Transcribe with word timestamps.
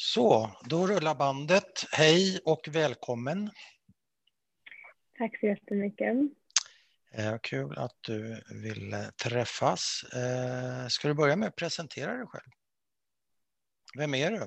Så, 0.00 0.50
då 0.68 0.86
rullar 0.86 1.14
bandet. 1.14 1.72
Hej 1.92 2.40
och 2.44 2.68
välkommen. 2.72 3.50
Tack 5.18 5.40
så 5.40 5.46
jättemycket. 5.46 6.16
Eh, 7.12 7.38
kul 7.42 7.78
att 7.78 7.96
du 8.06 8.40
vill 8.62 8.94
träffas. 9.24 10.02
Eh, 10.14 10.88
ska 10.88 11.08
du 11.08 11.14
börja 11.14 11.36
med 11.36 11.48
att 11.48 11.56
presentera 11.56 12.16
dig 12.16 12.26
själv? 12.26 12.50
Vem 13.98 14.14
är 14.14 14.30
du? 14.30 14.42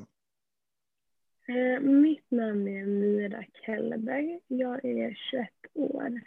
Eh, 1.53 1.79
mitt 1.79 2.31
namn 2.31 2.67
är 2.67 2.85
Mira 2.85 3.43
Kellberg. 3.65 4.39
Jag 4.47 4.85
är 4.85 5.17
21 5.31 5.49
år 5.73 6.21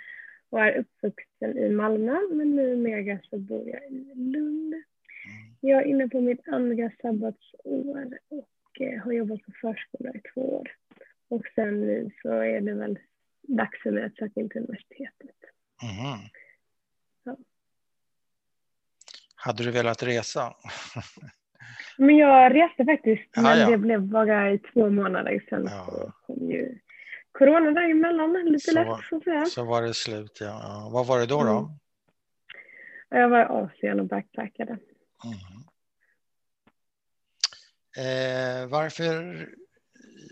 och 0.51 0.61
är 0.61 0.79
uppvuxen 0.79 1.59
i 1.59 1.71
Malmö 1.71 2.19
men 2.31 2.57
numera 2.57 3.21
så 3.31 3.39
bor 3.39 3.69
jag 3.69 3.85
i 3.85 4.15
Lund. 4.15 4.75
Mm. 4.75 4.85
Jag 5.61 5.83
är 5.83 5.87
inne 5.87 6.09
på 6.09 6.21
mitt 6.21 6.49
andra 6.49 6.91
sabbatsår 7.03 8.19
och 8.29 8.49
har 9.05 9.13
jobbat 9.13 9.43
på 9.43 9.53
förskola 9.61 10.11
i 10.15 10.21
två 10.35 10.57
år. 10.57 10.71
Och 11.29 11.43
sen 11.55 11.81
nu 11.81 12.11
så 12.23 12.33
är 12.33 12.61
det 12.61 12.75
väl 12.75 12.99
dags 13.43 13.83
för 13.83 13.91
mig 13.91 14.05
att 14.05 14.17
söka 14.17 14.41
in 14.41 14.49
till 14.49 14.61
universitetet. 14.61 15.37
Mm. 15.83 16.21
Ja. 17.25 17.37
Hade 19.35 19.65
du 19.65 19.71
velat 19.71 20.03
resa? 20.03 20.55
men 21.99 22.17
jag 22.17 22.55
reste 22.55 22.85
faktiskt, 22.85 23.37
men 23.37 23.59
ja. 23.59 23.71
det 23.71 23.79
blev 23.79 24.03
bara 24.03 24.53
i 24.53 24.59
två 24.59 24.91
månader. 24.91 25.45
Sen 25.49 25.65
ja. 25.71 25.87
så 25.87 26.13
kom 26.27 26.51
ju 26.51 26.79
corona 27.33 27.71
däremellan, 27.71 28.33
lite 28.33 28.59
så, 28.59 28.73
lätt 28.73 29.05
så 29.09 29.17
att 29.17 29.25
säga. 29.25 29.45
Så 29.45 29.65
var 29.65 29.83
det 29.83 29.95
slut, 29.95 30.39
ja. 30.41 30.89
Vad 30.93 31.07
var 31.07 31.19
det 31.19 31.27
då? 31.27 31.45
då? 31.45 31.59
Mm. 31.59 31.71
Jag 33.09 33.29
var 33.29 33.41
i 33.41 33.45
Asien 33.45 34.01
och 34.01 34.07
backpackade. 34.07 34.73
Mm. 34.73 35.65
Eh, 37.97 38.69
varför, 38.69 39.49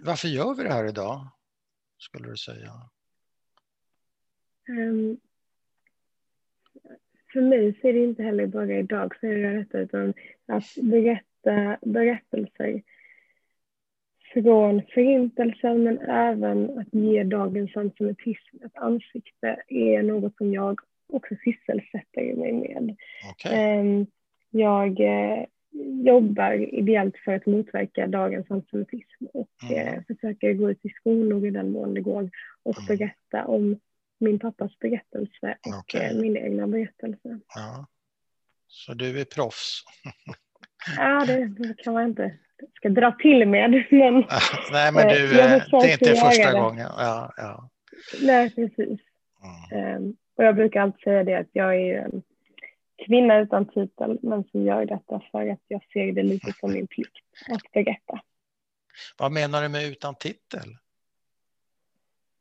varför 0.05 0.29
gör 0.29 0.55
vi 0.55 0.63
det 0.63 0.73
här 0.73 0.89
idag, 0.89 1.29
skulle 1.99 2.29
du 2.29 2.37
säga? 2.37 2.73
Um, 4.69 5.21
för 7.33 7.41
mig 7.41 7.79
så 7.81 7.89
är 7.89 7.93
det 7.93 8.05
inte 8.05 8.23
heller 8.23 8.47
bara 8.47 8.79
idag 8.79 9.17
som 9.21 9.29
jag 9.29 9.39
gör 9.39 9.55
detta, 9.55 9.79
utan 9.79 10.15
att 10.47 10.65
berätta 10.83 11.79
berättelser 11.83 12.83
från 14.33 14.83
förintelsen, 14.95 15.83
men 15.83 15.99
även 15.99 16.79
att 16.79 16.95
ge 16.95 17.25
dagens 17.25 17.77
antisemitism 17.77 18.57
ett 18.65 18.77
ansikte 18.77 19.63
är 19.69 20.03
något 20.03 20.37
som 20.37 20.53
jag 20.53 20.81
också 21.09 21.35
sysselsätter 21.45 22.37
mig 22.37 22.53
med. 22.53 22.97
Okay. 23.33 23.55
Ehm, 23.55 24.07
jag 24.51 25.01
eh, 25.01 25.45
jobbar 26.05 26.53
ideellt 26.53 27.17
för 27.25 27.33
att 27.33 27.47
motverka 27.47 28.07
dagens 28.07 28.51
antisemitism 28.51 29.25
och 29.33 29.51
mm. 29.71 29.89
eh, 29.89 30.03
försöker 30.07 30.53
gå 30.53 30.71
ut 30.71 30.85
i 30.85 30.89
skolor 30.89 31.47
i 31.47 31.51
den 31.51 31.73
mån 31.73 31.95
det 31.95 32.01
går 32.01 32.31
och 32.63 32.79
mm. 32.79 32.87
berätta 32.97 33.45
om 33.45 33.81
min 34.19 34.39
pappas 34.39 34.79
berättelse 34.79 35.57
och 35.67 35.79
okay. 35.79 36.11
eh, 36.11 36.21
min 36.21 36.37
egna 36.37 36.67
berättelse. 36.67 37.41
Ja. 37.55 37.87
Så 38.67 38.95
du 38.95 39.21
är 39.21 39.25
proffs? 39.25 39.83
ja, 40.97 41.25
det, 41.27 41.47
det 41.47 41.75
kan 41.79 41.95
man 41.95 42.05
inte 42.07 42.39
ska 42.75 42.89
dra 42.89 43.13
till 43.13 43.49
med. 43.49 43.71
Men, 43.71 44.25
Nej, 44.73 44.93
men 44.93 45.09
du, 45.09 45.41
eh, 45.41 45.63
det 45.71 45.87
är 45.89 45.93
inte 45.93 46.15
första 46.15 46.53
gången. 46.53 46.87
Ja, 46.99 47.33
ja. 47.37 47.71
Nej, 48.23 48.55
precis. 48.55 49.01
Mm. 49.73 49.97
Um, 49.97 50.17
och 50.37 50.45
jag 50.45 50.55
brukar 50.55 50.81
alltid 50.81 51.03
säga 51.03 51.25
det 51.25 51.35
att 51.35 51.51
jag 51.53 51.77
är 51.77 51.99
en 51.99 52.23
kvinna 53.07 53.39
utan 53.39 53.67
titel, 53.67 54.19
men 54.23 54.45
som 54.45 54.63
gör 54.63 54.87
detta 54.87 55.23
för 55.31 55.49
att 55.51 55.61
jag 55.69 55.85
ser 55.93 56.13
det 56.13 56.23
lite 56.23 56.53
som 56.61 56.73
min 56.73 56.87
plikt 56.87 57.25
att 57.49 57.73
berätta. 57.73 58.21
Vad 59.19 59.33
menar 59.33 59.63
du 59.63 59.69
med 59.69 59.85
utan 59.85 60.15
titel? 60.15 60.77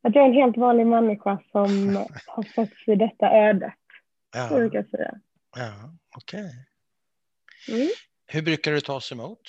Att 0.02 0.16
jag 0.16 0.24
är 0.24 0.28
en 0.28 0.34
helt 0.34 0.58
vanlig 0.58 0.88
människa 0.88 1.40
som 1.52 1.96
har 2.28 2.44
fötts 2.44 2.88
i 2.88 2.96
detta 2.96 3.32
ödet. 3.32 3.74
Ja. 4.34 4.50
Så 4.50 4.70
jag 4.74 4.90
säga. 4.90 5.20
Ja, 5.56 5.94
okej. 6.18 6.52
Okay. 7.68 7.82
Mm. 7.82 7.90
Hur 8.28 8.42
brukar 8.42 8.72
du 8.72 8.82
tas 8.82 9.12
emot? 9.12 9.42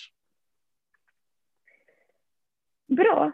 Bra. 2.86 3.32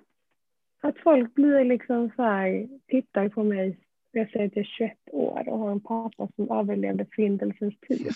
Att 0.81 0.99
folk 0.99 1.35
blir 1.35 1.65
liksom 1.65 2.11
så 2.17 2.23
här, 2.23 2.69
tittar 2.87 3.29
på 3.29 3.45
mig 3.45 3.88
jag 4.19 4.31
säger 4.31 4.47
att 4.47 4.57
jag 4.57 4.65
är 4.65 4.69
21 4.79 4.93
år 5.13 5.49
och 5.49 5.59
har 5.59 5.71
en 5.71 5.81
pappa 5.81 6.29
som 6.37 6.51
överlevde 6.51 7.07
förintelsens 7.15 7.81
tid. 7.81 8.09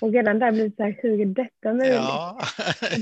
Och 0.00 0.12
redan 0.12 0.38
där 0.38 0.52
blir 0.52 0.68
det 0.68 0.76
så 0.76 0.82
här, 0.82 0.98
hur 1.02 1.20
är 1.20 1.26
detta 1.26 1.74
möjligt? 1.74 1.94
Ja. 1.94 2.38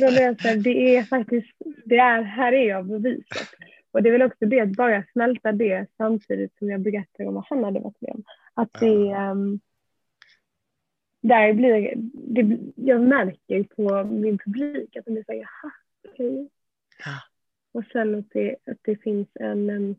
då 0.01 0.07
blir 0.07 0.23
jag 0.23 0.41
så 0.41 0.49
här, 0.49 0.57
det 0.57 0.97
är 0.97 1.03
faktiskt, 1.03 1.53
det 1.85 1.97
är, 1.97 2.23
här 2.23 2.53
är 2.53 2.69
jag 2.69 2.87
beviset. 2.87 3.49
Och 3.91 4.03
det 4.03 4.09
är 4.09 4.13
väl 4.13 4.23
också 4.23 4.47
det, 4.47 4.61
att 4.61 4.77
bara 4.77 5.05
smälta 5.13 5.53
det 5.53 5.87
samtidigt 5.97 6.59
som 6.59 6.71
jag 6.71 6.81
berättar 6.81 7.27
om 7.27 7.35
vad 7.35 7.45
han 7.49 7.65
hade 7.65 7.81
varit 7.81 8.01
med 8.01 8.11
om. 8.11 8.25
Att 8.55 8.73
det, 8.81 9.31
um, 9.31 9.61
där 11.21 11.53
blir, 11.53 11.95
det, 12.13 12.59
jag 12.75 13.01
märker 13.01 13.63
på 13.63 14.05
min 14.05 14.39
publik 14.39 14.97
att 14.97 15.05
de 15.05 15.11
blir 15.11 15.25
så 15.25 15.33
här, 15.33 15.39
jaha, 15.39 15.73
okej. 16.09 16.31
Okay. 16.31 16.49
Ja. 17.05 17.21
Och 17.73 17.85
sen 17.93 18.15
att 18.15 18.31
det, 18.31 18.57
att 18.67 18.79
det 18.83 18.97
finns 18.97 19.29
en, 19.35 19.71
um, 19.71 19.97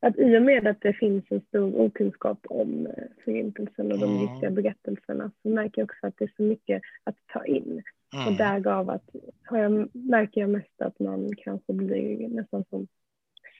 att 0.00 0.18
i 0.18 0.38
och 0.38 0.42
med 0.42 0.66
att 0.66 0.80
det 0.80 0.92
finns 0.92 1.24
en 1.28 1.40
stor 1.40 1.80
okunskap 1.80 2.38
om 2.48 2.86
eh, 2.86 2.92
Förintelsen 3.24 3.92
och 3.92 3.98
de 3.98 4.10
mm. 4.10 4.20
riktiga 4.20 4.50
berättelserna 4.50 5.30
så 5.42 5.48
märker 5.48 5.80
jag 5.80 5.84
också 5.84 6.06
att 6.06 6.14
det 6.18 6.24
är 6.24 6.32
så 6.36 6.42
mycket 6.42 6.82
att 7.04 7.16
ta 7.32 7.44
in. 7.44 7.82
Mm. 8.14 8.26
Och 8.26 8.32
därav 8.32 8.90
att, 8.90 9.04
har 9.44 9.58
jag, 9.58 9.94
märker 9.94 10.40
jag 10.40 10.50
mest 10.50 10.82
att 10.82 10.98
man 10.98 11.30
kanske 11.36 11.72
blir 11.72 12.28
nästan 12.28 12.64
som 12.70 12.88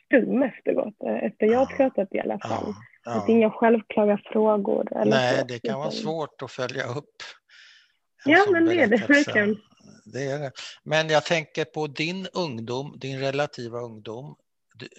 stum 0.05 0.43
efteråt, 0.43 0.95
eh, 1.07 1.25
efter 1.25 1.47
jag 1.47 1.59
har 1.59 1.77
pratat 1.77 2.15
i 2.15 2.21
alla 2.21 2.39
fall. 2.39 2.65
Ja, 2.67 2.75
ja. 3.05 3.23
Att 3.23 3.29
inga 3.29 3.51
självklara 3.51 4.21
frågor. 4.33 4.93
Eller 4.93 5.11
Nej, 5.11 5.39
så, 5.39 5.47
det 5.47 5.59
kan 5.59 5.79
vara 5.79 5.91
svårt 5.91 6.43
att 6.43 6.51
följa 6.51 6.85
upp. 6.85 7.17
Ja, 8.25 8.47
men 8.53 8.65
det 8.65 8.83
är 8.83 8.87
det 8.87 8.97
verkligen. 8.97 9.57
Det 10.05 10.25
är 10.25 10.39
det. 10.39 10.53
Men 10.83 11.09
jag 11.09 11.25
tänker 11.25 11.65
på 11.65 11.87
din 11.87 12.27
ungdom, 12.33 12.95
din 12.99 13.21
relativa 13.21 13.79
ungdom 13.79 14.37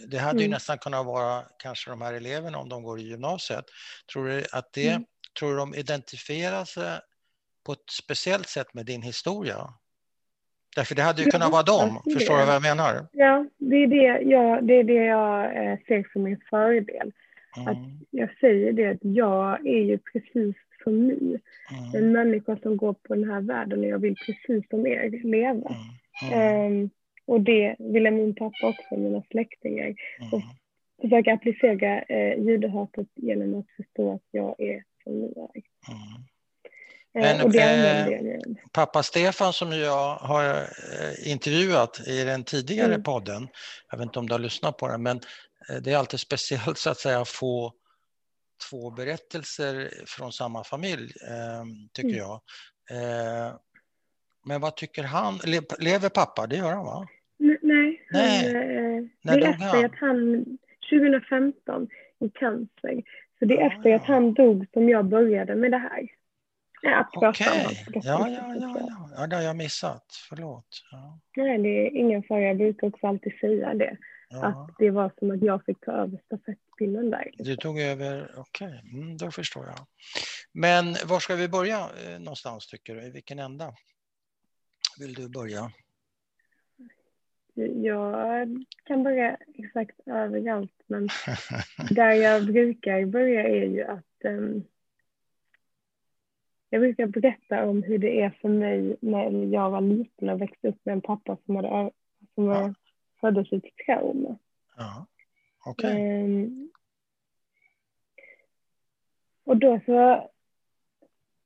det 0.08 0.18
hade 0.18 0.32
mm. 0.32 0.44
ju 0.44 0.50
nästan 0.50 0.78
kunnat 0.78 1.06
vara 1.06 1.44
kanske 1.58 1.90
de 1.90 2.02
här 2.02 2.14
eleverna 2.14 2.58
om 2.58 2.70
de 2.70 2.84
går 2.84 3.00
i 3.00 3.04
gymnasiet. 3.04 3.66
Tror 4.14 4.28
du 4.28 4.44
att 4.52 4.74
det, 4.74 4.90
mm. 4.90 5.06
tror 5.40 5.58
de 5.58 5.76
identifierar 5.76 6.66
sig 6.66 7.00
på 7.66 7.72
ett 7.72 7.90
speciellt 7.90 8.48
sätt 8.48 8.74
med 8.74 8.86
din 8.86 9.02
historia? 9.02 9.74
Därför 10.76 10.96
det 10.96 11.02
hade 11.02 11.22
ju 11.22 11.28
ja, 11.28 11.32
kunnat 11.32 11.52
vara 11.52 11.64
dem, 11.64 12.02
förstår 12.14 12.38
du 12.38 12.46
vad 12.46 12.56
jag 12.56 12.62
menar? 12.62 13.08
Ja, 13.12 13.46
det 13.58 13.76
är 13.76 13.88
det 13.88 14.30
jag, 14.30 14.68
det 14.68 14.74
är 14.74 14.84
det 14.84 15.06
jag 15.06 15.46
eh, 15.46 15.78
ser 15.88 16.10
som 16.14 16.24
min 16.24 16.42
fördel. 16.50 17.12
Mm. 17.58 17.68
Att 17.68 17.78
jag 18.10 18.30
säger 18.40 18.74
det 18.74 18.90
att 18.90 18.98
jag 19.02 19.68
är 19.68 19.82
ju 19.82 19.98
precis 19.98 20.56
som 20.84 21.08
ni. 21.08 21.40
Mm. 21.72 21.96
En 21.96 22.12
människa 22.12 22.58
som 22.58 22.78
går 22.78 22.94
på 22.94 23.16
den 23.16 23.32
här 23.32 23.42
världen 23.42 23.80
och 23.80 23.86
jag 23.86 24.00
vill 24.00 24.16
precis 24.16 24.70
som 24.70 24.88
er 24.88 25.24
leva. 25.24 25.76
Um, 26.34 26.90
och 27.28 27.42
det 27.42 27.76
ville 27.80 28.12
min 28.12 28.36
pappa 28.36 28.68
också, 28.68 28.96
mina 28.98 29.24
släktingar. 29.32 29.86
Mm. 29.86 30.34
Och 30.34 30.42
försöka 31.02 31.34
applicera 31.34 32.02
eh, 32.02 32.40
judehatet 32.40 33.08
genom 33.16 33.60
att 33.60 33.66
förstå 33.78 34.14
att 34.14 34.28
jag 34.32 34.56
är 34.60 34.84
som 35.04 35.20
ni 35.20 35.26
är. 35.26 35.62
Mm. 35.92 36.24
Eh, 37.14 37.48
Men, 37.48 38.28
eh, 38.28 38.40
pappa 38.72 39.04
Stefan 39.04 39.54
som 39.54 39.72
jag 39.72 40.16
har 40.16 40.56
eh, 40.56 41.32
intervjuat 41.32 42.08
i 42.08 42.24
den 42.24 42.44
tidigare 42.44 42.94
mm. 42.94 43.04
podden, 43.04 43.48
jag 43.90 43.98
vet 43.98 44.06
inte 44.06 44.20
om 44.20 44.28
du 44.28 44.34
har 44.34 44.40
lyssnat 44.40 44.78
på 44.78 44.88
den, 44.88 45.04
men 45.04 45.22
eh, 45.70 45.76
det 45.76 45.92
är 45.92 45.98
alltid 45.98 46.20
speciellt 46.30 46.78
så 46.78 46.90
att 46.90 47.00
säga 47.00 47.20
att 47.20 47.30
få 47.30 47.74
två 48.70 48.92
berättelser 48.92 49.92
från 50.06 50.32
samma 50.32 50.64
familj, 50.64 51.14
eh, 51.30 51.66
tycker 51.94 52.10
mm. 52.10 52.20
jag. 52.20 52.42
Men 54.46 54.62
vad 54.62 54.76
tycker 54.76 55.04
han? 55.04 55.40
Lever 55.80 56.10
pappa? 56.10 56.48
Det 56.48 56.56
gör 56.56 56.72
han 56.72 56.86
va? 56.86 57.08
Nej, 57.72 58.02
nej. 58.12 58.54
Han, 59.24 59.38
eh, 59.38 59.40
det 59.40 59.46
är 59.46 59.50
efter 59.50 59.66
han? 59.66 59.86
att 59.86 59.96
han, 59.96 60.46
2015 60.90 61.88
i 62.20 62.30
cancer. 62.30 63.04
Så 63.40 63.46
det 63.46 63.58
är 63.58 63.64
ah, 63.64 63.72
efter 63.72 63.90
ja. 63.90 63.96
att 63.96 64.06
han 64.06 64.34
dog 64.34 64.66
som 64.74 64.90
jag 64.90 65.06
började 65.06 65.56
med 65.56 65.72
det 65.72 65.78
här. 65.78 66.08
Okej, 67.16 67.30
okay. 67.30 68.02
ja, 68.04 68.30
ja, 68.30 68.56
ja, 68.56 68.78
ja, 68.80 69.10
ja, 69.18 69.28
det 69.28 69.36
har 69.36 69.44
jag 69.44 69.56
missat. 69.56 70.06
Förlåt. 70.30 70.68
Ja. 70.92 71.20
Nej, 71.38 71.58
det 71.58 71.88
är 71.88 71.96
ingen 71.96 72.24
fara. 72.24 72.42
Jag 72.42 72.58
brukar 72.58 72.88
också 72.88 73.08
alltid 73.08 73.34
säga 73.42 73.74
det. 73.74 73.98
Ja. 74.30 74.46
Att 74.46 74.76
det 74.78 74.90
var 74.90 75.12
som 75.20 75.32
att 75.32 75.42
jag 75.42 75.66
fick 75.66 75.80
ta 75.80 75.92
över 75.92 76.22
stafettpinnen 76.26 77.10
där. 77.10 77.26
Liksom. 77.26 77.46
Du 77.46 77.56
tog 77.56 77.80
över, 77.80 78.32
okej, 78.38 78.68
okay. 78.68 79.02
mm, 79.02 79.18
då 79.18 79.32
förstår 79.32 79.66
jag. 79.66 79.88
Men 80.52 80.96
var 81.06 81.20
ska 81.20 81.36
vi 81.36 81.48
börja 81.48 81.78
eh, 81.78 82.20
någonstans 82.20 82.68
tycker 82.68 82.96
du? 82.96 83.02
I 83.02 83.10
vilken 83.10 83.40
ända 83.40 83.74
vill 85.00 85.14
du 85.14 85.30
börja? 85.30 85.72
Jag 87.66 88.48
kan 88.84 89.04
börja 89.04 89.38
exakt 89.56 90.00
överallt, 90.06 90.84
men 90.88 91.10
där 91.92 92.12
jag 92.12 92.46
brukar 92.46 93.06
börja 93.06 93.48
är 93.48 93.66
ju 93.66 93.84
att 93.84 94.06
um, 94.24 94.64
jag 96.70 96.82
brukar 96.82 97.06
berätta 97.08 97.66
om 97.66 97.84
hur 97.84 97.98
det 97.98 98.22
är 98.22 98.30
för 98.30 98.50
mig 98.50 98.96
när 99.02 99.46
jag 99.46 99.70
var 99.72 99.82
liten 99.82 100.30
och 100.30 100.42
växte 100.42 100.68
upp 100.68 100.86
med 100.86 100.94
en 100.94 101.02
pappa 101.02 101.38
som 101.46 101.56
hade 101.56 101.92
som 102.36 102.46
var, 102.46 102.62
Ja. 102.62 102.74
föddes 103.22 103.54
i 103.54 103.56
ett 103.56 103.86
trauma. 103.86 104.38
Ja. 104.78 105.06
Okej. 105.66 106.02
Ehm, 106.02 106.72
och 109.44 109.58
då 109.58 109.80
så, 109.86 110.30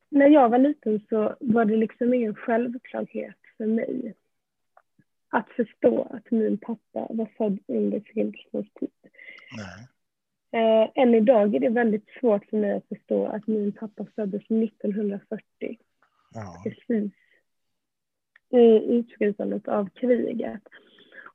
när 0.08 0.28
jag 0.28 0.48
var 0.48 0.58
liten 0.58 1.00
så 1.08 1.36
var 1.40 1.64
det 1.64 1.76
liksom 1.76 2.14
ingen 2.14 2.34
självklarhet 2.34 3.36
för 3.56 3.66
mig 3.66 4.14
att 5.28 5.48
förstå 5.48 6.02
att 6.10 6.30
min 6.30 6.58
pappa 6.58 7.06
var 7.10 7.28
född 7.38 7.58
under 7.68 8.00
Förintelsens 8.00 8.72
tid. 8.80 8.90
Nej. 9.56 9.88
Eh, 10.52 10.90
än 10.94 11.14
idag 11.14 11.54
är 11.54 11.60
det 11.60 11.68
väldigt 11.68 12.08
svårt 12.20 12.44
för 12.50 12.56
mig 12.56 12.72
att 12.72 12.88
förstå 12.88 13.26
att 13.26 13.46
min 13.46 13.72
pappa 13.72 14.06
föddes 14.16 14.42
1940, 14.50 15.78
Ja. 16.34 16.62
precis 16.64 17.12
i 18.50 18.94
utbrytandet 18.94 19.68
av 19.68 19.88
kriget. 19.88 20.62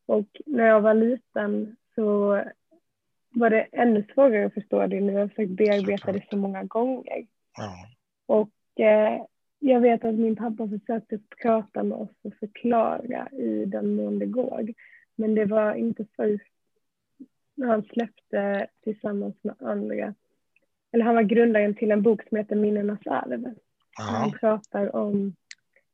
Och 0.05 0.41
när 0.45 0.67
jag 0.67 0.81
var 0.81 0.93
liten 0.93 1.75
så 1.95 2.27
var 3.29 3.49
det 3.49 3.61
ännu 3.71 4.05
svårare 4.13 4.45
att 4.45 4.53
förstå 4.53 4.88
det 4.88 5.01
nu. 5.01 5.13
Jag 5.13 5.19
har 5.19 5.27
försökt 5.27 5.51
bearbeta 5.51 6.11
det 6.11 6.25
så 6.29 6.38
många 6.38 6.63
gånger. 6.63 7.25
Ja. 7.57 7.75
Och 8.25 8.79
eh, 8.79 9.25
jag 9.63 9.80
vet 9.81 10.06
att 10.06 10.16
min 10.16 10.36
pappa 10.36 10.68
försökte 10.68 11.19
prata 11.42 11.84
med 11.84 11.98
oss 11.98 12.10
och 12.22 12.34
förklara 12.34 13.30
i 13.31 13.66
den 13.66 13.96
mån 13.96 14.19
det 14.19 14.25
går. 14.25 14.68
Men 15.16 15.36
det 15.36 15.46
var 15.46 15.74
inte 15.74 16.06
först 16.16 16.54
när 17.56 17.68
han 17.68 17.84
släppte 17.84 18.68
tillsammans 18.84 19.36
med 19.42 19.56
andra, 19.60 20.13
eller 20.92 21.06
han 21.06 21.16
var 21.16 21.22
grundaren 21.24 21.75
till 21.75 21.92
en 21.92 22.02
bok 22.02 22.28
som 22.28 22.38
heter 22.38 22.56
Minnenas 22.56 23.08
arv. 23.08 23.54
Han 23.98 24.31
pratar 24.31 24.96
om 24.96 25.36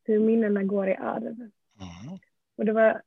hur 0.04 0.20
minnena 0.20 0.64
går 0.64 0.88
i 0.90 0.96
arv. 0.96 1.26
Mm. 1.26 2.20
Och 2.58 2.66
det 2.66 2.72
var, 2.74 3.02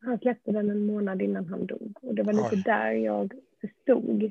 han 0.00 0.18
släppte 0.18 0.52
den 0.52 0.70
en 0.70 0.86
månad 0.86 1.22
innan 1.22 1.46
han 1.46 1.66
dog. 1.66 1.98
Och 2.02 2.14
det 2.14 2.22
var 2.22 2.32
lite 2.32 2.48
Oj. 2.56 2.62
där 2.64 2.90
jag 2.90 3.32
förstod 3.60 4.30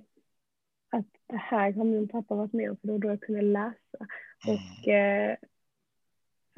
att 0.90 1.06
det 1.28 1.38
här 1.38 1.72
har 1.72 1.84
min 1.84 2.08
pappa 2.08 2.36
varit 2.36 2.54
med 2.54 2.70
om. 2.70 2.78
För 2.78 2.88
var 2.88 2.98
då 2.98 3.08
jag 3.08 3.22
kunde 3.22 3.42
läsa 3.42 3.98
och 4.48 4.88
Mm. 4.88 5.32
eh, 5.32 5.38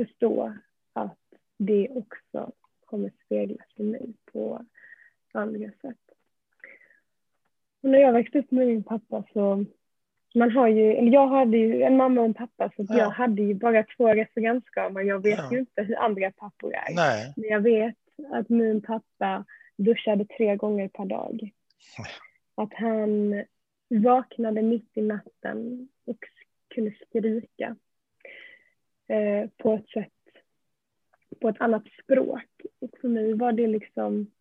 förstå 0.05 0.53
att 0.93 1.17
det 1.57 1.89
också 1.89 2.51
kommer 2.85 3.11
speglas 3.25 3.67
i 3.75 3.83
mig 3.83 4.13
på 4.33 4.65
andra 5.33 5.71
sätt. 5.81 5.97
Och 7.83 7.89
när 7.89 7.99
jag 7.99 8.13
växte 8.13 8.39
upp 8.39 8.51
med 8.51 8.67
min 8.67 8.83
pappa 8.83 9.23
så 9.33 9.65
man 10.35 10.51
har 10.51 10.67
ju, 10.67 10.93
eller 10.93 11.11
jag 11.11 11.27
hade 11.27 11.57
ju 11.57 11.83
en 11.83 11.97
mamma 11.97 12.21
och 12.21 12.25
en 12.27 12.33
pappa 12.33 12.71
så 12.75 12.85
Ja. 12.89 12.97
jag 12.97 13.09
hade 13.09 13.41
ju 13.41 13.53
bara 13.53 13.83
två 13.83 14.07
referensgamar. 14.13 15.01
Jag 15.01 15.23
vet 15.23 15.37
Ja. 15.37 15.51
ju 15.51 15.59
inte 15.59 15.81
hur 15.83 15.95
andra 15.95 16.31
pappor 16.31 16.73
är. 16.73 16.95
Nej. 16.95 17.33
Men 17.37 17.49
jag 17.49 17.59
vet 17.61 17.95
att 18.31 18.49
min 18.49 18.81
pappa 18.81 19.45
duschade 19.77 20.25
tre 20.25 20.55
gånger 20.55 20.87
per 20.87 21.05
dag. 21.05 21.51
Att 22.55 22.73
han 22.73 23.43
vaknade 23.89 24.61
mitt 24.61 24.97
i 24.97 25.01
natten 25.01 25.89
och 26.05 26.17
kunde 26.67 26.91
skrika 27.07 27.75
eh, 29.11 29.49
på 29.57 29.73
ett 29.73 29.89
sätt, 29.89 30.13
på 31.41 31.49
ett 31.49 31.61
annat 31.61 31.83
språk. 32.03 32.61
Och 32.79 32.89
för 33.01 33.07
mig 33.07 33.33
var 33.33 33.51
det 33.51 33.67
liksom, 33.67 34.31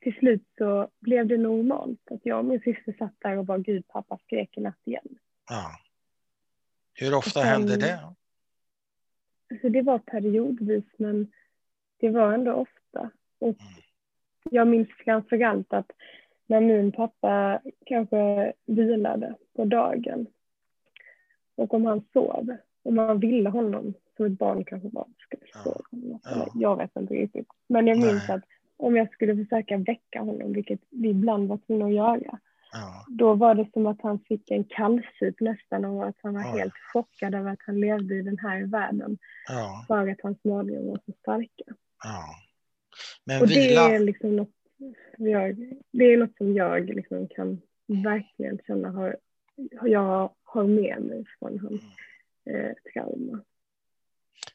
till 0.00 0.14
slut 0.14 0.42
så 0.58 0.88
blev 1.00 1.26
det 1.26 1.36
normalt 1.38 2.10
att 2.10 2.20
jag 2.22 2.38
och 2.38 2.44
min 2.44 2.60
syster 2.60 2.94
satt 2.98 3.14
där 3.18 3.38
och 3.38 3.44
bara 3.44 3.58
gud 3.58 3.88
pappa 3.88 4.18
skrek 4.18 4.58
i 4.58 4.60
natt 4.60 4.80
igen. 4.84 5.18
Ja. 5.48 5.70
Hur 6.94 7.14
ofta 7.14 7.40
sen- 7.40 7.48
hände 7.48 7.76
det? 7.76 8.00
Alltså 9.50 9.68
det 9.68 9.82
var 9.82 9.98
periodvis 9.98 10.84
men 10.96 11.32
det 11.96 12.10
var 12.10 12.32
ändå 12.32 12.52
ofta. 12.52 13.10
Och 13.38 13.56
jag 14.50 14.68
minns 14.68 14.88
framför 14.88 15.40
allt 15.40 15.72
att 15.72 15.92
när 16.46 16.60
min 16.60 16.92
pappa 16.92 17.60
kanske 17.86 18.52
vilade 18.66 19.34
på 19.56 19.64
dagen 19.64 20.26
och 21.54 21.74
om 21.74 21.84
han 21.84 22.04
sov, 22.12 22.56
om 22.82 22.94
man 22.94 23.18
ville 23.20 23.50
honom 23.50 23.94
som 24.16 24.26
ett 24.26 24.38
barn 24.38 24.64
kanske 24.64 24.88
bara 24.88 25.06
skulle 25.18 25.42
Ja. 25.54 25.60
sova. 25.62 25.80
honom. 25.90 26.20
Ja. 26.24 26.48
Jag 26.54 26.76
vet 26.76 26.96
inte 26.96 27.14
riktigt. 27.14 27.46
Men 27.68 27.86
jag 27.86 27.98
minns 27.98 28.28
Nej. 28.28 28.36
att 28.36 28.44
om 28.76 28.96
jag 28.96 29.12
skulle 29.12 29.36
försöka 29.36 29.76
väcka 29.76 30.20
honom, 30.20 30.52
vilket 30.52 30.80
vi 30.90 31.08
ibland 31.08 31.48
var 31.48 31.56
tvungna 31.58 31.84
att 31.86 31.92
göra, 31.94 32.38
Ja. 32.72 33.04
då 33.08 33.34
var 33.34 33.54
det 33.54 33.66
som 33.72 33.86
att 33.86 34.02
han 34.02 34.18
fick 34.18 34.50
en 34.50 34.64
kallsup 34.64 35.40
nästan 35.40 35.84
och 35.84 36.06
att 36.08 36.16
han 36.22 36.34
var 36.34 36.40
Oj. 36.54 36.58
helt 36.58 36.74
chockad 36.92 37.34
över 37.34 37.50
att 37.52 37.58
han 37.66 37.80
levde 37.80 38.14
i 38.14 38.22
den 38.22 38.38
här 38.38 38.64
världen 38.66 39.18
Ja. 39.48 39.84
för 39.88 40.08
att 40.08 40.20
hans 40.22 40.44
mage 40.44 40.80
var 40.80 41.00
så 41.06 41.12
starka. 41.12 41.74
ja. 42.04 42.24
Men 43.24 43.42
Och 43.42 43.48
det 43.48 43.54
vila... 43.68 43.90
är 43.94 43.98
liksom 43.98 44.36
något, 44.36 44.50
jag, 45.18 45.56
det 45.90 46.04
är 46.04 46.16
något 46.16 46.36
som 46.36 46.54
jag 46.54 46.88
liksom 46.94 47.28
kan 47.28 47.60
verkligen 47.86 48.58
känna 48.66 48.90
har, 48.90 49.16
jag 49.82 50.30
har 50.44 50.64
med 50.66 51.02
mig 51.02 51.24
från 51.38 51.58
hans 51.58 51.82
eh, 52.44 52.92
trauma. 52.92 53.44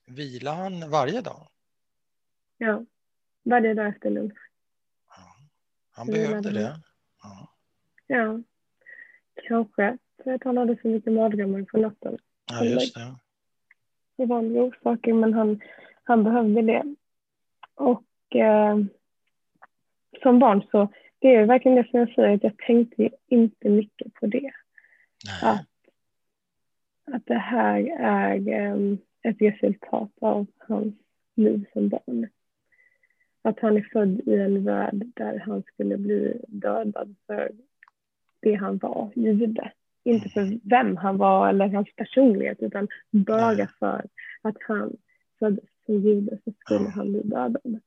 Vila 0.06 0.54
han 0.54 0.90
varje 0.90 1.22
dag? 1.22 1.48
Ja, 2.58 2.86
varje 3.44 3.74
dag 3.74 3.88
efter 3.88 4.10
lunch. 4.10 4.38
Ja. 5.10 5.36
Han 5.92 6.08
behövde 6.08 6.52
det. 6.52 6.80
Ja. 7.24 7.54
Ja, 8.08 8.40
kanske 9.48 9.98
för 10.24 10.32
att 10.34 10.44
han 10.44 10.58
hade 10.58 10.78
så 10.82 10.88
mycket 10.88 11.14
mardrömmar 11.14 11.62
på 11.62 11.78
natten. 11.78 12.18
ja, 12.50 12.66
just 12.66 12.96
det. 12.96 13.16
Det 14.16 14.26
var 14.26 14.38
andra 14.38 14.62
orsaker, 14.62 15.14
men 15.14 15.34
han, 15.34 15.62
han 16.04 16.24
behövde 16.24 16.62
det. 16.62 16.96
Och 17.76 18.36
eh, 18.36 18.78
som 20.22 20.40
barn 20.40 20.64
så, 20.72 20.94
det 21.20 21.36
är 21.36 21.46
verkligen 21.46 21.78
det 21.78 21.90
som 21.90 22.00
jag 22.00 22.14
säger, 22.14 22.36
att 22.36 22.44
jag 22.44 22.58
tänkte 22.58 23.10
inte 23.28 23.70
mycket 23.70 24.14
på 24.14 24.26
det. 24.28 24.52
Nej. 25.26 25.40
att, 25.42 25.66
att 27.12 27.26
det 27.26 27.38
här 27.38 27.80
är 28.00 28.48
em, 28.50 28.98
ett 29.22 29.42
resultat 29.42 30.12
av 30.22 30.48
hans 30.58 30.94
liv 31.36 31.66
som 31.74 31.90
barn. 31.90 32.28
Att 33.42 33.60
han 33.60 33.78
är 33.78 33.90
född 33.94 34.22
i 34.26 34.36
en 34.36 34.64
värld 34.64 35.06
där 35.16 35.40
han 35.40 35.64
skulle 35.64 35.98
bli 35.98 36.42
dödad 36.48 37.16
för 37.28 37.52
det 38.40 38.54
han 38.54 38.78
var, 38.78 39.12
jude. 39.16 39.72
Inte 40.04 40.30
för 40.30 40.70
vem 40.70 40.98
han 40.98 41.18
var 41.18 41.50
eller 41.50 41.68
hans 41.68 41.96
personlighet 41.96 42.58
utan 42.62 42.88
bara 43.12 43.68
för 43.80 44.06
att 44.42 44.58
han 44.68 44.98
föddes 45.40 45.64
som 45.86 45.96
jude 45.96 46.38
så 46.46 46.54
skulle 46.60 46.90
han 46.90 47.12
bli 47.12 47.22
dödad. 47.22 47.80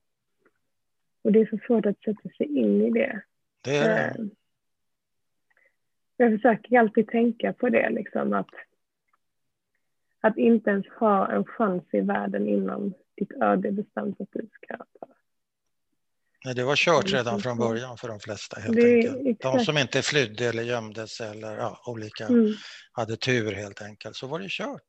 Och 1.23 1.33
det 1.33 1.41
är 1.41 1.47
så 1.47 1.59
svårt 1.67 1.87
att 1.87 2.03
sätta 2.03 2.29
sig 2.29 2.47
in 2.59 2.83
i 2.83 2.91
det. 2.91 3.23
Det 3.61 3.77
är 3.77 3.89
det. 3.89 4.21
Eh, 4.21 4.27
Jag 6.17 6.33
försöker 6.33 6.79
alltid 6.79 7.09
tänka 7.09 7.53
på 7.53 7.69
det, 7.69 7.91
liksom 7.91 8.33
att, 8.33 8.51
att 10.21 10.37
inte 10.39 10.71
ens 10.71 10.87
ha 10.89 11.33
en 11.33 11.45
chans 11.45 11.83
i 11.93 12.01
världen 12.01 12.49
innan 12.49 12.95
ditt 13.17 13.33
öde 13.33 13.73
bestämt 13.73 14.21
att 14.21 14.29
du 14.33 14.49
ska 14.53 14.77
dö. 14.77 15.13
Nej, 16.45 16.55
det 16.55 16.65
var 16.65 16.77
kört 16.77 17.05
är 17.13 17.17
redan 17.17 17.41
från 17.41 17.59
början 17.59 17.97
för 17.97 18.09
de 18.09 18.21
flesta 18.21 18.61
helt 18.61 18.77
Det 18.77 18.95
enkelt. 19.09 19.41
De 19.41 19.61
som 19.61 19.79
inte 19.79 20.03
flydde 20.03 20.45
eller 20.49 20.63
gömde 20.63 21.07
sig 21.07 21.31
eller 21.31 21.57
ja, 21.57 21.81
olika 21.87 22.27
Mm, 22.27 22.53
hade 22.93 23.17
tur 23.17 23.53
helt 23.53 23.83
enkelt 23.83 24.17
så 24.17 24.27
var 24.27 24.39
det 24.39 24.51
kört. 24.51 24.87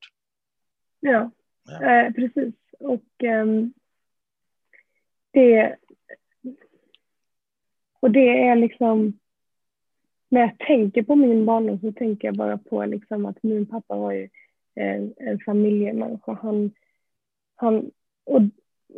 ja, 0.99 1.31
Ja. 1.65 2.05
eh, 2.05 2.13
precis. 2.13 2.53
Och 2.79 3.23
ehm, 3.23 3.73
det... 5.31 5.77
Och 7.99 8.11
det 8.11 8.47
är 8.47 8.55
liksom... 8.55 9.19
När 10.29 10.41
jag 10.41 10.57
tänker 10.59 11.03
på 11.03 11.15
min 11.15 11.45
barndom 11.45 11.79
så 11.79 11.91
tänker 11.91 12.27
jag 12.27 12.35
bara 12.35 12.57
på 12.57 12.85
liksom 12.85 13.25
att 13.25 13.43
min 13.43 13.65
pappa 13.65 13.95
var 13.95 14.11
ju 14.11 14.29
en, 14.75 15.13
en 15.17 15.39
familjemänniska. 15.45 16.33
Han, 16.41 16.71
han, 17.55 17.91
och 18.25 18.41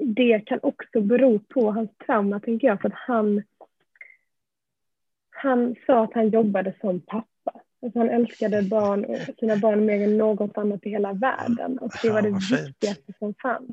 det 0.06 0.40
kan 0.46 0.60
också 0.64 1.02
bero 1.02 1.40
på 1.40 1.72
hans 1.72 1.90
trauma, 2.06 2.40
tänker 2.40 2.68
jag. 2.68 2.82
För 2.82 2.88
att 2.88 2.96
han, 3.08 3.44
han 5.30 5.76
sa 5.86 6.04
att 6.04 6.14
han 6.14 6.30
jobbade 6.30 6.74
som 6.82 7.00
pappa. 7.00 7.60
Alltså 7.82 8.00
han 8.00 8.10
älskade 8.10 8.62
barn 8.62 9.06
sina 9.40 9.58
barn 9.58 9.86
mer 9.86 10.04
än 10.04 10.18
något 10.18 10.58
annat 10.58 10.86
i 10.86 10.90
hela 10.90 11.14
världen. 11.14 11.80
Och 11.80 11.92
det 12.02 12.10
var 12.10 12.22
Ja, 12.24 12.30
det 12.32 12.40
fint. 12.40 12.68
viktigaste 12.70 13.14
som 13.20 13.34
fanns. 13.34 13.70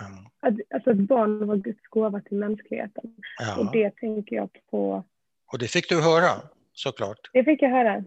Ja. 0.00 0.30
Att, 0.48 0.54
alltså 0.74 0.90
att 0.90 0.96
barn 0.96 1.46
var 1.46 1.56
Guds 1.56 1.82
gåva 1.82 2.20
till 2.20 2.36
mänskligheten. 2.36 3.14
Ja. 3.38 3.60
Och 3.60 3.72
det 3.72 3.90
tänker 3.90 4.36
jag 4.36 4.50
på. 4.70 5.04
Och 5.52 5.58
det 5.58 5.68
fick 5.68 5.88
du 5.88 6.02
höra 6.02 6.28
såklart. 6.82 7.18
Det 7.32 7.44
fick 7.44 7.62
jag 7.62 7.70
höra 7.70 8.04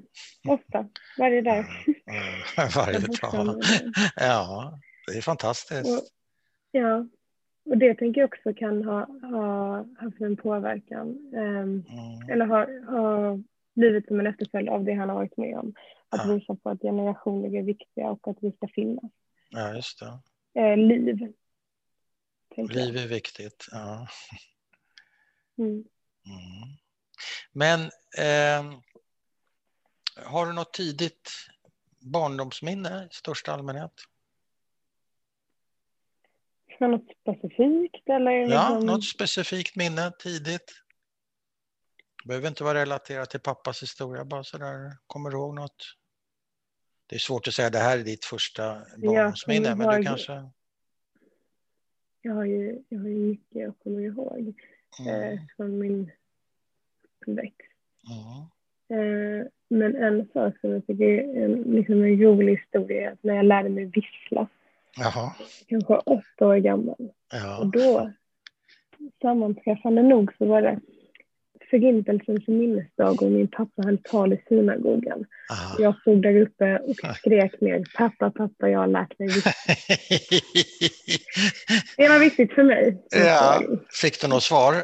ofta, 0.47 0.89
varje 1.17 1.41
dag. 1.41 1.57
Mm, 1.57 2.67
Varje 2.75 2.99
dag. 2.99 3.61
Ja, 4.15 4.79
det 5.07 5.17
är 5.17 5.21
fantastiskt. 5.21 5.89
Och, 6.01 6.07
ja, 6.71 7.07
och 7.65 7.77
det 7.77 7.95
tänker 7.95 8.21
jag 8.21 8.27
också 8.27 8.53
kan 8.53 8.83
ha, 8.83 9.05
ha 9.27 9.77
haft 9.99 10.21
en 10.21 10.35
påverkan. 10.37 11.31
ehm, 11.35 11.83
Mm. 11.89 12.29
eller 12.29 12.45
ha, 12.45 12.65
ha 12.97 13.37
blivit 13.75 14.07
som 14.07 14.19
en 14.19 14.27
efterföljd 14.27 14.69
av 14.69 14.83
det 14.83 14.93
han 14.93 15.09
har 15.09 15.15
varit 15.15 15.37
med 15.37 15.57
om. 15.57 15.73
Att 16.09 16.27
Ja. 16.27 16.33
visa 16.33 16.55
på 16.55 16.69
att 16.69 16.81
generationer 16.81 17.55
är 17.59 17.63
viktiga 17.63 18.09
och 18.09 18.27
att 18.27 18.37
vi 18.41 18.51
ska 18.51 18.67
finnas. 18.67 19.11
Ja, 19.49 19.75
just 19.75 19.99
det. 19.99 20.19
Eh, 20.61 20.77
liv. 20.77 21.33
Liv 22.57 22.97
är 22.97 23.07
viktigt. 23.07 23.67
Ja. 23.71 24.07
Mm. 25.57 25.71
Mm. 25.71 25.83
Men 27.51 27.81
eh, 28.17 28.79
har 30.25 30.45
du 30.45 30.53
något 30.53 30.73
tidigt 30.73 31.31
barndomsminne 31.99 33.07
i 33.11 33.13
största 33.13 33.53
allmänhet? 33.53 33.93
Något 36.79 37.05
specifikt 37.21 38.09
eller? 38.09 38.31
Ja, 38.31 38.69
liksom... 38.69 38.85
något 38.85 39.05
specifikt 39.05 39.75
minne 39.75 40.11
tidigt. 40.19 40.73
Det 42.23 42.27
behöver 42.27 42.47
inte 42.47 42.63
vara 42.63 42.81
relaterat 42.81 43.29
till 43.29 43.39
pappas 43.39 43.83
historia, 43.83 44.25
bara 44.25 44.43
sådär, 44.43 44.97
kommer 45.07 45.29
du 45.29 45.37
ihåg 45.37 45.55
något? 45.55 45.95
Det 47.07 47.15
är 47.15 47.19
svårt 47.19 47.47
att 47.47 47.53
säga 47.53 47.69
det 47.69 47.77
här 47.77 47.97
är 47.97 48.03
ditt 48.03 48.25
första 48.25 48.81
barndomsminne, 48.97 49.75
men 49.75 49.97
du 49.97 50.03
kanske? 50.03 50.49
Jag 52.21 52.33
har 52.33 52.45
ju, 52.45 52.83
jag 52.89 52.99
har 52.99 53.07
ju 53.07 53.15
mycket 53.15 53.61
jag 53.61 53.79
kommer 53.79 54.01
ihåg 54.01 54.61
mm. 54.99 55.33
eh, 55.33 55.39
från 55.57 55.79
min 55.79 56.11
uppväxt. 57.27 57.61
Mm. 58.09 58.43
Eh, 58.99 59.45
men 59.69 59.95
en 59.95 60.27
sak 60.33 60.59
som 60.61 60.71
jag 60.71 60.87
tycker 60.87 61.05
är 61.05 61.43
en, 61.45 61.51
liksom 61.61 61.93
en 62.03 62.21
rolig 62.21 62.57
historia 62.57 63.07
är 63.09 63.13
att 63.13 63.23
när 63.23 63.35
jag 63.35 63.45
lärde 63.45 63.69
mig 63.69 63.85
vissla, 63.85 64.47
Jaha. 64.97 65.31
kanske 65.67 65.93
åtta 65.95 66.47
år 66.47 66.55
gammal, 66.57 67.11
Ja. 67.31 67.59
och 67.59 67.71
då 67.71 68.11
sammanträffande 69.21 70.03
nog 70.03 70.33
så 70.37 70.45
var 70.45 70.61
det 70.61 70.79
Förintelsens 71.73 72.47
minnesdag 72.47 73.21
och 73.23 73.31
min 73.31 73.47
pappa 73.47 73.81
höll 73.85 73.97
tal 74.03 74.33
i 74.33 74.43
synagogan. 74.49 75.25
Aha. 75.51 75.75
Jag 75.79 75.99
stod 76.01 76.21
där 76.21 76.41
uppe 76.41 76.77
och 76.79 76.95
skrek 77.15 77.61
ner 77.61 77.83
pappa, 77.97 78.31
pappa, 78.31 78.69
jag 78.69 78.79
har 78.79 78.87
lärt 78.87 79.19
mig. 79.19 79.29
Det 81.97 82.09
var 82.09 82.19
viktigt 82.19 82.53
för 82.53 82.63
mig. 82.63 83.03
ja, 83.11 83.61
fick 84.01 84.21
du 84.21 84.27
något 84.27 84.43
svar? 84.43 84.83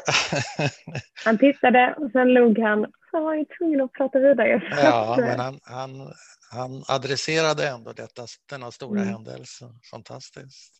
Han 1.24 1.38
tittade 1.38 1.94
och 1.98 2.10
sen 2.10 2.28
log 2.34 2.58
han. 2.58 2.86
Så 3.10 3.20
var 3.24 3.34
jag 3.34 3.46
tvungen 3.58 3.80
att 3.80 3.92
prata 3.92 4.18
vidare. 4.18 4.62
ja, 4.70 5.16
men 5.20 5.40
han, 5.40 5.58
han, 5.62 6.12
han 6.50 6.84
adresserade 6.88 7.68
ändå 7.68 7.92
detta, 7.92 8.22
denna 8.50 8.70
stora 8.70 9.00
Mm. 9.00 9.12
händelse. 9.14 9.64
Fantastiskt. 9.90 10.72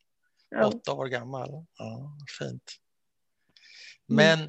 ja. 0.50 0.66
Åtta 0.66 0.92
år 0.92 1.06
gammal. 1.06 1.48
Ja, 1.78 2.12
fint. 2.38 2.62
Mm. 4.10 4.16
Men 4.16 4.48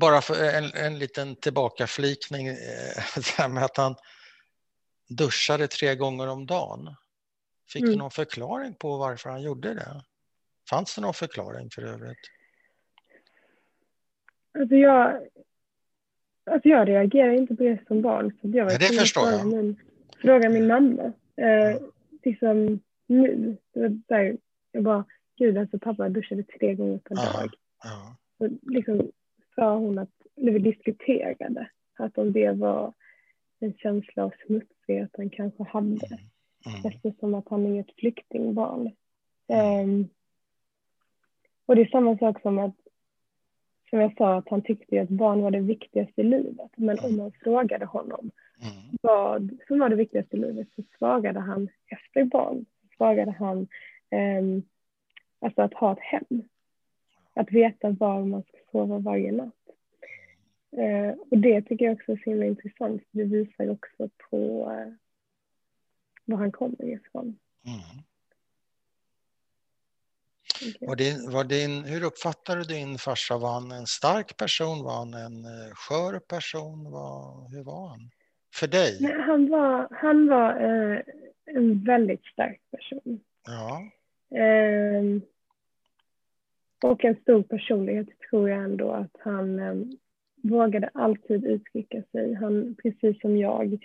bara 0.00 0.20
för 0.20 0.34
en, 0.54 0.70
en 0.74 0.98
liten 0.98 1.36
tillbakaflikning, 1.36 2.46
eh, 2.46 2.54
det 3.16 3.26
här 3.38 3.48
med 3.48 3.64
att 3.64 3.76
han 3.76 3.94
duschade 5.08 5.68
tre 5.68 5.94
gånger 5.94 6.28
om 6.28 6.46
dagen. 6.46 6.94
Fick 7.72 7.82
du 7.82 7.88
Mm. 7.88 7.98
någon 7.98 8.10
förklaring 8.10 8.74
på 8.74 8.96
varför 8.96 9.30
han 9.30 9.42
gjorde 9.42 9.74
det? 9.74 10.02
Fanns 10.70 10.94
det 10.94 11.00
någon 11.02 11.14
förklaring 11.14 11.70
för 11.70 11.82
övrigt? 11.82 12.18
Alltså 14.58 14.74
jag, 14.76 15.22
alltså 16.50 16.68
jag 16.68 16.88
reagerar 16.88 17.32
inte 17.32 17.54
på 17.56 17.62
det 17.62 17.86
som 17.86 18.02
barn. 18.02 18.30
Så 18.40 18.48
jag 18.48 18.66
Nej, 18.66 18.76
det 18.78 18.86
förstår 18.98 19.30
jag. 19.30 19.46
Min, 19.46 19.80
fråga 20.22 20.48
min 20.50 20.66
mamma. 20.66 21.12
Eh, 21.36 21.76
Mm. 21.76 21.90
liksom 22.22 22.80
nu. 23.06 23.56
Där, 24.08 24.36
jag 24.72 24.82
bara, 24.84 25.04
gud 25.38 25.58
alltså 25.58 25.78
pappa 25.78 26.08
duschade 26.08 26.42
tre 26.42 26.74
gånger 26.74 26.98
per 26.98 27.16
Ja. 27.16 27.32
dag. 27.32 27.54
Ja. 27.82 28.16
Och 28.38 28.48
liksom 28.62 29.10
sa 29.54 29.76
hon 29.76 29.98
att, 29.98 30.10
eller 30.36 30.52
vi 30.52 30.58
diskuterade, 30.58 31.68
att 31.98 32.18
om 32.18 32.32
det 32.32 32.50
var 32.50 32.92
en 33.60 33.74
känsla 33.74 34.24
av 34.24 34.32
smutsighet 34.46 35.10
han 35.16 35.30
kanske 35.30 35.62
hade. 35.62 36.18
Mm. 36.66 36.84
eftersom 36.84 37.34
att 37.34 37.48
han 37.48 37.66
är 37.66 37.80
ett 37.80 37.94
flyktingbarn. 37.98 38.90
Ehm, 39.48 40.08
och 41.66 41.76
det 41.76 41.82
är 41.82 41.86
samma 41.86 42.18
sak 42.18 42.40
som 42.40 42.58
att, 42.58 42.76
som 43.90 44.00
jag 44.00 44.16
sa, 44.16 44.34
att 44.34 44.48
han 44.48 44.62
tyckte 44.62 45.02
att 45.02 45.08
barn 45.08 45.42
var 45.42 45.50
det 45.50 45.60
viktigaste 45.60 46.20
i 46.20 46.24
livet. 46.24 46.70
Men 46.76 46.98
om 46.98 47.16
man 47.16 47.32
frågade 47.32 47.84
honom 47.84 48.30
Mm. 48.62 48.98
vad 49.02 49.58
som 49.68 49.78
var 49.78 49.88
det 49.88 49.96
viktigaste 49.96 50.36
i 50.36 50.40
livet 50.40 50.68
så 50.76 50.82
svarade 50.98 51.40
han 51.40 51.68
efter 51.86 52.24
barn. 52.24 52.66
Svarade 52.96 53.30
han 53.30 53.66
ehm, 54.10 54.62
alltså 55.40 55.62
att 55.62 55.74
ha 55.74 55.92
ett 55.92 56.00
hem. 56.00 56.42
Att 57.34 57.52
veta 57.52 57.90
var 57.90 58.24
man 58.24 58.42
ska 58.42 58.56
sova 58.72 58.98
varje 58.98 59.32
natt. 59.32 59.54
Eh, 60.76 61.14
och 61.30 61.38
det 61.38 61.62
tycker 61.62 61.84
jag 61.84 61.94
också 61.94 62.12
är 62.12 62.16
så 62.24 62.30
himla 62.30 62.46
intressant. 62.46 63.02
för 63.02 63.18
Det 63.18 63.24
visar 63.24 63.70
också 63.70 64.08
på 64.30 64.70
eh, 64.70 64.92
var 66.24 66.38
han 66.38 66.52
kommer 66.52 66.84
ifrån. 66.84 67.38
Mm. 67.66 68.02
Var 70.80 70.96
din, 70.96 71.30
var 71.30 71.44
din, 71.44 71.84
hur 71.84 72.04
uppfattar 72.04 72.56
du 72.56 72.62
din 72.62 72.98
farsa? 72.98 73.38
Var 73.38 73.52
han 73.52 73.70
en 73.70 73.86
stark 73.86 74.36
person? 74.36 74.84
Var 74.84 74.98
han 74.98 75.14
en 75.14 75.44
eh, 75.44 75.74
skör 75.74 76.18
person? 76.18 76.90
Var, 76.90 77.48
hur 77.50 77.64
var 77.64 77.88
han? 77.88 78.10
För 78.54 78.66
dig? 78.66 78.98
Nej, 79.00 79.20
han 79.20 79.48
var, 79.48 79.88
han 79.90 80.28
var 80.28 80.50
eh, 80.50 81.00
en 81.44 81.84
väldigt 81.84 82.24
stark 82.24 82.60
person. 82.70 83.20
Ja. 83.46 83.82
Ehm, 84.38 85.22
och 86.90 87.04
en 87.04 87.16
stor 87.16 87.42
personlighet 87.42 88.08
tror 88.30 88.48
jag 88.50 88.58
ändå 88.64 88.90
att 88.90 89.16
han 89.18 89.58
ehm, 89.58 89.90
vågade 90.42 90.90
alltid 90.94 91.44
uttrycka 91.44 92.02
sig. 92.12 92.34
Han, 92.34 92.76
precis 92.82 93.20
som 93.20 93.36
jag. 93.36 93.78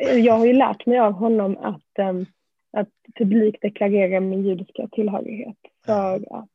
eh, 0.00 0.18
Jag 0.18 0.34
har 0.34 0.46
ju 0.46 0.52
lärt 0.52 0.86
mig 0.86 0.98
av 0.98 1.12
honom 1.12 1.56
att, 1.56 1.98
ehm, 1.98 2.26
att 2.72 2.88
publikt 3.18 3.62
deklarera 3.62 4.20
min 4.20 4.44
judiska 4.46 4.88
tillhörighet. 4.92 5.56
För 5.86 6.14
att 6.30 6.48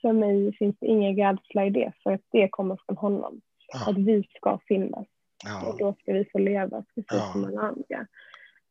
för 0.00 0.12
mig 0.12 0.52
finns 0.56 0.76
det 0.80 0.86
ingen 0.86 1.16
rädsla 1.16 1.66
i 1.66 1.70
det, 1.70 1.92
för 2.02 2.12
att 2.12 2.22
det 2.32 2.48
kommer 2.48 2.78
från 2.86 2.96
honom. 2.96 3.40
Ja. 3.72 3.90
Att 3.90 3.98
vi 3.98 4.22
ska 4.36 4.58
finnas 4.68 5.00
och 5.02 5.06
Ja. 5.44 5.76
då 5.78 5.94
ska 6.00 6.12
vi 6.12 6.24
få 6.32 6.38
leva 6.38 6.84
precis 6.94 7.04
Ja. 7.12 7.30
som 7.32 7.44
alla 7.44 7.60
andra. 7.60 8.06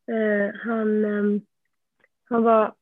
Eh, 0.08 0.56
han, 0.56 1.06
ehm, 1.06 1.42
han 2.30 2.44
var 2.44 2.74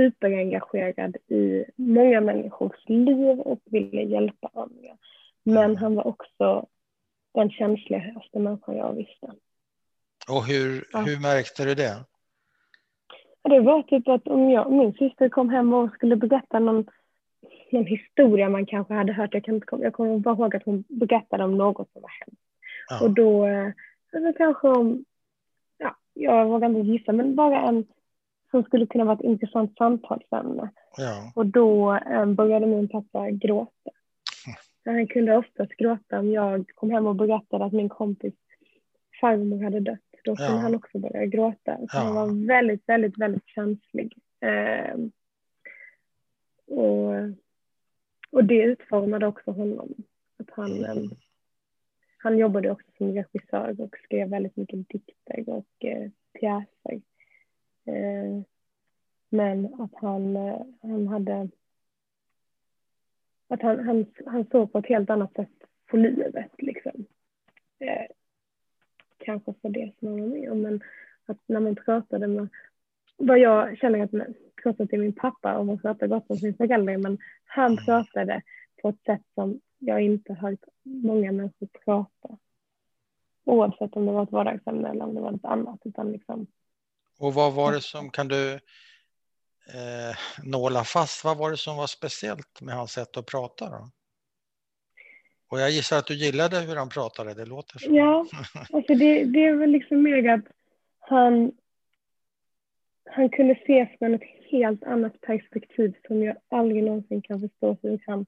superengagerad 0.00 1.16
i 1.28 1.64
många 1.76 2.20
människors 2.20 2.88
liv 2.88 3.40
och 3.40 3.60
ville 3.64 4.02
hjälpa 4.02 4.50
andra. 4.54 4.96
Men 5.42 5.76
han 5.76 5.94
var 5.94 6.06
också 6.06 6.66
den 7.34 7.50
känsligaste 7.50 8.38
människan 8.38 8.76
jag 8.76 8.92
visste. 8.92 9.26
Och 10.28 10.46
hur, 10.46 10.84
Ja. 10.92 10.98
hur 10.98 11.20
märkte 11.20 11.64
du 11.64 11.74
det? 11.74 12.04
Det 13.42 13.60
var 13.60 13.82
typ 13.82 14.08
att 14.08 14.28
om 14.28 14.50
jag, 14.50 14.72
min 14.72 14.92
syster 14.92 15.28
kom 15.28 15.48
hem 15.48 15.72
och 15.72 15.90
skulle 15.94 16.16
berätta 16.16 16.58
någon, 16.58 16.86
någon 17.72 17.86
historia 17.86 18.48
man 18.48 18.66
kanske 18.66 18.94
hade 18.94 19.12
hört, 19.12 19.34
jag, 19.34 19.44
kan 19.44 19.54
inte, 19.54 19.66
jag 19.80 19.92
kommer 19.92 20.18
bara 20.18 20.34
ihåg 20.34 20.56
att 20.56 20.64
hon 20.64 20.84
berättade 20.88 21.44
om 21.44 21.58
något 21.58 21.92
som 21.92 22.02
var 22.02 22.10
hemskt. 22.20 22.42
Ja. 22.88 23.00
Och 23.04 23.10
då, 23.10 23.46
eh, 23.46 23.72
alltså 24.12 24.32
kanske 24.38 24.68
om, 24.68 25.04
ja, 25.78 25.96
jag 26.14 26.46
vågar 26.48 26.68
inte 26.68 26.90
gissa, 26.92 27.12
men 27.12 27.34
bara 27.34 27.60
en 27.60 27.84
som 28.50 28.62
skulle 28.64 28.86
kunna 28.86 29.04
vara 29.04 29.16
ett 29.16 29.24
intressant 29.24 29.76
samtalsämne. 29.76 30.70
Ja. 30.96 31.32
Och 31.34 31.46
då 31.46 31.94
eh, 31.94 32.26
började 32.26 32.66
min 32.66 32.88
pappa 32.88 33.30
gråta. 33.30 33.90
Han 34.84 35.06
kunde 35.06 35.36
oftast 35.36 35.72
gråta 35.72 36.18
om 36.18 36.32
jag 36.32 36.70
kom 36.74 36.90
hem 36.90 37.06
och 37.06 37.16
berättade 37.16 37.64
att 37.64 37.72
min 37.72 37.88
kompis 37.88 38.34
farmor 39.20 39.62
hade 39.64 39.80
dött. 39.80 39.98
Då 40.24 40.36
kunde 40.36 40.52
Ja. 40.52 40.58
han 40.58 40.74
också 40.74 40.98
börja 40.98 41.26
gråta. 41.26 41.76
Så 41.76 41.86
Ja. 41.92 41.98
han 42.00 42.14
var 42.14 42.46
väldigt, 42.46 42.88
väldigt, 42.88 43.18
väldigt 43.18 43.46
känslig. 43.46 44.16
Eh, 44.40 44.96
och, 46.66 47.14
och 48.30 48.44
det 48.44 48.62
utformade 48.62 49.26
också 49.26 49.50
honom. 49.50 49.94
Att 50.38 50.50
han, 50.50 50.84
eh, 50.84 51.02
han 52.18 52.38
jobbade 52.38 52.70
också 52.70 52.86
som 52.98 53.12
regissör 53.12 53.80
och 53.80 53.96
skrev 54.04 54.28
väldigt 54.30 54.56
mycket 54.56 54.88
dikter 54.88 55.44
och 55.48 55.84
eh, 55.84 56.10
pjäser. 56.40 57.00
Eh, 57.84 58.42
men 59.28 59.74
att 59.80 59.94
han, 59.94 60.36
eh, 60.36 60.62
han 60.82 61.08
hade... 61.08 61.48
Att 63.48 63.62
han, 63.62 63.86
han, 63.86 64.06
han 64.26 64.44
såg 64.44 64.72
på 64.72 64.78
ett 64.78 64.86
helt 64.86 65.10
annat 65.10 65.34
sätt 65.34 65.52
på 65.86 65.96
livet. 65.96 66.52
Liksom. 66.58 67.06
Eh, 67.78 68.06
kanske 69.18 69.54
för 69.62 69.68
det 69.68 69.92
som 69.98 70.08
han 70.08 70.20
var 70.20 70.26
med 70.26 70.52
om. 70.52 70.60
Men 70.60 70.80
att 71.26 71.38
när 71.46 71.60
man 71.60 71.76
pratade 71.76 72.26
med... 72.26 72.48
Vad 73.16 73.38
jag 73.38 73.78
känner 73.78 74.04
att 74.04 74.12
man 74.12 74.34
pratar 74.62 74.86
till 74.86 75.00
min 75.00 75.12
pappa 75.12 75.58
och 75.58 75.66
man 75.66 75.78
pratar 75.78 76.06
gott 76.06 76.30
om 76.30 76.36
sin 76.36 76.54
föräldrar. 76.54 76.96
Men 76.96 77.18
han 77.44 77.76
pratade 77.76 78.42
på 78.82 78.88
ett 78.88 79.02
sätt 79.06 79.22
som 79.34 79.60
jag 79.78 80.00
inte 80.00 80.34
hört 80.34 80.64
många 80.82 81.32
människor 81.32 81.68
prata. 81.84 82.38
Oavsett 83.44 83.96
om 83.96 84.06
det 84.06 84.12
var 84.12 84.22
ett 84.22 84.32
vardagsämne 84.32 84.88
eller 84.88 85.04
om 85.04 85.14
det 85.14 85.20
var 85.20 85.30
något 85.30 85.44
annat. 85.44 85.80
Utan 85.84 86.12
liksom, 86.12 86.46
Och 87.20 87.34
vad 87.34 87.52
var 87.52 87.72
det 87.72 87.80
som, 87.80 88.10
kan 88.10 88.28
du 88.28 88.52
eh, 89.74 90.16
nåla 90.44 90.84
fast, 90.84 91.24
vad 91.24 91.36
var 91.36 91.50
det 91.50 91.56
som 91.56 91.76
var 91.76 91.86
speciellt 91.86 92.60
med 92.60 92.74
hans 92.74 92.92
sätt 92.92 93.16
att 93.16 93.26
prata 93.26 93.70
då? 93.70 93.90
Och 95.50 95.60
jag 95.60 95.70
gissar 95.70 95.98
att 95.98 96.06
du 96.06 96.14
gillade 96.14 96.60
hur 96.60 96.76
han 96.76 96.88
pratade, 96.88 97.34
det 97.34 97.44
låter 97.44 97.78
så. 97.78 97.94
Ja, 97.94 98.26
alltså 98.72 98.94
det, 98.94 99.24
det 99.24 99.44
är 99.44 99.54
väl 99.54 99.70
liksom 99.70 100.02
mer 100.02 100.28
att 100.28 100.44
han, 101.00 101.52
han 103.10 103.28
kunde 103.28 103.54
se 103.66 103.96
från 103.98 104.14
ett 104.14 104.50
helt 104.50 104.84
annat 104.84 105.20
perspektiv 105.20 105.94
som 106.06 106.22
jag 106.22 106.36
aldrig 106.48 106.84
någonsin 106.84 107.22
kan 107.22 107.40
förstå 107.40 107.76
hur 107.82 108.02
han 108.06 108.26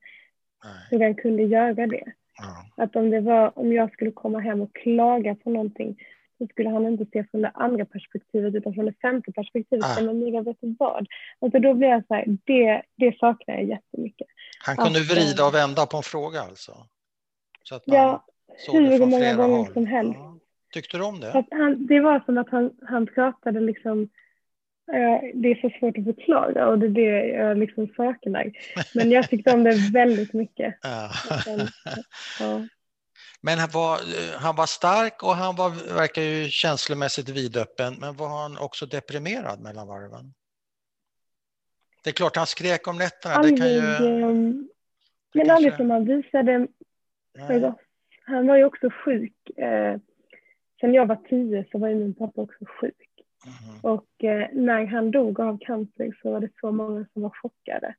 Nej. 0.64 0.72
hur 0.90 1.00
han 1.00 1.14
kunde 1.14 1.42
göra 1.42 1.86
det. 1.86 2.12
Ja. 2.38 2.84
Att 2.84 2.96
om, 2.96 3.10
det 3.10 3.20
var, 3.20 3.58
om 3.58 3.72
jag 3.72 3.92
skulle 3.92 4.10
komma 4.10 4.40
hem 4.40 4.60
och 4.60 4.74
klaga 4.74 5.34
på 5.34 5.50
någonting 5.50 5.96
så 6.42 6.48
skulle 6.52 6.68
han 6.70 6.86
inte 6.86 7.04
se 7.12 7.24
från 7.30 7.42
det 7.42 7.50
andra 7.54 7.84
perspektivet 7.84 8.54
utan 8.54 8.74
från 8.74 8.84
det 8.86 8.94
femte 9.02 9.32
perspektivet. 9.32 9.84
Ah. 9.98 10.02
Men 10.02 10.18
Mira, 10.18 10.42
vet 10.42 10.56
du 10.60 10.76
vad? 10.78 11.06
Alltså 11.40 11.58
då 11.58 11.74
blir 11.74 11.88
jag 11.88 12.06
så 12.06 12.14
här, 12.14 12.24
det, 12.44 12.82
det 12.96 13.18
saknar 13.18 13.54
jag 13.54 13.64
jättemycket. 13.64 14.26
Han 14.64 14.76
kunde 14.76 15.00
Att, 15.00 15.10
vrida 15.10 15.42
eh, 15.42 15.48
och 15.48 15.54
vända 15.54 15.86
på 15.86 15.96
en 15.96 16.02
fråga 16.02 16.40
alltså? 16.40 16.72
Så 17.62 17.74
att 17.74 17.86
man 17.86 17.96
Ja, 17.96 18.24
såg 18.66 18.74
det 18.82 18.88
hur 18.88 18.98
från 18.98 19.10
många 19.10 19.22
flera 19.22 19.36
gånger 19.36 19.56
håll. 19.56 19.72
som 19.72 19.86
helst. 19.86 20.14
Ja. 20.18 20.38
Tyckte 20.72 20.96
du 20.98 21.04
om 21.04 21.20
det? 21.20 21.44
Han, 21.50 21.86
det 21.86 22.00
var 22.00 22.20
som 22.26 22.38
att 22.38 22.50
han, 22.50 22.70
han 22.88 23.06
pratade 23.06 23.60
liksom, 23.60 24.02
eh, 24.92 25.20
det 25.34 25.48
är 25.50 25.60
så 25.60 25.78
svårt 25.78 25.98
att 25.98 26.04
förklara 26.04 26.68
och 26.68 26.78
det 26.78 26.86
är 26.86 26.90
det 26.90 27.26
jag 27.28 27.58
liksom 27.58 27.88
saknar. 27.96 28.52
Men 28.94 29.10
jag 29.10 29.28
tyckte 29.28 29.52
om 29.52 29.64
det 29.64 29.90
väldigt 29.92 30.32
mycket. 30.32 30.74
Ja. 30.82 31.10
Men 33.44 33.58
han 33.58 33.68
var, 33.72 33.98
han 34.38 34.56
var 34.56 34.66
stark 34.66 35.22
och 35.22 35.34
han 35.34 35.56
var, 35.56 35.94
verkar 35.94 36.22
ju 36.22 36.48
känslomässigt 36.48 37.28
vidöppen, 37.28 37.94
men 38.00 38.16
var 38.16 38.28
han 38.42 38.58
också 38.58 38.86
deprimerad 38.86 39.60
mellan 39.60 39.86
varven? 39.88 40.34
Det 42.04 42.10
är 42.10 42.14
klart 42.14 42.36
han 42.36 42.46
skrek 42.46 42.86
om 42.88 42.98
nätterna, 42.98 43.42
det 43.42 43.48
kan 43.48 43.66
Aldrig, 43.66 43.72
ju... 43.74 43.80
det 43.80 44.10
men 44.10 44.68
kanske- 45.34 45.52
aldrig 45.54 45.74
som 45.76 45.90
han 45.90 46.04
visade 46.04 46.66
för. 47.46 47.74
Han 48.24 48.46
var 48.46 48.56
ju 48.56 48.64
också 48.64 48.90
sjuk. 49.04 49.50
Eh, 49.56 49.96
sen 50.80 50.94
jag 50.94 51.06
var 51.06 51.16
tio 51.16 51.64
så 51.72 51.78
var 51.78 51.88
ju 51.88 51.94
min 51.94 52.14
pappa 52.14 52.40
också 52.40 52.64
sjuk. 52.80 52.96
Mhm. 53.46 53.80
Och 53.82 54.24
eh, 54.24 54.48
när 54.52 54.86
han 54.86 55.10
dog 55.10 55.40
av 55.40 55.58
cancer 55.60 56.18
så 56.22 56.30
var 56.32 56.40
det 56.40 56.48
så 56.60 56.70
många 56.72 57.06
som 57.12 57.22
var 57.22 57.30
chockade. 57.42 57.94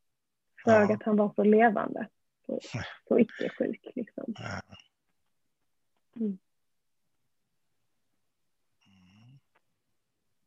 För 0.63 0.71
Ja. 0.71 0.93
att 0.93 1.03
han 1.03 1.15
var 1.17 1.31
så 1.35 1.43
levande. 1.43 2.07
Så, 2.45 2.59
så 3.07 3.19
icke-sjuk 3.19 3.81
liksom. 3.95 4.23
Ja. 4.27 4.61
Mm. 6.15 6.37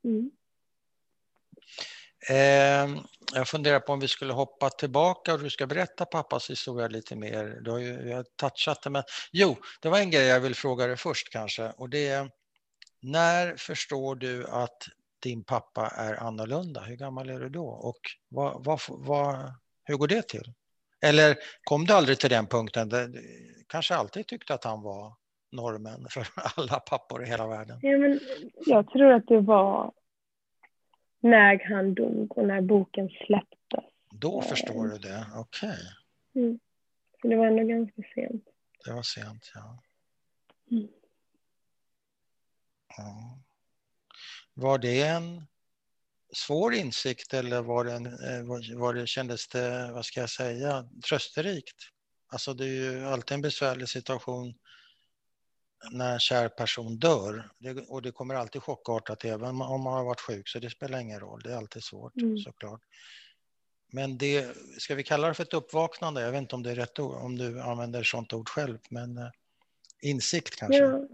Mm. 0.05 0.31
Eh, 2.29 3.03
jag 3.35 3.49
funderar 3.49 3.81
på 3.81 3.93
om 3.93 4.01
vi 4.01 4.09
skulle 4.09 4.33
hoppa 4.33 4.71
tillbaka 4.71 5.35
och 5.35 5.41
du 5.41 5.51
ska 5.51 5.67
berätta 5.67 6.05
pappas 6.05 6.51
historia 6.51 6.89
lite 6.89 7.17
mer. 7.17 7.61
Du 7.61 7.71
har 7.71 7.79
ju 7.79 8.09
jag 8.09 8.17
har 8.17 8.27
touchat 8.37 8.83
det, 8.83 8.91
men 8.91 9.03
jo, 9.33 9.57
det 9.81 9.89
var 9.89 9.99
en 9.99 10.11
grej 10.11 10.27
jag 10.27 10.41
vill 10.41 10.55
fråga 10.55 10.87
dig 10.87 10.97
först 10.97 11.33
kanske 11.33 11.71
och 11.71 11.91
det 11.91 12.09
är 12.09 12.31
när 13.03 13.57
förstår 13.57 14.15
du 14.15 14.47
att 14.49 14.83
din 15.23 15.45
pappa 15.45 15.89
är 15.89 16.15
annorlunda? 16.15 16.81
Hur 16.81 16.97
gammal 16.97 17.31
är 17.31 17.41
du 17.41 17.49
då 17.49 17.67
och 17.67 18.01
vad, 18.29 18.65
vad, 18.65 18.81
vad, 18.89 19.55
hur 19.85 19.97
går 19.97 20.09
det 20.09 20.29
till? 20.29 20.53
Eller 21.01 21.37
kom 21.65 21.87
du 21.87 21.93
aldrig 21.93 22.19
till 22.19 22.31
den 22.31 22.47
punkten? 22.47 22.89
där 22.89 23.09
Du 23.09 23.65
kanske 23.69 23.95
alltid 23.95 24.27
tyckte 24.27 24.55
att 24.55 24.65
han 24.65 24.83
var 24.83 25.15
normen 25.57 26.07
för 26.11 26.27
alla 26.57 26.81
pappor 26.81 27.25
i 27.25 27.27
hela 27.27 27.47
världen. 27.47 27.79
Ja, 27.83 27.99
men 27.99 28.21
jag 28.67 28.91
tror 28.91 29.13
att 29.13 29.27
det 29.27 29.41
var 29.41 29.93
när 31.21 31.69
han 31.69 31.95
dog 31.95 32.39
och 32.39 32.47
när 32.47 32.61
boken 32.61 33.09
släpptes. 33.27 33.85
Då 34.11 34.43
förstår 34.43 34.89
du 34.89 34.99
det, 34.99 35.27
okej. 35.35 35.79
Mm. 36.35 36.59
Så 37.21 37.29
det 37.29 37.37
var 37.37 37.47
ändå 37.47 37.63
ganska 37.63 38.03
sent. 38.15 38.45
Det 38.85 38.93
var 38.93 39.03
sent, 39.03 39.53
ja. 39.55 39.83
Mm. 40.71 40.89
ja. 42.97 43.39
Var 44.55 44.79
det 44.79 45.03
en 45.03 45.47
svår 46.35 46.75
insikt 46.75 47.35
eller 47.35 47.63
var 47.63 47.85
det, 47.85 47.93
en, 47.93 48.07
eh, 48.07 48.79
var 48.79 48.95
det, 48.95 49.07
kändes 49.07 49.49
det, 49.49 49.93
vad 49.93 50.05
ska 50.05 50.21
jag 50.21 50.31
säga, 50.31 50.89
trösterikt? 51.09 51.77
Alltså 52.29 52.55
det 52.55 52.65
är 52.65 52.69
ju 52.69 53.07
alltid 53.07 53.35
en 53.35 53.43
besvärlig 53.43 53.89
situation 53.89 54.55
när 55.91 56.13
en 56.13 56.19
kär 56.21 56.49
person 56.49 56.97
dör 56.99 57.51
det, 57.59 57.89
och 57.89 58.03
det 58.03 58.13
kommer 58.13 58.35
alltid 58.35 58.63
chockartat 58.63 59.25
även 59.25 59.49
om 59.49 59.81
man 59.83 59.93
har 59.93 60.05
varit 60.05 60.21
sjuk 60.21 60.49
så 60.49 60.59
det 60.59 60.71
spelar 60.71 60.99
ingen 61.01 61.21
roll, 61.21 61.41
det 61.45 61.53
är 61.53 61.57
alltid 61.57 61.83
svårt 61.83 62.17
Mm. 62.17 62.39
såklart. 62.39 62.81
Men 63.93 64.19
det, 64.19 64.57
ska 64.79 64.95
vi 64.95 65.03
kalla 65.03 65.29
det 65.29 65.35
för 65.35 65.43
ett 65.43 65.55
uppvaknande? 65.55 66.21
Jag 66.21 66.33
vet 66.33 66.41
inte 66.41 66.55
om 66.55 66.63
det 66.63 66.71
är 66.71 66.75
rätt 66.75 66.99
ord, 66.99 67.15
om 67.15 67.39
du 67.39 67.61
använder 67.61 68.03
sånt 68.03 68.33
ord 68.33 68.49
själv, 68.49 68.79
men 68.91 69.19
eh, 69.19 69.29
insikt 70.03 70.57
kanske? 70.57 70.79
Ja. 70.85 71.07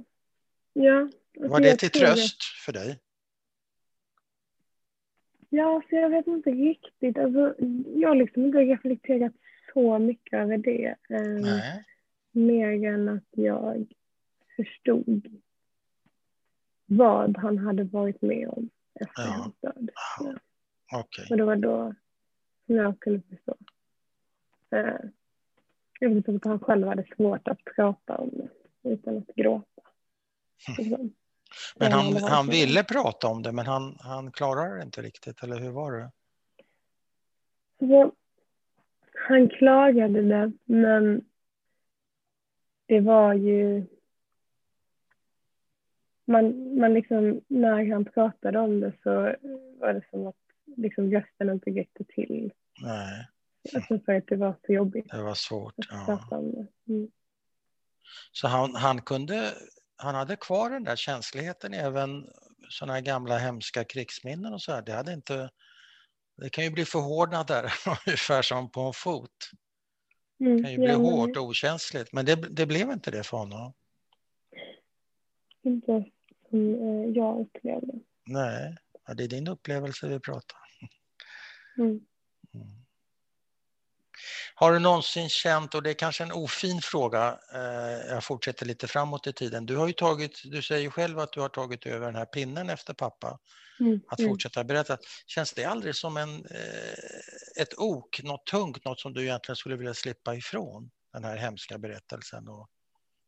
ja 0.72 1.00
alltså 1.00 1.48
Var 1.52 1.60
det 1.60 1.76
till 1.76 1.90
tror 1.90 2.02
det- 2.02 2.06
tröst 2.14 2.42
för 2.64 2.72
dig? 2.72 2.98
Ja, 5.48 5.82
så 5.90 5.96
jag 5.96 6.10
vet 6.10 6.26
inte 6.26 6.50
riktigt. 6.50 7.18
Alltså, 7.18 7.54
jag 7.96 8.08
har 8.08 8.14
liksom 8.16 8.44
inte 8.44 8.58
reflekterat 8.58 9.32
så 9.74 9.98
mycket 9.98 10.32
över 10.34 10.58
det. 10.58 10.96
Eh, 11.10 11.74
mer 12.32 12.84
än 12.86 13.08
att 13.08 13.24
jag 13.30 13.86
förstod 14.56 15.26
vad 16.86 17.36
han 17.36 17.58
hade 17.58 17.84
varit 17.84 18.22
med 18.22 18.48
om 18.48 18.70
efter 18.94 19.22
Ja. 19.22 19.28
hans 19.30 19.54
död. 19.60 19.90
Ja. 20.18 20.34
Okej. 20.98 21.26
Och 21.30 21.36
det 21.36 21.44
var 21.44 21.56
då 21.56 21.94
som 22.66 22.74
jag 22.76 23.00
kunde 23.00 23.22
förstå. 23.22 23.56
Eh, 24.70 24.96
jag 26.00 26.10
vet 26.10 26.28
att 26.28 26.44
han 26.44 26.60
själv 26.60 26.86
hade 26.86 27.06
svårt 27.16 27.48
att 27.48 27.64
prata 27.64 28.16
om 28.16 28.30
det 28.32 28.48
utan 28.90 29.18
att 29.18 29.34
gråta. 29.36 29.82
Liksom. 30.78 31.14
Men 31.76 31.92
han, 31.92 32.16
han 32.16 32.46
ville 32.46 32.84
prata 32.84 33.28
om 33.28 33.42
det, 33.42 33.52
men 33.52 33.66
han, 33.66 33.96
han 34.00 34.32
klarade 34.32 34.76
det 34.76 34.82
inte 34.82 35.02
riktigt, 35.02 35.42
eller 35.42 35.58
hur 35.60 35.70
var 35.70 35.92
det? 35.92 36.10
Så, 37.78 38.12
han 39.28 39.48
klagade 39.48 40.22
det, 40.22 40.52
men 40.64 41.24
det 42.86 43.00
var 43.00 43.34
ju... 43.34 43.86
Man, 46.32 46.78
man 46.78 46.94
liksom, 46.94 47.40
när 47.48 47.92
han 47.92 48.04
pratade 48.04 48.58
om 48.58 48.80
det 48.80 48.92
så 49.02 49.10
var 49.80 49.94
det 49.94 50.02
som 50.10 50.26
att 50.26 50.36
liksom 50.76 51.10
rösten 51.10 51.50
inte 51.50 51.70
räckte 51.70 52.04
till. 52.04 52.52
Nej, 52.82 53.26
Alltså 53.74 53.98
för 53.98 54.12
att 54.14 54.26
det 54.26 54.36
var 54.36 54.56
så 54.66 54.72
jobbigt 54.72 55.10
det 55.10 55.22
var 55.22 55.34
svårt. 55.34 55.74
Ja. 55.90 56.28
Mm. 56.88 57.10
Så 58.32 58.48
han, 58.48 58.74
han 58.74 59.02
kunde, 59.02 59.54
han 59.96 60.14
hade 60.14 60.36
kvar 60.36 60.70
den 60.70 60.84
där 60.84 60.96
känsligheten 60.96 61.74
även 61.74 62.26
sådana 62.68 62.92
här 62.92 63.00
gamla 63.00 63.38
hemska 63.38 63.84
krigsminnen 63.84 64.52
och 64.52 64.62
så 64.62 64.72
här. 64.72 64.82
Det 64.82 64.92
hade 64.92 65.12
inte, 65.12 65.50
det 66.36 66.50
kan 66.50 66.64
ju 66.64 66.70
bli 66.70 66.84
förhårdnader, 66.84 67.72
ungefär 68.06 68.42
som 68.42 68.70
på 68.70 68.80
en 68.80 68.92
fot. 68.92 69.30
Mm. 70.40 70.56
Det 70.56 70.62
kan 70.62 70.72
ju 70.72 70.78
bli 70.78 70.88
ja, 70.88 70.96
hårt 70.96 71.36
och 71.36 71.44
okänsligt, 71.44 72.12
men 72.12 72.24
det, 72.24 72.34
det 72.34 72.66
blev 72.66 72.90
inte 72.90 73.10
det 73.10 73.26
för 73.26 73.36
honom. 73.36 73.72
Inte 75.62 76.04
som 76.52 76.74
eh, 76.74 77.10
jag 77.16 77.40
upplevde. 77.40 77.92
Nej, 78.26 78.76
ja, 79.06 79.14
det 79.14 79.24
är 79.24 79.28
din 79.28 79.48
upplevelse 79.48 80.08
vi 80.08 80.20
pratar. 80.20 80.58
Mm. 81.78 81.90
Mm. 82.54 82.66
Har 84.54 84.72
du 84.72 84.78
någonsin 84.78 85.28
känt, 85.28 85.74
och 85.74 85.82
det 85.82 85.90
är 85.90 85.94
kanske 85.94 86.24
en 86.24 86.32
ofin 86.32 86.80
fråga, 86.82 87.38
eh, 87.54 88.10
jag 88.14 88.24
fortsätter 88.24 88.66
lite 88.66 88.86
framåt 88.88 89.26
i 89.26 89.32
tiden. 89.32 89.66
Du 89.66 89.76
har 89.76 89.86
ju 89.86 89.92
tagit, 89.92 90.40
du 90.44 90.62
säger 90.62 90.82
ju 90.82 90.90
själv 90.90 91.18
att 91.18 91.32
du 91.32 91.40
har 91.40 91.48
tagit 91.48 91.86
över 91.86 92.06
den 92.06 92.16
här 92.16 92.24
pinnen 92.24 92.70
efter 92.70 92.94
pappa, 92.94 93.38
Mm. 93.80 94.00
att 94.08 94.18
Mm. 94.20 94.30
fortsätta 94.30 94.64
berätta. 94.64 94.98
Känns 95.26 95.52
det 95.52 95.64
aldrig 95.64 95.94
som 95.94 96.16
en, 96.16 96.46
eh, 96.46 97.62
ett 97.62 97.78
ok, 97.78 98.22
något 98.22 98.46
tungt, 98.46 98.84
något 98.84 99.00
som 99.00 99.12
du 99.12 99.22
egentligen 99.22 99.56
skulle 99.56 99.76
vilja 99.76 99.94
slippa 99.94 100.34
ifrån? 100.34 100.90
Den 101.12 101.24
här 101.24 101.36
hemska 101.36 101.78
berättelsen 101.78 102.48
och 102.48 102.68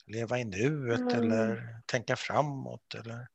leva 0.06 0.38
i 0.38 0.44
nuet 0.44 1.00
Mm. 1.00 1.14
eller 1.14 1.62
tänka 1.86 2.16
framåt 2.16 2.94
eller? 2.94 3.26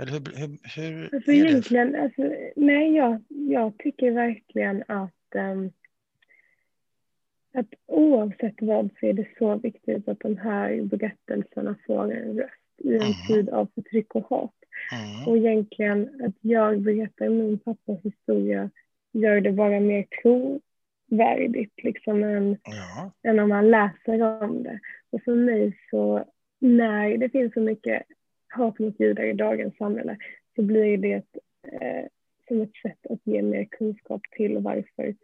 Eller 0.00 0.12
hur, 0.12 0.20
hur, 0.36 0.58
hur 0.76 1.14
Alltså 1.14 1.30
är 1.32 1.90
det? 1.92 2.02
alltså, 2.02 2.22
nej 2.56 2.96
jag, 2.96 3.22
jag 3.28 3.78
tycker 3.78 4.10
verkligen 4.10 4.84
att, 4.88 5.34
ehm, 5.34 5.70
att 7.54 7.66
oavsett 7.86 8.54
vad 8.60 8.90
så 9.00 9.06
är 9.06 9.12
det 9.12 9.26
så 9.38 9.56
viktigt 9.56 10.08
att 10.08 10.20
de 10.20 10.36
här 10.36 10.82
berättelserna 10.82 11.76
får 11.86 12.12
en 12.12 12.36
röst 12.38 12.52
i 12.78 12.94
en 12.96 13.02
Mhm. 13.02 13.12
tid 13.28 13.48
av 13.48 13.68
förtryck 13.74 14.14
och 14.14 14.28
hat. 14.30 14.52
Mm. 14.92 15.26
Och 15.28 15.36
egentligen 15.36 16.22
att 16.24 16.34
jag 16.40 16.80
berättar 16.80 17.28
min 17.28 17.58
pappas 17.58 18.00
historia 18.02 18.70
gör 19.12 19.40
det 19.40 19.52
bara 19.52 19.80
mer 19.80 20.06
trovärdigt 20.22 21.82
liksom 21.84 22.22
än, 22.24 22.58
Ja, 22.64 23.12
än 23.30 23.38
om 23.38 23.48
man 23.48 23.70
läser 23.70 24.22
om 24.42 24.62
det. 24.62 24.80
Och 25.16 25.22
för 25.22 25.34
mig 25.34 25.78
så, 25.90 26.24
när 26.58 27.16
det 27.18 27.28
finns 27.28 27.52
så 27.54 27.60
mycket 27.60 28.02
hat 28.48 28.78
mot 28.78 29.00
judar 29.00 29.24
i 29.24 29.32
dagens 29.32 29.76
samhälle 29.76 30.16
så 30.56 30.62
blir 30.62 30.96
det 30.98 31.22
eh, 31.72 32.06
som 32.48 32.60
ett 32.60 32.76
sätt 32.82 33.06
att 33.10 33.20
ge 33.24 33.42
mer 33.42 33.64
kunskap 33.64 34.20
till 34.36 34.58
varför 34.58 35.14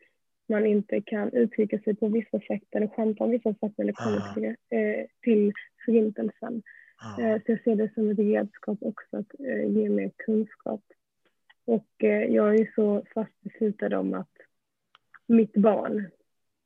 man 0.49 0.67
inte 0.67 1.01
kan 1.01 1.33
uttrycka 1.33 1.79
sig 1.79 1.95
på 1.97 2.09
vissa 2.09 2.41
sätt 2.41 2.63
eller 2.71 2.87
skämta 2.87 3.25
om 3.25 3.31
vissa 3.31 3.55
sätt 3.55 3.73
när 3.77 3.85
det 3.85 3.93
kommer 3.93 4.17
Aha. 4.17 4.35
till, 4.35 4.45
eh, 4.45 5.07
till 5.23 5.53
förintelsen. 5.85 6.63
ja. 7.19 7.25
Eh, 7.25 7.37
Så 7.47 7.53
jag 7.53 7.63
ser 7.63 7.77
det 7.77 7.95
som 7.95 8.11
ett 8.11 8.19
redskap 8.19 8.79
också 8.81 9.17
att 9.17 9.41
eh, 9.41 9.67
ge 9.67 9.89
mer 9.89 10.11
kunskap. 10.17 10.83
Och 11.65 12.05
eh, 12.05 12.25
jag 12.25 12.49
är 12.55 12.59
ju 12.59 12.67
så 12.75 13.03
fast 13.15 13.41
beslutad 13.41 13.99
om 13.99 14.15
att 14.15 14.37
mitt 15.27 15.53
barn 15.53 16.11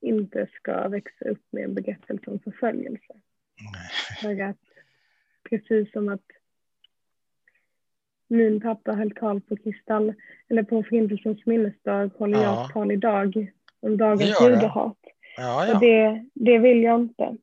inte 0.01 0.47
ska 0.55 0.89
växa 0.89 1.25
upp 1.25 1.43
med 1.51 1.65
en 1.65 1.75
berättelse 1.75 2.31
om 2.31 2.39
förföljelse. 2.41 3.15
Nej. 3.73 3.91
För 4.37 4.45
att 4.45 4.57
precis 5.51 5.93
som 5.93 6.09
att 6.09 6.25
min 8.29 8.61
pappa 8.61 8.93
höll 8.93 9.11
tal 9.11 9.41
på 9.41 9.57
kristall, 9.57 10.15
eller 10.49 10.63
på 10.63 10.83
Förintelsens 10.83 11.47
minnesdag 11.47 12.11
håller 12.19 12.39
Ja. 12.39 12.43
jag 12.45 12.73
tal 12.73 12.93
idag 12.93 13.53
om 13.81 13.97
dagens 13.97 14.41
judehat. 14.43 14.99
Ja, 15.37 15.67
ja. 15.67 15.75
Och 15.75 15.81
det, 15.81 16.25
det 16.35 16.59
vill 16.59 16.83
jag 16.83 17.01
inte. 17.01 17.37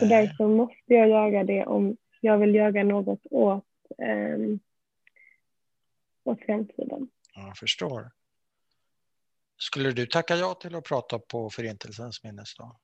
Så 0.00 0.04
därför 0.06 0.46
måste 0.46 0.94
jag 0.94 1.08
göra 1.08 1.44
det 1.44 1.64
om 1.66 1.96
jag 2.20 2.38
vill 2.38 2.54
göra 2.54 2.82
något 2.82 3.20
åt, 3.30 3.64
um, 3.98 4.60
åt 6.24 6.40
framtiden. 6.40 7.08
Ja, 7.34 7.46
Jag 7.46 7.56
förstår. 7.56 8.10
Skulle 9.60 9.90
du 9.92 10.06
tacka 10.06 10.36
ja 10.36 10.54
till 10.54 10.74
att 10.74 10.84
prata 10.84 11.18
på 11.18 11.50
Förintelsens 11.50 12.24
minnesdag? 12.24 12.76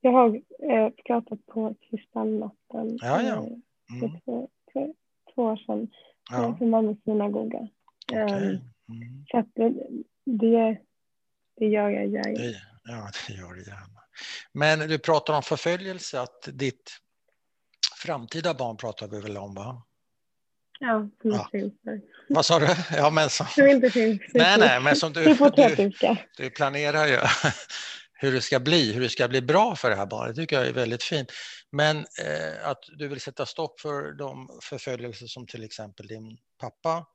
Jag 0.00 0.12
har 0.12 0.28
eh, 0.70 0.90
pratat 1.06 1.46
på 1.46 1.74
Kristallnatten 1.90 2.98
Ja, 3.02 3.22
ja. 3.22 3.36
eh, 3.46 3.52
Mm. 3.90 4.00
för 4.10 4.20
två, 4.24 4.50
för 4.72 4.94
två 5.34 5.42
år 5.42 5.56
sedan 5.56 5.88
Ja, 6.30 6.42
ja. 6.42 6.56
för 6.58 6.66
Malmö 6.66 6.94
synagoga. 7.04 7.68
okej. 8.12 8.18
Ehm, 8.54 8.58
Mm. 8.88 9.24
Så 9.30 9.38
att 9.38 9.46
det, 9.54 9.70
det, 10.24 10.80
det 11.56 11.66
gör 11.66 11.88
jag 11.90 12.06
gärna. 12.06 12.32
Det, 12.38 12.62
ja, 12.84 13.10
det 13.28 13.34
gör 13.34 13.54
det 13.54 13.62
gärna. 13.62 14.02
Men 14.52 14.78
du 14.78 14.98
pratar 14.98 15.36
om 15.36 15.42
förföljelse, 15.42 16.20
att 16.20 16.48
ditt 16.52 16.90
framtida 18.02 18.54
barn 18.54 18.76
pratar 18.76 19.08
vi 19.08 19.20
väl 19.20 19.36
om, 19.36 19.54
va? 19.54 19.82
Ja, 20.80 21.08
som 21.22 21.30
Ja. 21.30 21.48
finns 21.52 21.74
där. 21.82 22.00
Vad 22.28 22.46
sa 22.46 22.58
du? 22.58 22.66
Ja, 22.96 23.10
men 23.10 23.30
som, 23.30 23.46
Som 23.46 23.66
inte 23.68 23.90
finns. 23.90 24.20
nej, 24.34 24.58
nej, 24.58 24.80
men 24.80 24.96
som 24.96 25.12
du, 25.12 25.24
du, 25.24 25.92
du 26.36 26.50
planerar 26.50 27.06
ju 27.06 27.18
hur 28.12 28.32
det 28.32 28.40
ska 28.40 28.60
bli, 28.60 28.92
hur 28.92 29.00
det 29.00 29.08
ska 29.08 29.28
bli 29.28 29.42
bra 29.42 29.76
för 29.76 29.90
det 29.90 29.96
här 29.96 30.06
barnet. 30.06 30.36
Det 30.36 30.42
tycker 30.42 30.56
jag 30.56 30.66
är 30.66 30.72
väldigt 30.72 31.02
fint. 31.02 31.32
Men 31.70 31.96
eh, 31.98 32.68
att 32.68 32.84
du 32.98 33.08
vill 33.08 33.20
sätta 33.20 33.46
stopp 33.46 33.80
för 33.80 34.12
de 34.12 34.48
förföljelser 34.62 35.26
som 35.26 35.46
till 35.46 35.64
exempel 35.64 36.06
din 36.06 36.38
pappa 36.58 37.06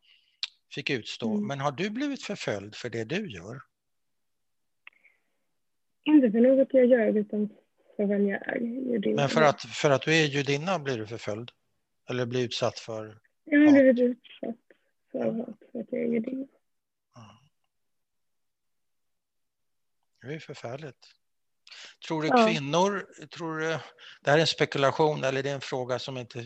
fick 0.75 0.89
utstå. 0.89 1.33
Mm. 1.33 1.47
Men 1.47 1.59
har 1.59 1.71
du 1.71 1.89
blivit 1.89 2.23
förföljd 2.23 2.75
för 2.75 2.89
det 2.89 3.03
du 3.03 3.31
gör? 3.31 3.61
Inte 6.03 6.31
för 6.31 6.39
något 6.39 6.67
jag 6.71 6.85
gör 6.85 7.17
utan 7.17 7.49
för 7.97 8.05
vem 8.05 8.27
jag 8.27 8.47
är. 8.47 8.55
judinna. 8.91 9.15
Men 9.15 9.29
för 9.29 9.41
att, 9.41 9.61
för 9.61 9.89
att 9.89 10.01
du 10.01 10.15
är 10.15 10.25
judinna 10.25 10.79
blir 10.79 10.97
du 10.97 11.07
förföljd? 11.07 11.49
Eller 12.09 12.25
blir 12.25 12.43
utsatt 12.43 12.79
för... 12.79 13.17
Jag 13.43 13.59
har 13.59 13.71
blivit 13.71 13.99
utsatt 13.99 14.55
för 15.11 15.31
hat 15.31 15.59
för 15.71 15.79
att 15.79 15.87
jag 15.91 16.01
är 16.01 16.05
judinna. 16.05 16.47
Ja. 17.15 17.39
Det 20.21 20.27
är 20.27 20.31
ju 20.31 20.39
förfärligt. 20.39 21.15
Tror 22.07 22.21
du 22.21 22.27
Ja. 22.27 22.47
kvinnor, 22.47 23.07
tror 23.27 23.57
du, 23.59 23.67
det 24.21 24.29
här 24.31 24.37
är 24.37 24.41
en 24.41 24.47
spekulation 24.47 25.23
eller 25.23 25.43
det 25.43 25.49
är 25.49 25.55
en 25.55 25.61
fråga 25.61 25.99
som 25.99 26.17
inte, 26.17 26.39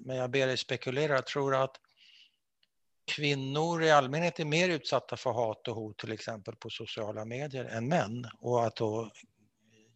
men 0.00 0.16
jag 0.16 0.30
ber 0.30 0.46
dig 0.46 0.56
spekulera, 0.56 1.22
tror 1.22 1.50
du 1.50 1.56
att 1.56 1.80
kvinnor 3.04 3.82
i 3.82 3.90
allmänhet 3.90 4.40
är 4.40 4.44
mer 4.44 4.68
utsatta 4.68 5.16
för 5.16 5.30
hat 5.30 5.68
och 5.68 5.74
hot 5.74 5.98
till 5.98 6.12
exempel 6.12 6.56
på 6.56 6.70
sociala 6.70 7.24
medier 7.24 7.64
än 7.64 7.88
män 7.88 8.26
och 8.38 8.66
att 8.66 8.76
då 8.76 9.10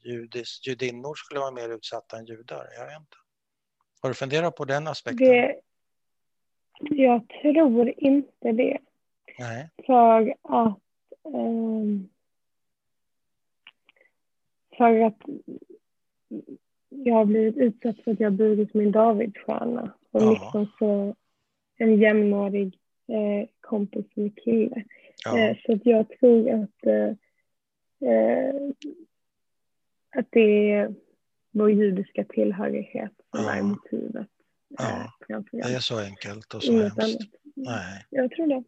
judis, 0.05 0.61
judinnor 0.67 1.15
skulle 1.15 1.41
vara 1.41 1.51
mer 1.51 1.69
utsatta 1.69 2.19
än 2.19 2.27
judar? 2.27 2.69
Jag 2.79 2.87
vet 2.87 2.99
inte. 3.01 3.17
Har 4.01 4.09
du 4.09 4.15
funderat 4.15 4.57
på 4.57 4.65
den 4.65 4.87
aspekten? 4.89 5.29
Det, 5.29 5.61
jag 6.81 7.29
tror 7.43 7.93
inte 7.97 8.53
det. 8.53 8.79
Nej. 9.39 9.69
För 9.87 10.35
att 10.43 10.79
ehm, 11.35 12.09
för 14.77 15.01
att 15.01 15.23
jag 16.89 17.15
har 17.15 17.25
blivit 17.25 17.57
utsatt 17.57 18.01
för 18.05 18.11
att 18.13 18.21
jag 18.21 18.33
burit 18.33 18.75
min 18.75 18.93
Davidsstjärna 18.93 19.93
och 20.11 20.23
Ja. 20.23 20.31
liksom 20.31 20.67
så 20.79 21.15
en 21.77 21.97
jämnårig 22.01 22.79
eh, 23.09 23.49
kompis 23.61 24.07
är 24.15 24.29
kille. 24.29 24.85
Ja. 25.25 25.39
Eh, 25.39 25.57
så 25.67 25.73
att 25.73 25.87
jag 25.87 26.09
tror 26.09 26.51
att 26.51 26.87
eh, 26.87 27.09
eh, 28.11 28.55
att 30.17 30.27
det 30.31 30.71
är 30.71 30.95
vår 31.51 31.71
judiska 31.71 32.25
tillhörighet 32.25 33.13
som 33.31 33.45
Ja. 33.45 33.55
är 33.55 33.63
motivet. 33.63 34.29
Ja. 34.79 35.13
Eh, 35.29 35.41
Det 35.53 35.75
är 35.75 35.81
så 35.81 35.99
enkelt 35.99 36.55
och 36.55 36.63
så 36.63 36.73
Inget 36.73 36.83
hemskt. 36.83 37.01
annat. 37.01 37.29
Nej. 37.57 38.07
Jag 38.11 38.31
tror 38.31 38.47
det. 38.47 38.65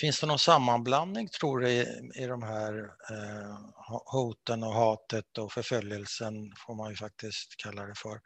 Finns 0.00 0.20
det 0.20 0.26
någon 0.26 0.38
sammanblandning 0.38 1.28
tror 1.28 1.60
du 1.60 1.68
i, 1.68 1.80
i 2.14 2.26
de 2.26 2.42
här 2.42 2.78
eh, 3.10 3.56
ho- 3.90 4.02
hoten 4.06 4.62
och 4.62 4.72
hatet 4.72 5.38
och 5.38 5.52
förföljelsen 5.52 6.52
får 6.66 6.74
man 6.74 6.90
ju 6.90 6.96
faktiskt 6.96 7.56
kalla 7.56 7.86
det 7.86 7.94
för. 7.96 8.20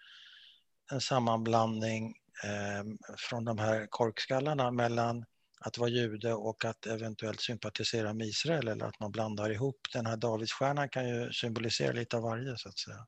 En 0.93 1.01
sammanblandning 1.01 2.15
eh, 2.45 2.85
från 3.31 3.45
de 3.45 3.59
här 3.59 3.87
korkskallarna 3.91 4.71
mellan 4.71 5.25
att 5.61 5.79
vara 5.79 5.91
jude 5.91 6.33
och 6.35 6.65
att 6.65 6.87
eventuellt 6.87 7.41
sympatisera 7.41 8.15
med 8.15 8.27
Israel 8.27 8.69
eller 8.69 8.87
att 8.87 9.01
man 9.01 9.13
blandar 9.13 9.51
ihop. 9.51 9.77
Den 9.93 10.07
här 10.07 10.17
Davidsstjärnan 10.17 10.89
kan 10.89 11.09
ju 11.09 11.33
symbolisera 11.33 11.93
lite 11.93 12.17
av 12.17 12.23
varje 12.23 12.57
så 12.57 12.69
att 12.69 12.79
säga. 12.79 13.07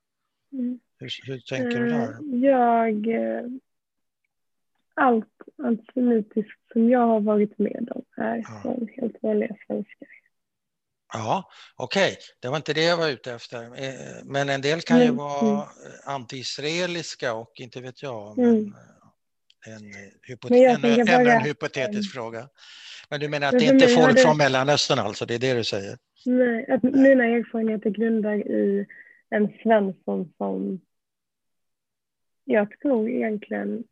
Mm. 0.53 0.81
Hur, 0.99 1.11
hur 1.27 1.41
tänker 1.41 1.81
du 1.81 1.89
där? 1.91 2.11
Eh, 2.13 2.41
Jag... 2.51 3.07
eh, 4.99 5.05
Allt 5.05 5.27
antisemitiskt 5.63 6.73
som 6.73 6.91
jag 6.91 7.07
har 7.07 7.21
varit 7.21 7.59
med 7.59 7.89
om 7.91 8.03
är 8.17 8.37
Ja. 8.37 8.61
från 8.63 8.89
helt 8.97 9.23
vanliga 9.23 9.57
svenskar. 9.67 10.09
Ja, 11.13 11.51
okej, 11.77 12.17
det 12.41 12.49
var 12.49 12.57
inte 12.57 12.73
det 12.75 12.83
jag 12.85 12.97
var 12.97 13.09
ute 13.09 13.33
efter. 13.33 13.63
Eh, 13.63 14.25
Men 14.25 14.49
en 14.49 14.61
del 14.61 14.81
kan 14.81 14.99
ju 14.99 15.05
Mm, 15.05 15.17
vara 15.17 15.41
mm. 15.41 15.55
eh, 15.61 15.67
anti-israeliska 16.15 17.33
och 17.35 17.53
inte 17.61 17.81
vet 17.81 18.03
jag. 18.03 18.39
Men 18.39 18.49
Mm. 18.49 18.67
eh, 19.67 19.73
en, 19.77 19.85
eh, 19.91 20.13
hypot- 20.29 20.51
Men 20.51 20.63
jag 20.63 20.75
en, 20.75 20.85
ännu 20.85 21.05
bara, 21.25 21.33
en 21.33 21.43
hypotetisk 21.45 22.15
fråga. 22.15 22.49
Men 23.11 23.21
du 23.21 23.29
menar 23.29 23.47
att 23.47 23.53
Men 23.55 23.61
det 23.61 23.67
är 23.69 23.73
inte 23.73 23.87
mig 23.87 23.95
folk 23.95 24.07
har 24.07 24.15
det- 24.15 24.21
från 24.21 24.37
Mellanöstern 24.37 24.99
alltså, 24.99 25.27
det 25.27 25.35
är 25.35 25.39
det 25.39 25.55
du 25.55 25.65
säger? 25.65 25.99
Nej, 26.25 26.71
att 26.71 26.83
mina 26.83 27.25
erfarenheter 27.25 27.91
grundar 27.91 28.35
i 28.35 28.87
en 29.31 29.49
Svensson 29.63 30.33
som 30.37 30.81
jag 32.45 32.81
tror 32.81 33.09
egentligen 33.11 33.85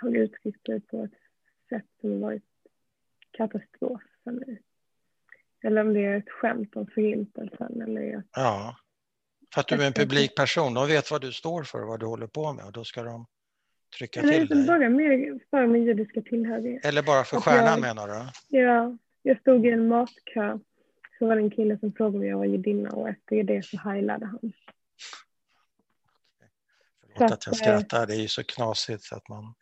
har 0.00 0.16
uttryckt 0.16 0.60
det 0.62 0.80
på 0.80 1.04
ett 1.04 1.10
sätt 1.68 1.86
som 2.00 2.20
varit 2.20 2.42
katastrof 3.30 4.02
för 4.24 4.30
mig. 4.30 4.62
Eller 5.62 5.80
om 5.80 5.94
det 5.94 6.04
är 6.04 6.16
ett 6.16 6.30
skämt 6.30 6.76
om 6.76 6.86
förintelsen 6.86 7.82
eller 7.82 8.16
att 8.18 8.24
Ja, 8.32 8.76
för 9.54 9.60
att 9.60 9.68
du 9.68 9.82
är 9.82 9.86
en 9.86 9.92
publik 9.92 10.36
person, 10.36 10.74
de 10.74 10.86
vet 10.88 11.10
vad 11.10 11.20
du 11.20 11.32
står 11.32 11.62
för 11.62 11.82
och 11.82 11.88
vad 11.88 12.00
du 12.00 12.06
håller 12.06 12.26
på 12.26 12.52
med 12.52 12.64
och 12.64 12.72
då 12.72 12.84
ska 12.84 13.02
de 13.02 13.26
trycka 13.98 14.22
Nej, 14.22 14.48
till 14.48 14.56
dig. 14.56 14.66
bara, 14.66 14.88
mer, 14.88 15.40
bara 15.50 15.66
min 15.66 15.84
judiska 15.84 16.22
tillhörighet. 16.22 16.84
Eller 16.84 17.02
bara 17.02 17.24
för 17.24 17.36
att 17.36 17.44
stjärnan 17.44 17.66
jag- 17.70 17.80
menar 17.80 18.08
du? 18.08 18.58
Ja, 18.58 18.98
jag 19.22 19.40
stod 19.40 19.66
i 19.66 19.70
en 19.70 19.88
matkö. 19.88 20.58
Så 21.18 21.26
var 21.26 21.36
det 21.36 21.42
en 21.42 21.50
kille 21.50 21.78
som 21.78 21.92
frågade 21.92 22.18
om 22.18 22.24
jag 22.26 22.38
var 22.38 22.44
judinna 22.44 22.90
och 22.90 23.08
efter 23.08 23.42
det 23.42 23.64
så 23.64 23.78
heilade 23.78 24.26
han. 24.26 24.52
Förlåt 27.16 27.18
Så 27.18 27.24
att 27.24 27.30
jag 27.30 27.34
att, 27.34 27.46
eh, 27.46 27.52
skrattar, 27.52 28.06
det 28.06 28.14
är 28.14 28.20
ju 28.20 28.28
så 28.28 28.44
knasigt 28.44 29.02
så 29.02 29.16
att 29.16 29.28
man... 29.28 29.54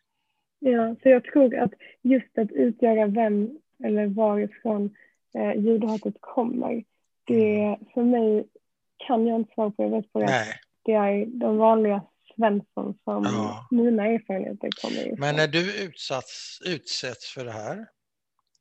Ja, 0.59 0.97
så 1.03 1.09
jag 1.09 1.25
tror 1.25 1.57
att 1.59 1.73
just 2.03 2.39
att 2.39 2.51
utgöra 2.53 3.07
vem 3.07 3.59
eller 3.85 4.07
varifrån 4.07 4.97
eh, 5.35 5.53
judehatet 5.65 6.15
kommer, 6.21 6.85
det 7.25 7.79
för 7.95 8.03
mig 8.03 8.49
kan 8.97 9.27
jag 9.27 9.41
inte 9.41 9.55
svara 9.55 9.71
på. 9.71 9.83
Jag 9.83 9.91
vet 9.91 10.13
bara 10.13 10.25
att 10.25 10.47
det 10.83 10.93
är 10.93 11.27
de 11.27 11.57
vanliga 11.57 12.03
Svensson 12.37 12.99
som 13.05 13.25
Ja. 13.25 13.69
mina 13.71 14.07
erfarenheter 14.07 14.71
kommer 14.83 15.07
ifrån. 15.07 15.21
Men 15.21 15.37
när 15.37 15.49
du 15.49 15.85
utsatts, 15.85 16.61
utsätts 16.67 17.35
för 17.35 17.45
det 17.45 17.53
här, 17.53 17.87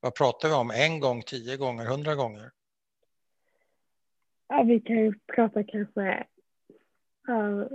vad 0.02 0.16
pratar 0.16 0.48
vi 0.48 0.54
om? 0.54 0.72
En 0.72 1.00
gång, 1.00 1.22
tio 1.22 1.58
gånger, 1.58 1.86
hundra 1.86 2.16
gånger? 2.16 2.52
Ja, 4.48 4.64
vi 4.64 4.80
kan 4.80 4.96
ju 4.96 5.14
prata 5.36 5.64
kanske 5.64 6.24
uh, 7.30 7.66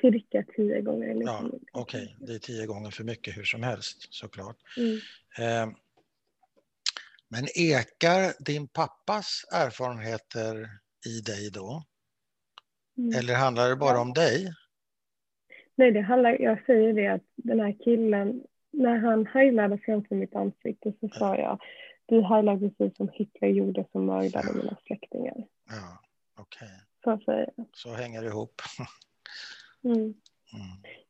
cirka 0.00 0.44
tio 0.56 0.80
gånger. 0.80 1.14
Liksom. 1.14 1.50
Ja, 1.52 1.80
Okej, 1.80 2.16
det 2.20 2.34
är 2.34 2.38
tio 2.38 2.66
gånger 2.66 2.90
för 2.90 3.04
mycket 3.04 3.36
hur 3.36 3.44
som 3.44 3.62
helst 3.62 4.14
såklart. 4.14 4.56
Mm. 4.76 4.96
Eh, 5.38 5.74
men 7.28 7.44
ekar 7.54 8.44
din 8.44 8.68
pappas 8.68 9.44
erfarenheter 9.52 10.68
i 11.06 11.20
dig 11.20 11.50
då? 11.50 11.82
Mm. 12.98 13.18
Eller 13.18 13.34
handlar 13.34 13.68
det 13.68 13.76
bara 13.76 13.94
Ja. 13.94 14.00
om 14.00 14.12
dig? 14.12 14.52
Nej, 15.74 15.92
det 15.92 16.00
handlar, 16.00 16.40
jag 16.40 16.64
säger 16.66 16.92
det 16.92 17.06
att 17.06 17.22
den 17.36 17.60
här 17.60 17.76
killen, 17.84 18.42
när 18.70 18.98
han 18.98 19.26
heilade 19.26 19.78
framför 19.78 20.14
mitt 20.14 20.34
ansikte 20.34 20.92
så 21.00 21.08
sa 21.08 21.36
jag, 21.36 21.60
du 22.06 22.22
heilar 22.22 22.58
precis 22.58 22.96
som 22.96 23.08
Hitler 23.12 23.48
gjorde 23.48 23.84
som 23.92 24.06
mördade 24.06 24.52
mina 24.54 24.76
släktingar. 24.86 25.46
Ja, 25.68 26.00
okej. 26.38 26.68
Så 27.04 27.18
säger 27.24 27.50
jag. 27.56 27.66
Så 27.72 27.94
hänger 27.94 28.22
det 28.22 28.28
ihop. 28.28 28.62
Mm. 29.84 29.96
Mm. 29.96 30.14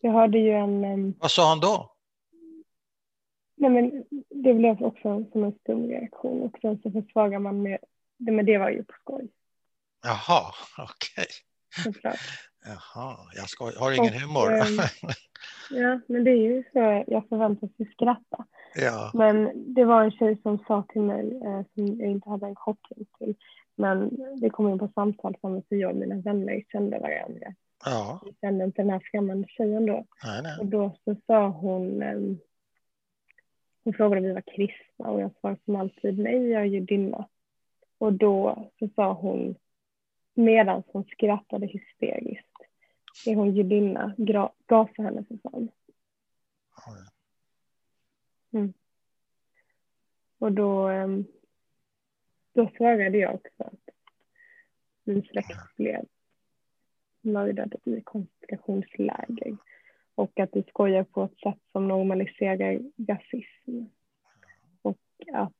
Jag 0.00 0.12
hörde 0.12 0.38
ju 0.38 0.50
en, 0.52 1.14
Vad 1.20 1.30
sa 1.30 1.48
han 1.48 1.60
då? 1.60 1.92
nej 3.56 3.70
men 3.70 4.04
det 4.44 4.54
blev 4.54 4.82
också 4.82 5.24
som 5.32 5.44
en 5.44 5.52
stum 5.52 5.86
reaktion 5.88 6.42
och 6.42 6.58
sen 6.60 6.78
så 6.82 6.90
försvarar 6.90 7.38
man 7.38 7.62
med 7.62 7.78
det, 8.16 8.32
men 8.32 8.46
det 8.46 8.58
var 8.58 8.70
ju 8.70 8.84
på 8.84 8.92
skoj. 9.00 9.28
Jaha, 10.02 10.42
okej. 10.78 11.26
Såklart. 11.84 12.18
Jaha, 12.64 13.16
jag 13.34 13.48
skoj, 13.48 13.72
har 13.78 13.92
ingen 13.92 14.14
Och, 14.14 14.20
humor. 14.20 14.52
ehm, 14.52 14.66
Ja, 15.70 16.00
men 16.08 16.24
det 16.24 16.30
är 16.30 16.36
ju 16.36 16.62
så 16.72 17.04
jag 17.06 17.28
förväntas 17.28 17.70
ju 17.76 17.84
skratta. 17.92 18.46
ja, 18.74 19.10
Men 19.14 19.64
det 19.74 19.84
var 19.84 20.02
en 20.04 20.10
tjej 20.12 20.38
som 20.42 20.58
sa 20.58 20.82
till 20.88 21.02
mig, 21.02 21.36
eh, 21.44 21.62
som 21.74 21.86
jag 22.00 22.10
inte 22.10 22.30
hade 22.30 22.46
en 22.46 22.54
koppling 22.54 23.06
till, 23.18 23.34
men 23.74 24.10
vi 24.40 24.50
kom 24.50 24.68
in 24.68 24.78
på 24.78 24.88
samtal 24.94 25.36
som 25.40 25.62
jag 25.68 25.90
och 25.90 25.96
mina 25.96 26.14
vänner 26.16 26.62
kände 26.72 26.98
varandra. 26.98 27.54
ja, 27.84 28.20
Vi 28.24 28.34
kände 28.40 28.64
inte 28.64 28.82
den 28.82 28.90
här 28.90 29.02
främmande 29.10 29.48
tjejen 29.48 29.86
då. 29.86 30.04
nej, 30.24 30.42
nej. 30.42 30.58
Och 30.60 30.66
då 30.66 30.96
så 31.04 31.16
sa 31.26 31.48
hon, 31.48 32.02
ehm, 32.02 32.38
hon 33.84 33.94
frågade 33.94 34.20
om 34.20 34.26
vi 34.26 34.32
var 34.32 34.40
kristna 34.56 35.10
och 35.10 35.20
jag 35.20 35.30
svarade 35.40 35.60
som 35.64 35.76
alltid 35.76 36.18
nej, 36.18 36.48
jag 36.48 36.62
är 36.62 36.66
judinna. 36.66 37.28
Och 37.98 38.12
då 38.12 38.68
så 38.78 38.88
sa 38.94 39.12
hon, 39.12 39.54
medan 40.34 40.82
hon 40.86 41.04
skrattade 41.04 41.66
hysteriskt, 41.66 42.46
är 43.26 43.34
hon 43.34 43.54
judinna, 43.54 44.14
gasa 44.66 45.02
henne 45.02 45.24
för 45.28 45.38
fan. 45.50 45.68
Oj. 48.52 48.72
Och 50.38 50.52
då, 50.52 50.88
ehm, 50.88 51.24
då 52.52 52.70
svarade 52.76 53.18
jag 53.18 53.34
också 53.34 53.50
att 53.56 53.90
min 55.04 55.22
släkt 55.22 55.76
blev 55.76 56.04
mördad 57.20 57.74
i 57.84 58.00
koncentrationsläger 58.00 59.56
och 60.14 60.40
att 60.40 60.52
du 60.52 60.62
skojar 60.62 61.04
på 61.04 61.24
ett 61.24 61.38
sätt 61.38 61.60
som 61.72 61.88
normaliserar 61.88 62.80
rasism. 63.08 63.84
Och 64.82 64.98
att 65.32 65.52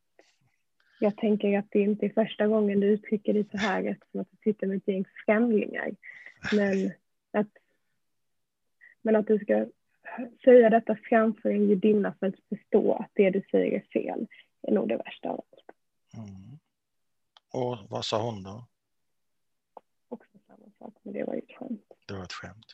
jag 1.01 1.17
tänker 1.17 1.59
att 1.59 1.71
det 1.71 1.81
inte 1.81 2.07
är 2.07 2.11
första 2.11 2.47
gången 2.47 2.81
du 2.81 2.87
uttrycker 2.87 3.33
dig 3.33 3.45
så 3.51 3.57
här 3.57 3.85
eftersom 3.85 4.21
att 4.21 4.31
du 4.31 4.37
sitter 4.37 4.67
med 4.67 4.77
ett 4.77 4.89
gäng 4.89 5.05
främlingar. 5.27 5.91
Men 6.53 6.93
att, 7.31 7.49
men 9.03 9.17
att 9.17 9.27
du 9.27 9.39
ska 9.39 9.67
säga 10.45 10.71
detta 10.71 10.97
framför 11.03 11.51
en 11.51 11.69
judinna 11.69 12.15
för 12.21 12.27
att 12.27 12.41
förstå 12.49 12.93
att 12.93 13.11
det 13.13 13.31
du 13.31 13.43
säger 13.51 13.73
är 13.73 13.85
fel 13.93 14.27
är 14.63 14.73
nog 14.73 14.89
det 14.89 14.97
värsta 14.97 15.29
av 15.29 15.35
allt. 15.35 15.50
Och 17.53 17.79
vad 17.89 18.05
sa 18.05 18.23
hon 18.23 18.43
då? 18.43 18.67
Också 20.09 20.29
samma 20.47 20.67
sak, 20.79 20.95
men 21.03 21.13
det 21.15 21.25
var 21.25 21.35
ju 21.35 21.41
ett 21.41 21.59
skämt. 21.59 21.85
Det 22.07 22.15
var 22.15 22.25
ett 22.25 22.33
skämt. 22.33 22.67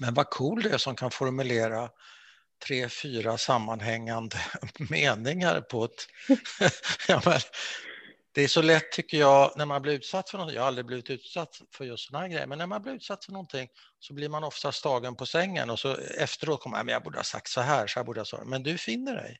Men 0.00 0.14
vad 0.14 0.30
cool 0.30 0.62
det 0.62 0.70
är 0.70 0.78
som 0.78 0.96
kan 0.96 1.10
formulera 1.10 1.90
tre, 2.66 2.88
fyra 2.88 3.38
sammanhängande 3.38 4.36
meningar 4.90 5.60
på 5.60 5.84
ett... 5.84 6.06
ja, 7.08 7.22
men, 7.24 7.38
det 8.32 8.42
är 8.42 8.48
så 8.48 8.62
lätt 8.62 8.92
tycker 8.92 9.18
jag 9.18 9.52
när 9.56 9.66
man 9.66 9.82
blir 9.82 9.92
utsatt 9.92 10.30
för 10.30 10.38
något. 10.38 10.52
Jag 10.52 10.60
har 10.62 10.68
aldrig 10.68 10.86
blivit 10.86 11.10
utsatt 11.10 11.60
för 11.74 11.84
just 11.84 12.06
sådana 12.06 12.22
här 12.22 12.32
grejer, 12.32 12.46
men 12.46 12.58
när 12.58 12.66
man 12.66 12.82
blir 12.82 12.92
utsatt 12.92 13.24
för 13.24 13.32
någonting 13.32 13.68
så 13.98 14.14
blir 14.14 14.28
man 14.28 14.44
ofta 14.44 14.72
stagen 14.72 15.14
på 15.16 15.26
sängen 15.26 15.70
och 15.70 15.78
så 15.78 15.96
efteråt 16.18 16.60
kommer 16.62 16.84
men 16.84 16.92
jag 16.92 17.02
borde 17.02 17.18
ha 17.18 17.24
sagt 17.24 17.48
så 17.48 17.60
här, 17.60 17.86
så 17.86 18.00
här 18.00 18.04
borde 18.04 18.18
jag 18.18 18.24
ha 18.24 18.38
sagt. 18.38 18.46
Men 18.46 18.62
du 18.62 18.78
finner 18.78 19.14
dig. 19.14 19.38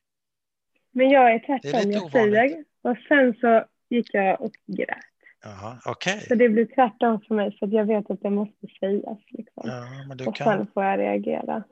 Men 0.91 1.09
jag 1.09 1.31
är 1.33 1.39
Det 1.47 1.53
är 1.53 1.59
tvärtom, 1.71 1.79
lite 1.79 1.91
jag 1.91 2.03
ovanligt. 2.03 2.33
säger 2.35 2.65
och 2.81 2.97
sen 3.07 3.33
så 3.41 3.65
gick 3.89 4.13
jag 4.13 4.41
och 4.41 4.51
grät. 4.67 4.97
Jaha, 5.43 5.79
okej. 5.85 6.25
Så 6.27 6.35
det 6.35 6.49
blir 6.49 6.65
tvärtom 6.75 7.21
för 7.27 7.35
mig 7.35 7.57
för 7.59 7.67
jag 7.67 7.85
vet 7.85 8.11
att 8.11 8.21
det 8.21 8.29
måste 8.29 8.67
sägas. 8.79 9.17
Liksom. 9.29 9.63
Ja, 9.65 10.27
och 10.27 10.35
kan... 10.35 10.47
sen 10.47 10.67
får 10.73 10.83
jag 10.83 10.99
reagera. 10.99 11.63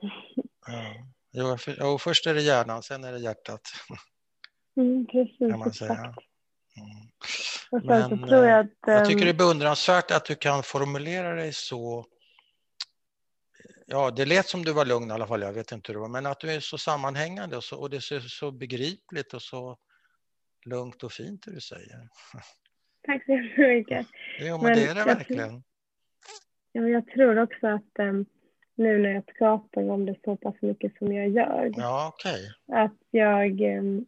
Ja. 0.67 0.93
Jo, 1.32 1.58
för, 1.58 1.75
jo, 1.80 1.97
först 1.97 2.27
är 2.27 2.34
det 2.34 2.41
hjärnan, 2.41 2.84
sen 2.84 3.03
är 3.03 3.12
det 3.12 3.19
hjärtat. 3.19 3.62
Mm, 4.77 5.06
precis, 5.06 5.38
Kan 5.38 5.60
man 5.60 5.73
säga. 5.73 5.93
Mm. 5.93 6.13
Och 7.71 7.82
sen 7.82 7.88
Men, 7.88 8.10
så 8.10 8.27
tror 8.27 8.45
jag 8.45 8.60
att... 8.60 8.71
Jag 8.86 9.06
tycker 9.06 9.25
det 9.25 9.32
ehm, 9.32 9.36
är 9.36 9.39
beundransvärt 9.39 10.12
att 10.12 10.25
du 10.25 10.36
kan 10.36 10.63
formulera 10.63 11.34
dig 11.34 11.53
så... 11.53 12.06
Ja, 13.86 14.12
det 14.12 14.25
lät 14.25 14.47
som 14.47 14.65
du 14.65 14.73
var 14.73 14.86
lugn 14.86 15.10
i 15.10 15.13
alla 15.13 15.27
fall, 15.27 15.41
jag 15.41 15.53
vet 15.53 15.71
inte 15.71 15.91
hur 15.91 15.93
det 15.93 15.99
var, 15.99 16.10
men 16.10 16.25
att 16.25 16.39
du 16.39 16.51
är 16.51 16.60
så 16.60 16.77
sammanhängande 16.77 17.58
och, 17.58 17.63
så, 17.63 17.80
och 17.80 17.89
det 17.89 17.97
är 17.97 18.01
så, 18.01 18.19
så 18.19 18.51
begripligt 18.51 19.34
och 19.34 19.41
så 19.41 19.77
lugnt 20.67 21.03
och 21.03 21.12
fint 21.12 21.45
det 21.45 21.51
du 21.51 21.62
säger. 21.62 22.10
Tack 23.01 23.25
så 23.25 23.62
mycket. 23.62 24.08
Jo, 24.39 24.58
men, 24.58 24.63
Men 24.63 24.73
det 24.73 24.86
är 24.86 24.95
det 24.95 25.03
verkligen. 25.03 25.63
Ja, 26.71 26.88
jag 26.88 27.08
tror 27.08 27.39
också 27.39 27.67
att 27.67 27.99
ehm, 27.99 28.25
nu 28.75 28.97
när 28.97 29.10
jag 29.10 29.25
pratar 29.25 29.89
om 29.89 30.06
det 30.06 30.15
så 30.23 30.36
pass 30.36 30.56
mycket 30.62 30.97
som 30.97 31.13
jag 31.13 31.30
gör, 31.30 31.71
Ja, 31.75 32.13
okej. 32.13 32.51
att 32.67 32.97
jag... 33.12 33.62
ehm, 33.62 34.06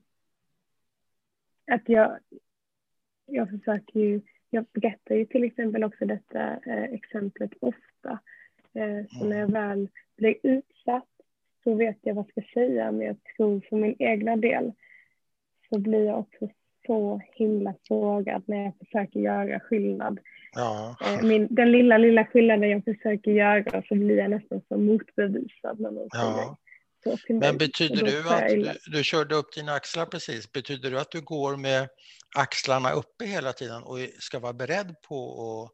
att 1.72 1.90
jag... 1.90 2.20
Jag 3.26 3.50
försöker 3.50 4.00
ju... 4.00 4.22
Jag 4.50 4.66
berättar 4.74 5.16
ju 5.16 5.26
till 5.26 5.44
exempel 5.44 5.84
också 5.84 6.06
detta 6.06 6.60
eh, 6.66 6.84
exemplet 6.84 7.52
ofta. 7.62 8.20
Eh, 8.74 9.06
så 9.20 9.26
när 9.26 9.40
jag 9.40 9.52
väl 9.52 9.90
blir 10.18 10.36
utsatt 10.44 11.08
så 11.64 11.74
vet 11.76 11.98
jag 12.02 12.14
vad 12.14 12.26
jag 12.36 12.44
ska 12.44 12.54
säga, 12.54 12.92
men 12.92 13.08
jag 13.08 13.18
tror 13.38 13.62
för 13.70 13.76
min 13.76 13.96
egna 14.00 14.36
del 14.36 14.74
så 15.70 15.80
blir 15.80 16.06
jag 16.06 16.20
också 16.20 16.50
så 16.88 17.22
himla 17.34 17.74
sågad 17.88 18.44
när 18.46 18.64
jag 18.64 18.74
försöker 18.80 19.20
göra 19.20 19.60
skillnad. 19.60 20.20
Ja. 20.54 20.96
Eh, 21.06 21.22
min, 21.22 21.48
den 21.50 21.72
lilla, 21.72 21.98
lilla 21.98 22.26
skillnaden 22.26 22.70
jag 22.70 22.84
försöker 22.84 23.32
göra 23.32 23.84
så 23.88 23.96
blir 23.96 24.18
jag 24.18 24.30
nästan 24.30 24.62
som 24.68 24.86
motbevisad 24.86 25.80
när 25.80 25.92
någon 25.92 26.08
ja. 26.12 26.58
så. 27.04 27.18
Men 27.34 27.58
betyder 27.58 28.06
du 28.06 28.30
att 28.30 28.50
du, 28.50 28.98
du 28.98 29.04
körde 29.04 29.36
upp 29.36 29.54
dina 29.56 29.74
axlar 29.74 30.06
precis? 30.06 30.52
Betyder 30.52 30.92
det 30.92 31.02
att 31.02 31.12
du 31.12 31.22
går 31.22 31.56
med 31.56 31.90
axlarna 32.36 32.92
uppe 32.92 33.26
hela 33.26 33.54
tiden 33.54 33.84
och 33.84 33.98
ska 34.20 34.40
vara 34.40 34.54
beredd 34.54 34.96
på 35.02 35.16
att 35.64 35.72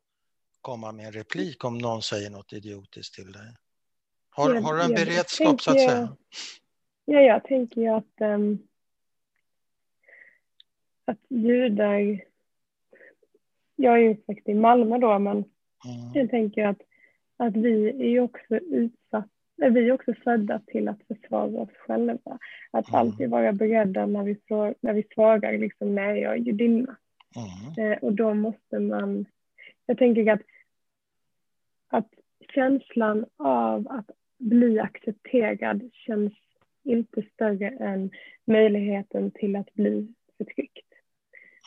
komma 0.62 0.92
med 0.92 1.06
en 1.06 1.12
replik 1.12 1.64
om 1.64 1.78
någon 1.78 2.02
säger 2.02 2.30
något 2.30 2.54
idiotiskt 2.54 3.16
till 3.16 3.32
dig? 3.32 3.56
Har, 4.30 4.54
Jag- 4.54 4.62
har 4.62 4.76
du 4.76 4.82
en 4.82 4.92
jag 4.92 5.06
beredskap 5.06 5.62
så 5.62 5.72
att 5.72 5.80
säga? 5.80 6.16
Ja, 7.06 7.22
jag 7.22 7.44
tänker 7.44 7.82
ju 7.82 7.88
att, 7.88 8.22
ehm, 8.22 8.60
att 11.06 11.20
judar... 11.30 12.22
Jag 13.76 13.94
är 13.94 13.98
ju 13.98 14.12
uppväxt 14.12 14.50
i 14.50 14.54
Malmö 14.54 14.98
då, 14.98 15.20
men 15.20 15.44
Mm. 15.86 16.12
jag 16.14 16.30
tänker 16.30 16.66
att, 16.68 16.82
att 17.38 17.56
vi 17.56 17.90
är 17.90 18.10
ju 18.10 18.20
också 18.20 18.56
utsatta 18.56 19.30
vi 19.58 19.88
är 19.88 19.92
också 19.92 20.14
födda 20.14 20.62
till 20.68 20.88
att 20.88 21.00
försvara 21.08 21.62
oss 21.62 21.70
själva. 21.78 22.40
Att 22.72 22.90
Mm. 22.90 23.00
alltid 23.00 23.30
vara 23.30 23.54
beredda 23.54 24.06
när 24.06 24.24
vi, 24.24 24.34
frå- 24.34 24.76
när 24.82 24.94
vi 24.94 25.04
frågar 25.10 25.58
liksom, 25.58 25.96
nej, 25.96 26.22
jag 26.22 26.34
är 26.34 26.38
judinna. 26.38 26.96
Mm. 27.78 27.92
Eh, 27.92 27.98
och 27.98 28.14
då 28.14 28.34
måste 28.34 28.80
man... 28.80 29.26
Jag 29.86 29.98
tänker 29.98 30.32
att, 30.32 30.42
att 31.88 32.14
känslan 32.54 33.26
av 33.38 33.88
att 33.90 34.12
bli 34.38 34.80
accepterad 34.80 35.90
känns 35.94 36.34
inte 36.84 37.22
större 37.34 37.70
än 37.70 38.12
möjligheten 38.46 39.32
till 39.32 39.56
att 39.56 39.74
bli 39.74 40.14
förtryckt. 40.38 40.85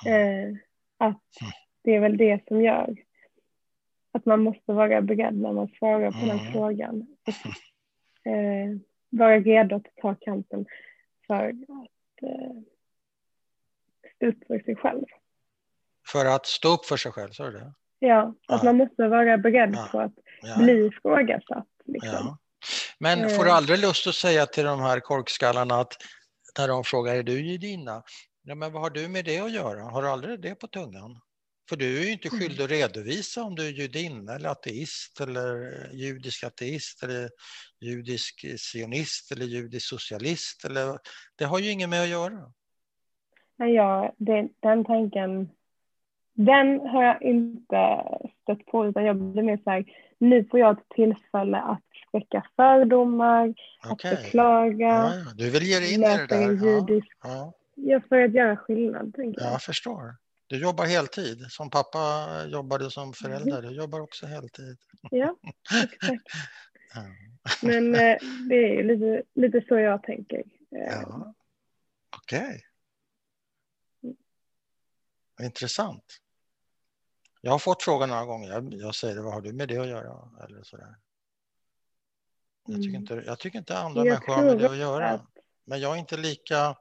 Eh, 0.06 0.56
att 0.98 1.22
det 1.82 1.94
är 1.94 2.00
väl 2.00 2.16
det 2.16 2.40
som 2.48 2.62
gör 2.62 2.96
att 4.12 4.26
man 4.26 4.40
måste 4.40 4.72
vara 4.72 5.02
beredd 5.02 5.34
när 5.34 5.52
man 5.52 5.68
svarar 5.68 6.10
på 6.10 6.18
den 6.26 6.30
Mm. 6.40 6.52
frågan. 6.52 7.16
Och, 7.26 8.30
eh, 8.32 8.76
vara 9.10 9.40
redo 9.40 9.76
att 9.76 9.86
ta 10.02 10.14
kampen 10.14 10.66
för 11.26 11.48
att 11.48 12.22
eh, 12.22 12.52
stå 14.16 14.26
upp 14.26 14.46
för 14.46 14.58
sig 14.60 14.76
själv. 14.76 15.04
För 16.06 16.24
att 16.26 16.46
stå 16.46 16.68
upp 16.74 16.84
för 16.84 16.96
sig 16.96 17.12
själv, 17.12 17.30
sa 17.30 17.44
du 17.44 17.52
det? 17.58 17.72
Ja, 17.98 18.22
att 18.22 18.34
Ja. 18.48 18.64
man 18.64 18.76
måste 18.76 19.08
vara 19.08 19.38
beredd 19.38 19.74
Ja. 19.74 19.88
på 19.92 20.00
att 20.00 20.14
Ja. 20.42 20.56
bli 20.58 20.86
ifrågasatt. 20.86 21.66
Liksom. 21.84 22.38
Men 22.98 23.20
Eh. 23.24 23.28
får 23.28 23.44
du 23.44 23.50
aldrig 23.50 23.78
lust 23.78 24.06
att 24.06 24.14
säga 24.14 24.46
till 24.46 24.64
de 24.64 24.80
här 24.80 25.00
korkskallarna 25.00 25.74
att 25.74 25.92
när 26.58 26.68
de 26.68 26.84
frågar 26.84 27.14
är 27.14 27.22
du 27.22 27.40
judinna? 27.50 28.02
Ja, 28.48 28.54
men 28.54 28.72
vad 28.72 28.82
har 28.82 28.90
du 28.90 29.08
med 29.08 29.24
det 29.24 29.38
att 29.38 29.52
göra? 29.52 29.82
Har 29.82 30.02
du 30.02 30.08
aldrig 30.08 30.40
det 30.40 30.54
på 30.54 30.66
tungan? 30.66 31.20
För 31.68 31.76
du 31.76 31.98
är 31.98 32.04
ju 32.04 32.12
inte 32.12 32.28
Mm. 32.28 32.40
skyldig 32.40 32.64
att 32.64 32.70
redovisa 32.70 33.42
om 33.42 33.54
du 33.54 33.66
är 33.66 33.70
judinna 33.70 34.34
eller 34.34 34.48
ateist 34.48 35.20
eller 35.20 35.46
judisk 35.92 36.44
ateist 36.44 37.02
eller 37.02 37.30
judisk 37.80 38.44
sionist 38.58 39.32
eller 39.32 39.44
judisk 39.44 39.88
socialist. 39.88 40.64
Eller, 40.64 40.98
det 41.36 41.44
har 41.44 41.58
ju 41.58 41.70
inget 41.70 41.88
med 41.88 42.02
att 42.02 42.08
göra. 42.08 42.52
Men 43.56 43.72
jag, 43.72 44.12
det, 44.18 44.48
den 44.60 44.84
tanken, 44.84 45.50
den 46.32 46.80
har 46.80 47.04
jag 47.04 47.22
inte 47.22 48.04
stött 48.42 48.66
på 48.66 48.86
utan 48.86 49.04
jag 49.04 49.16
blir 49.16 49.42
mer 49.42 49.60
så 49.64 49.70
här, 49.70 49.84
nu 50.18 50.44
får 50.44 50.60
jag 50.60 50.78
ett 50.78 50.88
tillfälle 50.88 51.56
att 51.58 51.82
spräcka 52.08 52.46
fördomar, 52.56 53.54
Okej. 53.90 54.12
att 54.12 54.22
beklaga, 54.22 54.86
Ja, 54.86 55.14
ja. 55.14 55.32
Du 55.34 55.50
vill 55.50 55.62
ge 55.62 55.78
dig 55.78 55.94
in 55.94 56.04
i 56.04 56.06
det 56.06 56.26
där? 56.26 56.40
Ja, 56.40 56.50
judisk, 56.50 57.16
ja. 57.22 57.52
För 58.08 58.22
att 58.22 58.34
göra 58.34 58.56
skillnad. 58.56 59.14
Tänker 59.14 59.40
ja, 59.40 59.46
jag. 59.46 59.54
jag 59.54 59.62
förstår. 59.62 60.16
Du 60.46 60.60
jobbar 60.60 60.86
heltid. 60.86 61.46
Som 61.50 61.70
pappa 61.70 62.28
jobbade 62.46 62.90
som 62.90 63.12
förälder. 63.12 63.62
Du 63.62 63.70
jobbar 63.70 64.00
också 64.00 64.26
heltid. 64.26 64.78
Ja, 65.10 65.36
exakt. 65.84 66.22
Ja. 66.94 67.02
Men 67.62 67.94
eh, 67.94 68.16
det 68.48 68.78
är 68.78 68.84
lite, 68.84 69.22
lite 69.34 69.64
så 69.68 69.78
jag 69.78 70.02
tänker. 70.02 70.38
Eh, 70.38 70.44
Ja. 70.90 71.34
Okej. 72.16 72.64
Intressant. 75.42 76.04
Jag 77.40 77.50
har 77.52 77.58
fått 77.58 77.82
frågan 77.82 78.08
några 78.08 78.24
gånger. 78.24 78.48
Jag, 78.48 78.74
jag 78.74 78.94
säger 78.94 79.22
vad 79.22 79.32
har 79.32 79.40
du 79.40 79.52
med 79.52 79.68
det 79.68 79.78
att 79.78 79.88
göra? 79.88 80.30
Eller 80.44 80.62
sådär. 80.62 80.96
Jag, 82.66 82.76
tycker 82.76 82.88
mm. 82.88 83.00
inte, 83.00 83.22
jag 83.26 83.38
tycker 83.38 83.58
inte 83.58 83.78
andra 83.78 84.00
jag 84.00 84.06
människor 84.06 84.32
har 84.34 84.44
med 84.44 84.58
det 84.58 84.70
att 84.70 84.76
göra. 84.76 85.26
Men 85.64 85.80
jag 85.80 85.94
är 85.94 85.98
inte 85.98 86.16
lika 86.16 86.76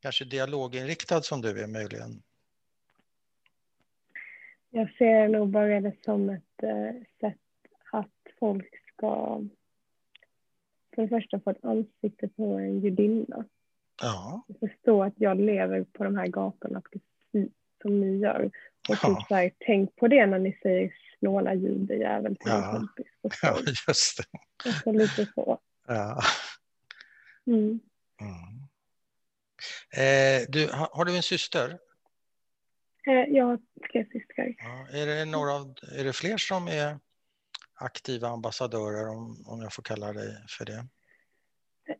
kanske 0.00 0.24
dialoginriktad 0.24 1.22
som 1.22 1.40
du 1.40 1.62
är 1.62 1.66
möjligen. 1.66 2.22
Jag 4.70 4.92
ser 4.98 5.28
nog 5.28 5.48
bara 5.48 5.80
det 5.80 5.94
som 6.04 6.30
ett 6.30 6.62
äh, 6.62 7.02
sätt 7.20 7.38
att 7.92 8.10
folk 8.38 8.74
ska 8.92 9.40
för 10.94 11.02
det 11.02 11.08
första 11.08 11.40
få 11.40 11.50
ett 11.50 11.64
ansikte 11.64 12.28
på 12.28 12.42
en 12.42 12.80
judinna. 12.80 13.44
Ja. 14.02 14.44
Förstå 14.60 15.02
att 15.02 15.14
jag 15.16 15.40
lever 15.40 15.84
på 15.84 16.04
de 16.04 16.16
här 16.16 16.26
gatorna 16.26 16.80
precis 16.80 17.52
som 17.82 18.00
ni 18.00 18.18
gör. 18.18 18.50
Och 18.88 18.96
ja. 19.02 19.08
typ 19.08 19.28
så 19.28 19.34
här, 19.34 19.50
tänk 19.58 19.96
på 19.96 20.08
det 20.08 20.26
när 20.26 20.38
ni 20.38 20.58
säger 20.62 20.94
snåla 21.18 21.54
judejävel 21.54 22.36
till 22.36 22.50
ja. 22.50 22.70
en 22.70 22.76
kompis. 22.76 23.06
Ja, 23.42 23.58
just 23.88 24.16
det. 24.16 24.38
Alltså 24.68 24.92
lite 24.92 25.26
så. 25.34 25.58
Ja. 25.86 26.20
Mm. 27.46 27.80
Mm. 28.20 28.65
Eh, 29.92 30.42
du, 30.48 30.68
har, 30.72 30.88
har, 30.92 31.04
du 31.04 31.16
en 31.16 31.22
syster? 31.22 31.78
Eh, 33.06 33.12
jag 33.12 33.44
har 33.44 33.58
tre 33.92 34.06
systrar. 34.12 34.54
Ja, 34.58 34.88
är, 34.92 35.06
det 35.06 35.24
några, 35.24 35.52
är 35.98 36.04
det 36.04 36.12
fler 36.12 36.36
som 36.36 36.68
är 36.68 36.98
aktiva 37.74 38.28
ambassadörer, 38.28 39.08
om, 39.08 39.44
om 39.46 39.62
jag 39.62 39.72
får 39.72 39.82
kalla 39.82 40.12
dig 40.12 40.36
för 40.48 40.64
det? 40.64 40.86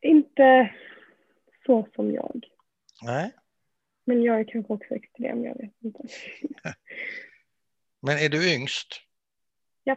Inte 0.03 0.75
så 1.67 1.89
som 1.95 2.13
jag. 2.13 2.49
Nej. 3.03 3.33
Men 4.05 4.23
jag 4.23 4.41
är 4.41 4.45
kanske 4.45 4.73
också 4.73 4.95
extrem, 4.95 5.45
jag 5.45 5.55
vet 5.55 5.73
inte. 5.81 6.09
Men 8.01 8.19
är 8.19 8.29
du 8.29 8.55
yngst? 8.55 9.03
Ja. 9.85 9.97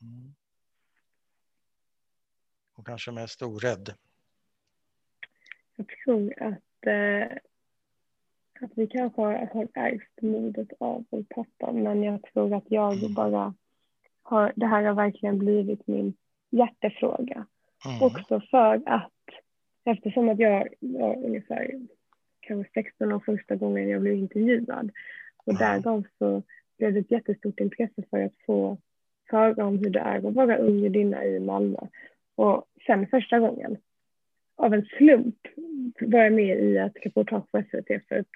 Mm. 0.00 0.34
Och 2.74 2.86
kanske 2.86 3.10
mest 3.10 3.42
orädd? 3.42 3.94
Jag 5.76 5.86
tror 6.04 6.42
att, 6.42 6.58
eh, 6.86 7.26
att 8.60 8.70
vi 8.74 8.86
kanske 8.86 9.20
har, 9.22 9.32
har 9.32 9.68
ärvt 9.74 10.22
modet 10.22 10.68
av 10.80 11.04
vår 11.10 11.22
pappa, 11.22 11.72
men 11.72 12.02
jag 12.02 12.22
tror 12.22 12.54
att 12.54 12.64
jag 12.68 12.98
mm. 12.98 13.14
bara 13.14 13.54
har, 14.22 14.52
det 14.56 14.66
här 14.66 14.82
har 14.82 14.94
verkligen 14.94 15.38
blivit 15.38 15.86
min 15.86 16.14
hjärtefråga. 16.50 17.46
Mm. 17.86 18.02
Också 18.02 18.40
för 18.50 18.82
att 18.86 19.12
eftersom 19.84 20.28
att 20.28 20.38
jag 20.38 20.68
var 20.80 21.24
ungefär 21.24 21.80
kanske 22.40 22.72
16 22.74 23.12
år 23.12 23.22
första 23.26 23.56
gången 23.56 23.88
jag 23.88 24.00
blev 24.00 24.14
intervjuad 24.14 24.90
och 25.44 25.58
därav 25.58 26.04
så 26.18 26.42
blev 26.78 26.92
det 26.94 27.00
ett 27.00 27.10
jättestort 27.10 27.60
intresse 27.60 28.02
för 28.10 28.24
att 28.24 28.36
få 28.46 28.78
höra 29.24 29.66
om 29.66 29.78
hur 29.78 29.90
det 29.90 30.00
är 30.00 30.28
att 30.28 30.34
vara 30.34 30.56
ung 30.56 30.78
judinna 30.78 31.24
i 31.24 31.40
Malmö. 31.40 31.78
Och 32.34 32.64
sen 32.86 33.06
första 33.06 33.38
gången, 33.38 33.76
av 34.62 34.74
en 34.74 34.84
slump, 34.84 35.36
var 36.00 36.18
jag 36.18 36.32
med 36.32 36.58
i 36.58 36.76
ett 36.76 36.96
reportage 37.04 37.50
på 37.50 37.62
SVT 37.62 38.08
för 38.08 38.18
att 38.18 38.26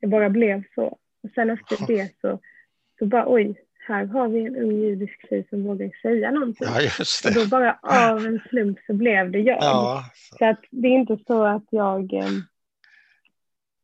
det 0.00 0.06
bara 0.06 0.30
blev 0.30 0.62
så. 0.74 0.98
Och 1.22 1.30
sen 1.34 1.50
efter 1.50 1.86
det 1.86 2.12
så, 2.20 2.40
så 2.98 3.06
bara 3.06 3.24
oj, 3.32 3.54
här 3.86 4.04
har 4.04 4.28
vi 4.28 4.46
en 4.46 4.56
ung 4.56 4.76
judisk 4.76 5.28
tjej 5.28 5.46
som 5.50 5.64
vågar 5.64 5.90
säga 6.02 6.30
någonting. 6.30 6.68
Ja, 6.70 6.80
just 6.80 7.22
det. 7.22 7.28
Och 7.28 7.34
då 7.34 7.46
bara 7.48 7.78
av 7.82 8.26
en 8.26 8.40
slump 8.48 8.78
så 8.86 8.94
blev 8.94 9.30
det 9.30 9.38
jag. 9.38 9.58
Ja, 9.60 10.04
så. 10.14 10.46
att 10.46 10.60
det 10.70 10.88
är 10.88 10.92
inte 10.92 11.18
så 11.26 11.44
att 11.44 11.66
jag 11.70 12.12
eh, 12.12 12.28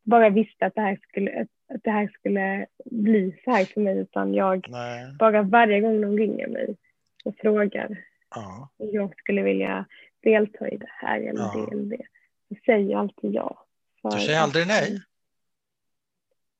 bara 0.02 0.30
visste 0.30 0.66
att 0.66 0.74
det, 0.74 0.80
här 0.80 0.98
skulle, 1.08 1.46
att 1.74 1.82
det 1.82 1.90
här 1.90 2.08
skulle 2.08 2.66
bli 2.84 3.40
så 3.44 3.50
här 3.50 3.64
för 3.64 3.80
mig 3.80 3.98
utan 3.98 4.34
jag 4.34 4.66
Nej. 4.70 5.16
bara 5.18 5.42
varje 5.42 5.80
gång 5.80 6.00
de 6.00 6.18
ringer 6.18 6.48
mig 6.48 6.76
och 7.24 7.34
frågar 7.36 7.96
ja. 8.34 8.68
om 8.76 8.88
jag 8.92 9.14
skulle 9.16 9.42
vilja 9.42 9.86
delta 10.22 10.68
i 10.68 10.76
det 10.76 10.90
här 10.90 11.20
eller 11.20 11.40
ja. 11.40 11.66
det 11.68 11.74
eller 11.74 11.96
det 11.96 12.06
så 12.48 12.54
säger 12.66 12.90
jag 12.90 13.00
alltid 13.00 13.34
ja. 13.34 13.66
Du 14.02 14.20
säger 14.20 14.40
aldrig 14.40 14.66
nej? 14.66 15.02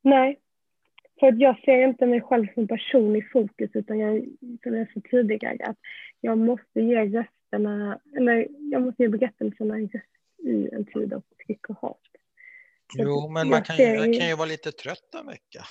Nej, 0.02 0.40
för 1.20 1.34
jag 1.38 1.60
ser 1.60 1.88
inte 1.88 2.06
mig 2.06 2.20
själv 2.20 2.46
som 2.54 2.68
person 2.68 3.16
i 3.16 3.22
fokus 3.22 3.70
utan 3.74 3.98
jag, 3.98 4.24
som 4.62 4.74
jag 4.74 4.92
sa 4.92 5.00
tidigare, 5.10 5.58
att 5.64 5.76
jag 6.20 6.38
måste 6.38 6.80
ge 6.80 7.04
rösterna, 7.04 8.00
eller 8.16 8.48
jag 8.70 8.82
måste 8.82 9.02
ge 9.02 9.08
berättelserna 9.08 9.74
en 9.74 9.88
röst 9.88 10.04
i 10.44 10.68
en 10.74 10.84
tid 10.84 11.12
av 11.12 11.22
tryck 11.46 11.70
och 11.70 11.76
hat. 11.76 12.00
Jo, 12.94 13.28
men 13.28 13.48
man 13.48 13.62
kan, 13.62 13.76
ju, 13.76 13.98
man 13.98 14.12
kan 14.12 14.28
ju 14.28 14.36
vara 14.36 14.48
lite 14.48 14.72
trött 14.72 15.14
en 15.20 15.26
vecka. 15.26 15.64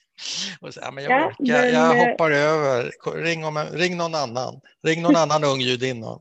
och 0.60 0.74
säga, 0.74 0.90
men 0.90 1.04
jag 1.04 1.12
ja, 1.12 1.26
orkar, 1.26 1.62
men, 1.62 1.74
jag 1.74 1.96
eh, 1.96 2.10
hoppar 2.10 2.30
över, 2.30 2.90
ring, 3.22 3.44
om, 3.44 3.58
ring 3.72 3.96
någon 3.96 4.14
annan, 4.14 4.60
ring 4.82 5.02
någon 5.02 5.16
annan 5.16 5.44
ung 5.44 5.60
judinna. 5.60 6.18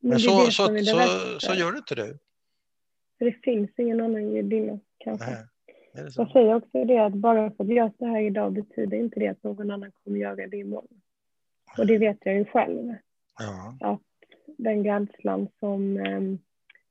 Men, 0.00 0.10
men 0.10 0.18
så, 0.20 0.50
så, 0.50 0.50
så, 0.50 1.38
så, 1.38 1.54
gör 1.54 1.76
inte 1.76 1.94
du. 1.94 2.18
det 3.18 3.32
finns 3.32 3.70
ingen 3.76 4.00
annan 4.00 4.34
judinna 4.34 4.78
kanske. 4.98 5.30
Nej. 5.30 5.46
Jag 6.16 6.30
säger 6.30 6.54
också 6.54 6.84
det 6.84 6.98
att 6.98 7.12
bara 7.12 7.50
för 7.50 7.64
att 7.64 7.70
jag 7.70 7.94
står 7.94 8.06
här 8.06 8.20
idag 8.20 8.52
betyder 8.52 8.96
inte 8.96 9.20
det 9.20 9.28
att 9.28 9.42
någon 9.42 9.70
annan 9.70 9.92
kommer 10.04 10.18
göra 10.18 10.46
det 10.46 10.56
imorgon. 10.56 11.00
Och 11.78 11.86
det 11.86 11.98
vet 11.98 12.18
jag 12.20 12.34
ju 12.34 12.44
själv. 12.44 12.94
Ja. 13.38 13.76
Att 13.80 14.00
den 14.58 14.84
rädslan 14.84 15.48
som 15.60 15.96
um, 15.96 16.38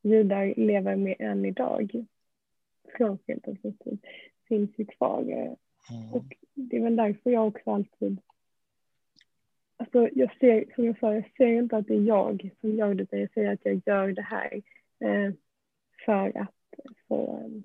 judar 0.01 0.53
lever 0.57 0.95
med 0.95 1.15
än 1.19 1.45
idag, 1.45 2.05
från 2.97 3.17
tid, 3.17 3.99
finns 4.47 4.71
ju 4.77 4.85
kvar. 4.85 5.21
Mm. 5.21 6.13
Och 6.13 6.25
det 6.53 6.77
är 6.77 6.81
väl 6.83 6.95
därför 6.95 7.29
jag 7.29 7.47
också 7.47 7.71
alltid 7.71 8.21
Alltså 9.77 10.09
jag 10.13 10.37
ser, 10.39 10.75
som 10.75 10.85
jag 10.85 10.99
sa, 10.99 11.13
jag 11.13 11.31
ser 11.37 11.47
inte 11.47 11.77
att 11.77 11.87
det 11.87 11.93
är 11.93 12.01
jag 12.01 12.49
som 12.61 12.75
gör 12.75 12.93
det, 12.93 13.03
utan 13.03 13.19
jag 13.19 13.33
säger 13.33 13.53
att 13.53 13.59
jag 13.63 13.81
gör 13.85 14.07
det 14.07 14.21
här 14.21 14.61
eh, 14.99 15.33
för 16.05 16.37
att 16.37 16.55
få 17.07 17.45
um, 17.45 17.63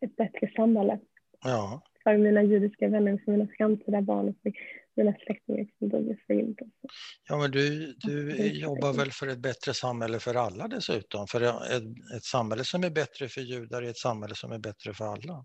ett 0.00 0.16
bättre 0.16 0.50
samhälle. 0.56 0.98
Ja. 1.44 1.82
För 2.02 2.16
mina 2.16 2.42
judiska 2.42 2.88
vänner, 2.88 3.22
för 3.24 3.32
mina 3.32 3.48
framtida 3.58 4.02
barn 4.02 4.28
och 4.28 4.34
för 4.42 4.52
mina 4.94 5.14
släktingar 5.26 5.66
som 5.78 5.88
dog 5.88 6.10
i 6.10 6.16
Förintelsen. 6.26 6.90
Ja, 7.28 7.38
men 7.38 7.50
du, 7.50 7.92
du 7.92 8.46
jobbar 8.48 8.92
väl 8.92 9.10
för 9.10 9.26
ett 9.26 9.38
bättre 9.38 9.74
samhälle 9.74 10.18
för 10.18 10.34
alla 10.34 10.68
dessutom? 10.68 11.26
För 11.26 11.40
ett, 11.40 11.82
ett 12.16 12.24
samhälle 12.24 12.64
som 12.64 12.84
är 12.84 12.90
bättre 12.90 13.28
för 13.28 13.40
judar 13.40 13.82
är 13.82 13.90
ett 13.90 13.96
samhälle 13.96 14.34
som 14.34 14.52
är 14.52 14.58
bättre 14.58 14.94
för 14.94 15.04
alla. 15.04 15.44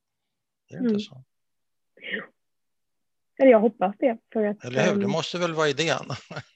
Är 0.68 0.74
det 0.74 0.78
mm. 0.78 0.92
inte 0.92 1.00
så? 1.00 1.24
Eller 3.42 3.52
jag 3.52 3.60
hoppas 3.60 3.96
det. 4.00 4.18
För 4.34 4.44
att, 4.44 4.66
Eller 4.66 4.86
hur? 4.86 4.96
Det 4.96 5.04
ehm, 5.04 5.12
måste 5.12 5.38
väl 5.38 5.54
vara 5.54 5.70
idén? 5.70 6.06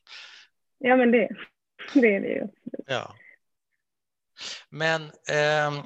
ja, 0.77 0.95
men 0.95 1.11
det, 1.11 1.29
det 1.93 2.15
är 2.15 2.21
det 2.21 2.27
ju. 2.27 2.47
Ja. 2.87 3.15
Men 4.69 5.03
eh, 5.03 5.85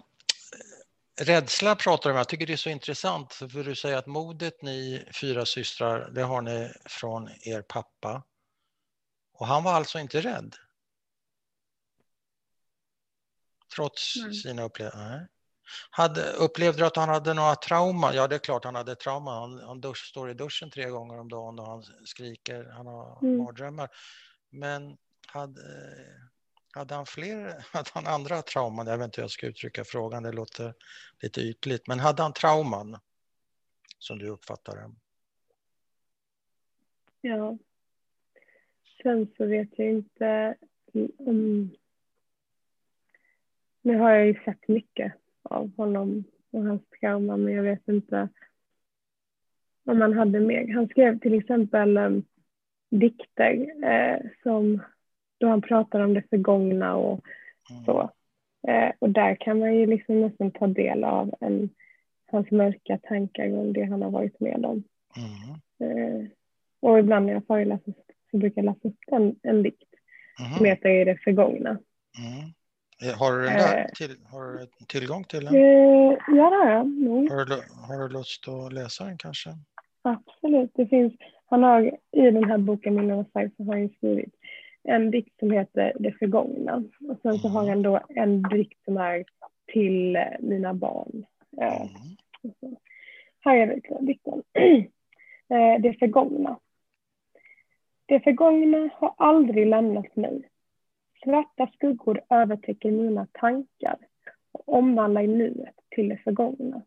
rädsla 1.21 1.75
pratar 1.75 2.09
du 2.09 2.13
om. 2.13 2.17
Jag 2.17 2.29
tycker 2.29 2.47
det 2.47 2.53
är 2.53 2.57
så 2.57 2.69
intressant 2.69 3.33
för 3.33 3.63
du 3.63 3.75
säger 3.75 3.97
att 3.97 4.07
modet 4.07 4.61
ni 4.61 5.05
fyra 5.21 5.45
systrar, 5.45 6.09
det 6.09 6.21
har 6.21 6.41
ni 6.41 6.71
från 6.85 7.29
er 7.41 7.61
pappa. 7.61 8.23
Och 9.33 9.47
han 9.47 9.63
var 9.63 9.73
alltså 9.73 9.99
inte 9.99 10.21
rädd? 10.21 10.55
Trots 13.75 14.15
Nej. 14.15 14.33
sina 14.33 14.63
upplevelser? 14.63 15.27
Hade, 15.89 16.31
upplevde 16.31 16.81
du 16.81 16.85
att 16.85 16.95
han 16.95 17.09
hade 17.09 17.33
några 17.33 17.55
trauman? 17.55 18.15
Ja, 18.15 18.27
det 18.27 18.35
är 18.35 18.39
klart 18.39 18.65
han 18.65 18.75
hade 18.75 18.95
trauma. 18.95 19.39
Han, 19.39 19.59
han 19.59 19.81
dusch, 19.81 20.05
står 20.09 20.29
i 20.29 20.33
duschen 20.33 20.71
tre 20.71 20.89
gånger 20.89 21.19
om 21.19 21.29
dagen 21.29 21.59
och 21.59 21.65
han 21.65 21.83
skriker, 22.05 22.63
han 22.63 22.87
har 22.87 23.19
mm. 23.21 23.37
mardrömmar. 23.37 23.89
Men 24.49 24.97
hade, 25.27 25.61
hade 26.73 26.95
han 26.95 27.05
fler, 27.05 27.65
hade 27.73 27.89
han 27.93 28.07
andra 28.07 28.41
trauman? 28.41 28.87
Jag 28.87 28.97
vet 28.97 29.05
inte 29.05 29.21
hur 29.21 29.23
jag 29.23 29.31
ska 29.31 29.47
uttrycka 29.47 29.83
frågan, 29.83 30.23
det 30.23 30.31
låter 30.31 30.73
lite 31.21 31.41
ytligt. 31.41 31.87
Men 31.87 31.99
hade 31.99 32.21
han 32.21 32.33
trauman 32.33 32.97
som 33.99 34.19
du 34.19 34.27
uppfattar 34.27 34.75
det? 34.75 34.91
Ja. 37.21 37.57
Sen 39.03 39.27
så 39.37 39.45
vet 39.45 39.69
jag 39.71 39.89
inte 39.89 40.55
om... 41.17 41.71
Nu 43.81 43.97
har 43.97 44.11
jag 44.11 44.27
ju 44.27 44.43
sett 44.43 44.67
mycket 44.67 45.13
av 45.51 45.71
honom 45.77 46.23
och 46.51 46.63
hans 46.63 46.81
trauma, 46.99 47.37
men 47.37 47.53
jag 47.53 47.63
vet 47.63 47.87
inte 47.87 48.29
om 49.85 50.01
han 50.01 50.13
hade 50.13 50.39
mer. 50.39 50.73
Han 50.73 50.87
skrev 50.87 51.19
till 51.19 51.33
exempel 51.33 51.97
um, 51.97 52.23
dikter 52.91 53.67
eh, 53.83 54.19
som 54.43 54.81
då 55.37 55.47
han 55.47 55.61
pratar 55.61 55.99
om 55.99 56.13
det 56.13 56.23
förgångna 56.29 56.95
och 56.95 57.21
mm. 57.71 57.83
så. 57.85 58.09
Eh, 58.67 58.91
och 58.99 59.09
där 59.09 59.35
kan 59.35 59.59
man 59.59 59.75
ju 59.75 59.85
liksom 59.85 60.21
nästan 60.21 60.51
ta 60.51 60.67
del 60.67 61.03
av 61.03 61.35
en, 61.39 61.69
hans 62.31 62.51
mörka 62.51 62.99
tankar 63.03 63.57
om 63.57 63.73
det 63.73 63.83
han 63.83 64.01
har 64.01 64.11
varit 64.11 64.39
med 64.39 64.65
om. 64.65 64.83
Mm. 65.17 65.97
Eh, 65.97 66.27
och 66.79 66.99
ibland 66.99 67.25
när 67.25 67.33
jag 67.33 67.47
föreläser 67.47 67.93
så 68.31 68.37
brukar 68.37 68.63
jag 68.63 68.65
läsa 68.65 68.87
upp 68.87 68.99
en, 69.07 69.35
en 69.43 69.63
dikt 69.63 69.93
mm. 70.39 70.57
som 70.57 70.65
heter 70.65 70.89
I 70.89 71.05
det 71.05 71.17
förgångna. 71.23 71.69
Mm. 71.69 72.49
Har 73.19 73.37
du, 73.37 73.43
den 73.43 73.53
där, 73.53 73.89
till, 73.95 74.15
har 74.31 74.53
du 74.53 74.67
tillgång 74.87 75.23
till 75.23 75.45
den? 75.45 75.53
ja, 76.27 76.49
det 76.49 76.55
har 76.55 76.71
jag. 76.71 76.81
Mm. 76.81 77.27
Har, 77.31 77.45
du, 77.45 77.61
har 77.87 78.07
du 78.07 78.13
lust 78.13 78.47
att 78.47 78.73
läsa 78.73 79.05
den 79.05 79.17
kanske? 79.17 79.49
Absolut. 80.01 80.71
Det 80.73 80.87
finns, 80.87 81.13
han 81.45 81.63
har, 81.63 81.81
I 82.11 82.21
den 82.21 82.43
här 82.43 82.57
boken, 82.57 82.95
Minnen 82.95 83.19
och 83.19 83.25
så 83.33 83.39
har 83.39 83.77
han 83.77 83.89
skrivit 83.89 84.33
en 84.83 85.11
dikt 85.11 85.39
som 85.39 85.51
heter 85.51 85.93
Det 85.99 86.11
förgångna. 86.11 86.83
Och 87.09 87.19
sen 87.21 87.37
så 87.37 87.47
har 87.47 87.63
mm. 87.63 87.69
han 87.69 87.81
då 87.81 87.99
en 88.09 88.41
dikt 88.41 88.83
som 88.85 88.97
är 88.97 89.25
till 89.73 90.17
mina 90.39 90.73
barn. 90.73 91.25
Mm. 91.57 91.87
Här 93.39 93.57
är 93.57 94.01
dikten. 94.01 94.43
Det 95.81 95.99
förgångna. 95.99 96.59
Det 98.05 98.19
förgångna 98.19 98.89
har 98.93 99.13
aldrig 99.17 99.67
lämnat 99.67 100.15
mig. 100.15 100.49
Svarta 101.23 101.67
skuggor 101.67 102.21
övertäcker 102.29 102.91
mina 102.91 103.27
tankar 103.31 103.97
och 104.51 104.73
omvandlar 104.73 105.23
nuet 105.23 105.75
till 105.89 106.09
det 106.09 106.17
förgångna. 106.17 106.81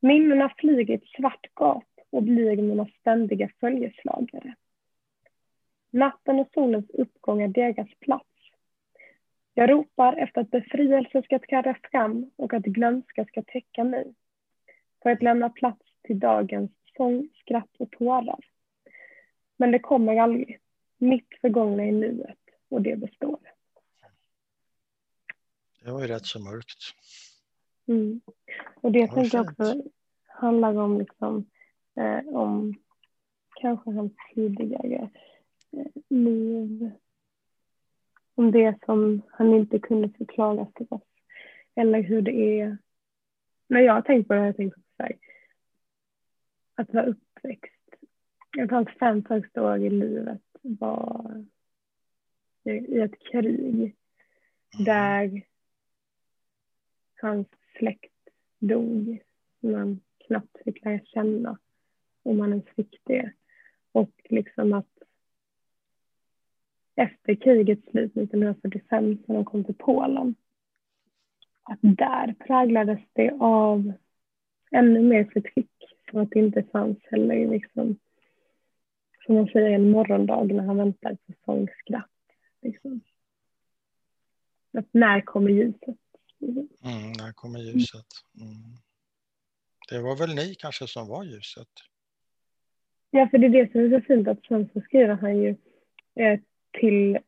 Minnena 0.00 0.54
flyger 0.58 0.94
i 0.94 0.96
ett 0.96 1.08
svart 1.16 1.46
gap 1.54 1.84
och 2.10 2.22
blir 2.22 2.56
mina 2.56 2.86
ständiga 3.00 3.50
följeslagare. 3.60 4.54
Natten 5.90 6.38
och 6.38 6.48
solens 6.54 6.90
uppgång 6.90 7.42
är 7.42 7.48
deras 7.48 7.88
plats. 8.00 8.28
Jag 9.54 9.70
ropar 9.70 10.16
efter 10.16 10.40
att 10.40 10.50
befrielse 10.50 11.22
ska 11.22 11.38
träda 11.38 11.76
fram 11.90 12.30
och 12.36 12.54
att 12.54 12.62
glömska 12.62 13.24
ska 13.24 13.42
täcka 13.42 13.84
mig. 13.84 14.14
För 15.02 15.10
att 15.10 15.22
lämna 15.22 15.50
plats 15.50 15.86
till 16.02 16.18
dagens 16.18 16.70
sång, 16.96 17.28
skratt 17.40 17.76
och 17.78 17.90
tårar. 17.90 18.40
Men 19.56 19.70
det 19.70 19.78
kommer 19.78 20.16
aldrig. 20.16 20.58
Mitt 20.98 21.28
förgångna 21.40 21.84
är 21.84 21.92
nuet 21.92 22.43
och 22.74 22.82
det 22.82 22.96
består. 22.96 23.38
Det 25.84 25.90
var 25.90 26.00
ju 26.00 26.06
rätt 26.06 26.26
så 26.26 26.40
mörkt. 26.40 26.78
Mm. 27.86 28.20
Och 28.74 28.92
det, 28.92 29.00
det 29.00 29.14
tänker 29.14 29.38
jag 29.38 29.46
också 29.46 29.82
handlar 30.26 30.76
om, 30.76 30.98
liksom, 30.98 31.46
eh, 31.96 32.28
om 32.28 32.74
kanske 33.60 33.90
hans 33.90 34.12
tidigare 34.34 35.10
eh, 35.72 36.02
liv. 36.08 36.90
Om 38.34 38.52
det 38.52 38.78
som 38.84 39.22
han 39.30 39.54
inte 39.54 39.78
kunde 39.78 40.08
förklara 40.08 40.66
för 40.76 40.94
oss. 40.94 41.02
Eller 41.74 42.02
hur 42.02 42.22
det 42.22 42.60
är. 42.60 42.78
När 43.68 43.80
jag 43.80 43.94
har 43.94 44.02
tänkt 44.02 44.28
på 44.28 44.34
det 44.34 44.40
har 44.40 44.46
jag 44.46 44.56
tänkt 44.56 44.74
på 44.74 44.80
så 44.96 45.02
här, 45.02 45.16
att 46.74 46.94
vara 46.94 47.06
uppväxt. 47.06 47.94
Jag 48.56 48.72
hans 48.72 48.88
fem 48.98 49.24
första 49.24 49.62
år 49.62 49.78
i 49.78 49.90
livet 49.90 50.42
var 50.62 51.44
i 52.64 53.00
ett 53.00 53.18
krig 53.18 53.96
där 54.86 55.42
hans 57.20 57.46
släkt 57.78 58.12
dog. 58.58 59.22
Man 59.60 60.00
knappt 60.26 60.58
fick 60.64 60.84
lära 60.84 61.00
känna 61.04 61.58
om 62.22 62.38
man 62.38 62.50
ens 62.50 62.68
fick 62.76 63.00
det. 63.04 63.32
Och 63.92 64.10
liksom 64.24 64.72
att 64.72 64.88
efter 66.94 67.34
krigets 67.34 67.90
slut 67.90 68.16
1945 68.16 69.18
när 69.26 69.34
de 69.34 69.44
kom 69.44 69.64
till 69.64 69.74
Polen 69.74 70.34
att 71.62 71.78
där 71.82 72.34
präglades 72.46 73.00
det 73.12 73.30
av 73.40 73.92
ännu 74.70 75.02
mer 75.02 75.24
förtryck 75.24 75.70
som 76.10 76.20
att 76.20 76.30
det 76.30 76.38
inte 76.38 76.62
fanns 76.62 76.98
heller 77.02 77.48
liksom 77.50 77.98
som 79.26 79.34
man 79.34 79.46
säger 79.46 79.70
en 79.70 79.90
morgondag 79.90 80.44
när 80.44 80.64
han 80.64 80.76
väntar 80.76 81.14
på 81.26 81.32
sångskratt. 81.44 82.13
Liksom. 82.64 83.00
Att 84.78 84.88
när 84.90 85.20
kommer 85.20 85.50
ljuset? 85.50 85.98
Mm, 86.84 87.12
när 87.18 87.32
kommer 87.32 87.58
ljuset? 87.58 88.06
Mm. 88.40 88.76
Det 89.88 89.98
var 89.98 90.16
väl 90.16 90.34
ni 90.34 90.54
kanske 90.54 90.86
som 90.86 91.08
var 91.08 91.24
ljuset? 91.24 91.68
Ja, 93.10 93.28
för 93.30 93.38
det 93.38 93.46
är 93.46 93.50
det 93.50 93.72
som 93.72 93.80
är 93.80 94.00
så 94.00 94.06
fint 94.06 94.28
att 94.28 94.46
sen 94.48 94.68
så 94.72 94.80
skriver 94.80 95.14
han 95.14 95.36
ju 95.36 95.48
eh, 96.14 96.40
till 96.80 97.18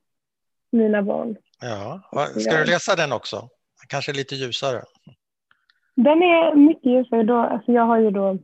mina 0.70 1.02
barn. 1.02 1.36
Ja, 1.60 2.02
ska 2.40 2.56
du 2.56 2.64
läsa 2.64 2.96
den 2.96 3.12
också? 3.12 3.48
Kanske 3.88 4.12
lite 4.12 4.34
ljusare? 4.34 4.82
Den 5.94 6.22
är 6.22 6.54
mycket 6.54 6.92
ljusare. 6.92 7.22
Då, 7.22 7.36
alltså 7.36 7.72
jag 7.72 7.86
har 7.86 7.98
ju 7.98 8.10
då 8.10 8.38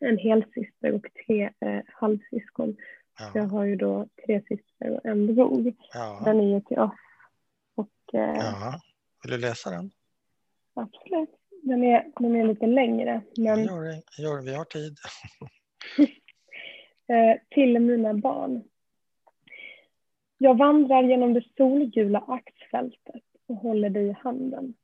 en 0.00 0.18
helsyster 0.18 0.92
och 0.92 1.06
tre 1.26 1.44
eh, 1.44 1.82
halvsyskon. 1.86 2.76
Ja. 3.20 3.30
Jag 3.34 3.46
har 3.46 3.64
ju 3.64 3.76
då 3.76 4.06
tre 4.26 4.42
systrar 4.48 4.90
och 4.90 5.06
en 5.06 5.34
bror. 5.34 5.72
Ja. 5.92 6.22
Den 6.24 6.40
är 6.40 6.54
ju 6.54 6.60
till 6.60 6.78
oss. 6.78 6.90
Och, 7.74 8.14
eh, 8.14 8.36
ja. 8.36 8.80
Vill 9.22 9.32
du 9.32 9.38
läsa 9.38 9.70
den? 9.70 9.90
Absolut. 10.74 11.30
Den 11.62 11.84
är, 11.84 12.12
den 12.16 12.36
är 12.36 12.44
lite 12.44 12.66
längre. 12.66 13.22
Men... 13.36 13.64
Gör 13.64 13.84
gör 14.18 14.42
vi 14.42 14.54
har 14.54 14.64
tid. 14.64 14.96
eh, 17.08 17.40
till 17.50 17.80
mina 17.80 18.14
barn. 18.14 18.62
Jag 20.38 20.58
vandrar 20.58 21.02
genom 21.02 21.34
det 21.34 21.44
solgula 21.56 22.24
axfältet 22.28 23.22
och 23.46 23.56
håller 23.56 23.90
dig 23.90 24.06
i 24.06 24.16
handen. 24.22 24.74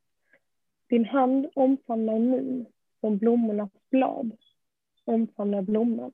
Din 0.88 1.04
hand 1.04 1.46
omfamnar 1.54 2.18
min 2.18 2.66
som 3.00 3.18
blommornas 3.18 3.70
blad 3.90 4.32
omfamnar 5.04 5.62
blomman 5.62 6.12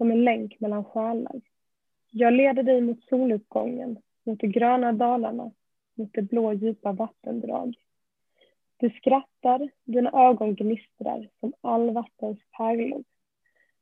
som 0.00 0.10
en 0.10 0.24
länk 0.24 0.60
mellan 0.60 0.84
själar. 0.84 1.40
Jag 2.10 2.32
leder 2.32 2.62
dig 2.62 2.80
mot 2.80 3.04
soluppgången, 3.04 3.98
mot 4.24 4.40
de 4.40 4.46
gröna 4.46 4.92
dalarna, 4.92 5.50
mot 5.94 6.12
det 6.12 6.22
blå 6.22 6.52
djupa 6.52 6.92
vattendrag. 6.92 7.74
Du 8.76 8.90
skrattar, 8.90 9.70
dina 9.84 10.10
ögon 10.28 10.54
gnistrar 10.54 11.28
som 11.40 11.52
all 11.60 11.90
vattens 11.90 12.38
pärlor. 12.56 13.04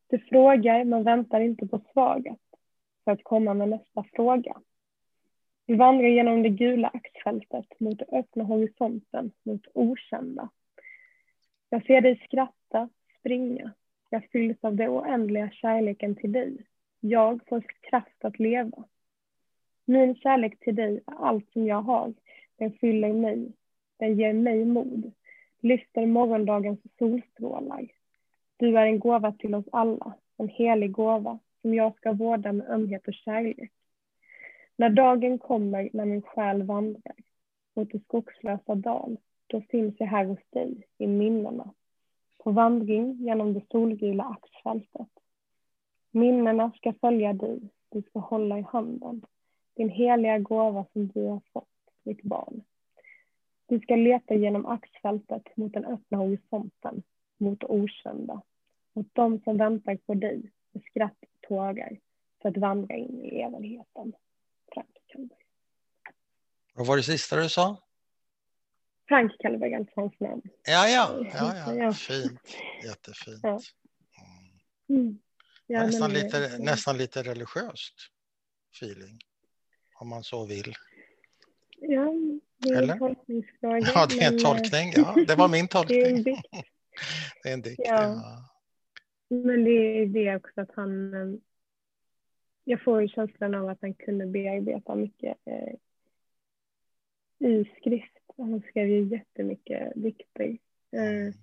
Du 0.06 0.18
frågar 0.18 0.84
men 0.84 1.02
väntar 1.02 1.40
inte 1.40 1.66
på 1.66 1.80
svaret 1.92 2.40
för 3.04 3.12
att 3.12 3.24
komma 3.24 3.54
med 3.54 3.68
nästa 3.68 4.04
fråga. 4.12 4.56
Vi 5.66 5.74
vandrar 5.74 6.08
genom 6.08 6.42
det 6.42 6.48
gula 6.48 6.88
axfältet 6.88 7.80
mot 7.80 7.98
den 7.98 8.08
öppna 8.12 8.44
horisonten, 8.44 9.32
mot 9.42 9.66
okända. 9.74 10.48
Jag 11.68 11.86
ser 11.86 12.00
dig 12.00 12.20
skratta, 12.24 12.88
springa. 13.18 13.72
Jag 14.10 14.24
fylls 14.30 14.58
av 14.60 14.76
den 14.76 14.90
oändliga 14.90 15.50
kärleken 15.50 16.14
till 16.14 16.32
dig. 16.32 16.56
Jag 17.00 17.40
får 17.48 17.64
kraft 17.80 18.24
att 18.24 18.38
leva. 18.38 18.84
Min 19.84 20.14
kärlek 20.14 20.58
till 20.60 20.74
dig 20.74 21.00
är 21.06 21.14
allt 21.14 21.52
som 21.52 21.66
jag 21.66 21.82
har. 21.82 22.14
Den 22.56 22.72
fyller 22.72 23.12
mig. 23.12 23.52
Den 23.96 24.18
ger 24.18 24.32
mig 24.32 24.64
mod. 24.64 25.12
Lyfter 25.60 26.06
morgondagens 26.06 26.80
solstrålar. 26.98 27.88
Du 28.56 28.78
är 28.78 28.86
en 28.86 28.98
gåva 28.98 29.32
till 29.32 29.54
oss 29.54 29.66
alla. 29.72 30.14
En 30.36 30.48
helig 30.48 30.92
gåva 30.92 31.38
som 31.62 31.74
jag 31.74 31.96
ska 31.96 32.12
vårda 32.12 32.52
med 32.52 32.70
ömhet 32.70 33.08
och 33.08 33.14
kärlek. 33.14 33.72
När 34.76 34.90
dagen 34.90 35.38
kommer 35.38 35.88
när 35.92 36.04
min 36.04 36.22
själ 36.22 36.62
vandrar 36.62 37.16
mot 37.74 37.92
det 37.92 38.04
skogslösa 38.04 38.74
dal, 38.74 39.16
då 39.46 39.60
finns 39.60 39.94
jag 39.98 40.06
här 40.06 40.24
hos 40.24 40.38
dig 40.50 40.86
i 40.98 41.06
minnena. 41.06 41.74
På 42.48 42.52
vandring 42.52 43.16
genom 43.20 43.54
det 43.54 43.62
solgula 43.70 44.24
axfältet. 44.24 45.08
Minnena 46.10 46.72
ska 46.76 46.94
följa 47.00 47.32
dig, 47.32 47.60
du 47.88 48.02
ska 48.02 48.18
hålla 48.18 48.58
i 48.58 48.62
handen. 48.62 49.22
Din 49.76 49.88
heliga 49.88 50.38
gåva 50.38 50.86
som 50.92 51.08
du 51.08 51.24
har 51.24 51.40
fått, 51.52 51.68
mitt 52.02 52.22
barn. 52.22 52.62
Du 53.66 53.80
ska 53.80 53.96
leta 53.96 54.34
genom 54.34 54.66
axfältet 54.66 55.56
mot 55.56 55.72
den 55.72 55.84
öppna 55.84 56.18
horisonten, 56.18 57.02
mot 57.38 57.64
okända, 57.64 58.42
mot 58.92 59.08
de 59.12 59.40
som 59.40 59.56
väntar 59.56 59.96
på 59.96 60.14
dig 60.14 60.42
med 60.72 60.82
skratt 60.82 61.18
och 61.20 61.48
tårar 61.48 61.98
för 62.42 62.48
att 62.48 62.56
vandra 62.56 62.94
in 62.94 63.24
i 63.24 63.40
evigheten. 63.40 64.12
Frank 64.72 65.32
Vad 66.74 66.86
var 66.86 66.96
det 66.96 67.02
sista 67.02 67.36
du 67.36 67.48
sa? 67.48 67.87
Frank 69.08 69.32
Kallberg, 69.38 69.74
alltså 69.74 70.00
hans 70.00 70.20
namn. 70.20 70.42
Ja, 70.66 70.88
ja, 70.88 71.24
ja, 71.32 71.74
ja. 71.74 71.92
fint. 71.92 72.40
Jättefint. 72.84 73.40
Ja. 73.42 73.60
Mm. 74.88 75.18
Ja, 75.66 75.86
nästan, 75.86 76.12
lite, 76.12 76.58
nästan 76.58 76.98
lite 76.98 77.22
religiöst 77.22 77.94
feeling, 78.74 79.18
om 80.00 80.08
man 80.08 80.22
så 80.22 80.46
vill. 80.46 80.74
Ja, 81.80 82.12
det 82.56 82.68
är 82.68 82.82
Eller? 82.82 82.92
en 82.92 82.98
tolkningsfråga. 82.98 83.90
Ja, 83.94 84.06
det 84.06 84.14
är 84.14 84.28
en 84.28 84.34
men... 84.34 84.44
tolkning. 84.44 84.92
Ja, 84.96 85.14
det 85.26 85.34
var 85.34 85.48
min 85.48 85.68
tolkning. 85.68 85.98
det 86.02 86.10
är 86.10 86.14
en 86.14 86.22
dikt. 86.22 86.48
det 87.42 87.48
är 87.48 87.54
en 87.54 87.62
dikt, 87.62 87.82
ja. 87.84 88.02
ja. 88.02 88.48
Men 89.28 89.64
det 89.64 89.70
är 89.70 90.06
det 90.06 90.36
också 90.36 90.60
att 90.60 90.70
han... 90.74 91.14
Eh, 91.14 91.38
jag 92.64 92.82
får 92.82 93.02
ju 93.02 93.08
känslan 93.08 93.54
av 93.54 93.68
att 93.68 93.78
han 93.80 93.94
kunde 93.94 94.26
bearbeta 94.26 94.94
mycket 94.94 95.36
eh, 95.44 95.74
i 97.38 97.64
skrift. 97.76 98.12
Han 98.36 98.62
skrev 98.70 98.88
ju 98.88 99.02
jättemycket 99.08 99.92
dikter. 99.94 100.58
Eh, 100.92 101.34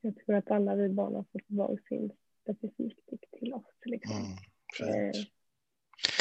jag 0.00 0.16
tror 0.16 0.34
att 0.36 0.50
alla 0.50 0.74
vi 0.74 0.88
barn 0.88 1.14
har 1.14 1.24
fått 1.32 1.42
varsin 1.46 2.12
specifik 2.42 3.06
dikt 3.10 3.32
till 3.38 3.54
oss. 3.54 3.64
Liksom. 3.84 4.16
Mm, 4.80 5.08
eh, 5.08 5.14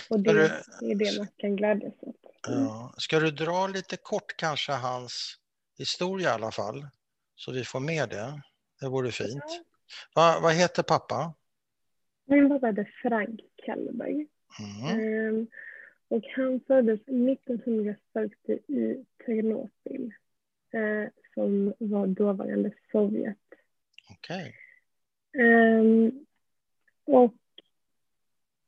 Och 0.10 0.20
det, 0.20 0.34
det 0.80 0.92
är 0.92 0.96
det 0.96 1.18
man 1.18 1.28
kan 1.38 1.56
glädjas 1.56 1.94
åt. 2.00 2.48
Mm. 2.48 2.64
Ja. 2.64 2.94
Ska 2.98 3.20
du 3.20 3.32
dra 3.32 3.68
lite 3.68 3.98
kort 3.98 4.38
kanske 4.38 4.72
hans 4.72 5.38
historia 5.78 6.30
i 6.30 6.32
alla 6.32 6.52
fall? 6.52 6.88
Så 7.36 7.52
vi 7.52 7.64
får 7.64 7.80
med 7.80 8.10
det. 8.10 8.42
Det 8.80 8.88
vore 8.88 9.12
fint. 9.12 9.44
Ja. 9.48 9.64
Va, 10.16 10.40
vad 10.42 10.54
heter 10.54 10.84
pappa? 10.84 11.34
Min 12.26 12.50
pappa 12.50 12.68
heter 12.68 12.94
Frank 13.02 13.40
Kallberg. 13.66 14.28
Mm. 14.60 15.30
Um, 15.30 15.48
och 16.08 16.24
han 16.36 16.60
föddes 16.68 17.02
1940 17.02 18.60
i 18.68 19.06
Ternopil 19.26 20.14
uh, 20.76 21.10
som 21.34 21.74
var 21.80 22.08
dåvarande 22.08 22.72
Sovjet. 22.92 23.38
Okej. 24.10 24.56
Okay. 25.34 25.46
Ehm, 25.46 26.26
och 27.06 27.36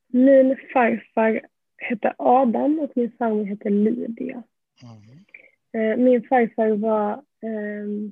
min 0.08 0.58
farfar 0.74 1.42
hette 1.78 2.14
Adam 2.18 2.80
och 2.80 2.92
min 2.96 3.12
farmor 3.12 3.44
hette 3.44 3.70
Lydia. 3.70 4.44
Mm. 4.84 5.92
Uh, 5.92 5.98
min 5.98 6.28
farfar 6.28 6.70
var 6.70 7.24
um, 7.42 8.12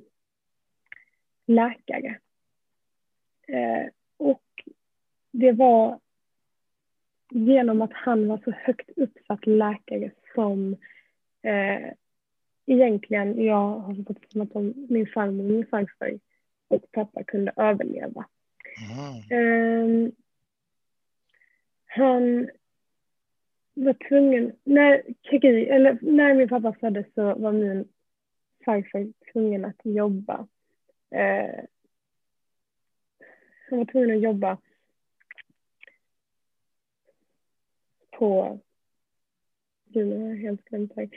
läkare. 1.46 2.18
Uh, 3.48 3.88
och 4.16 4.42
det 5.30 5.52
var 5.52 6.00
genom 7.30 7.82
att 7.82 7.92
han 7.92 8.28
var 8.28 8.40
så 8.44 8.50
högt 8.50 8.90
uppsatt 8.96 9.46
läkare 9.46 10.10
som 10.34 10.76
eh, 11.42 11.92
egentligen 12.66 13.44
jag 13.44 13.78
har 13.78 14.04
fått 14.04 14.32
som 14.32 14.40
att 14.40 14.52
de, 14.52 14.86
min 14.88 15.06
farmor 15.06 15.44
min 15.44 15.66
farfar 15.66 16.18
och 16.68 16.92
pappa 16.92 17.24
kunde 17.24 17.52
överleva. 17.56 18.26
Eh, 19.30 20.12
han 21.86 22.50
var 23.74 24.08
tvungen, 24.08 24.52
när, 24.64 25.02
eller 25.32 25.98
när 26.00 26.34
min 26.34 26.48
pappa 26.48 26.72
föddes 26.72 27.06
så 27.14 27.34
var 27.34 27.52
min 27.52 27.88
farfar 28.64 29.12
tvungen 29.32 29.64
att 29.64 29.80
jobba. 29.82 30.48
Eh, 31.10 31.64
han 33.70 33.78
var 33.78 33.84
tvungen 33.84 34.16
att 34.16 34.22
jobba 34.22 34.58
på... 38.18 38.60
Gud, 39.94 40.06
nu 40.06 40.20
har 40.20 40.28
jag 40.28 40.36
helt 40.36 40.64
glömt 40.64 40.92
här. 40.96 41.08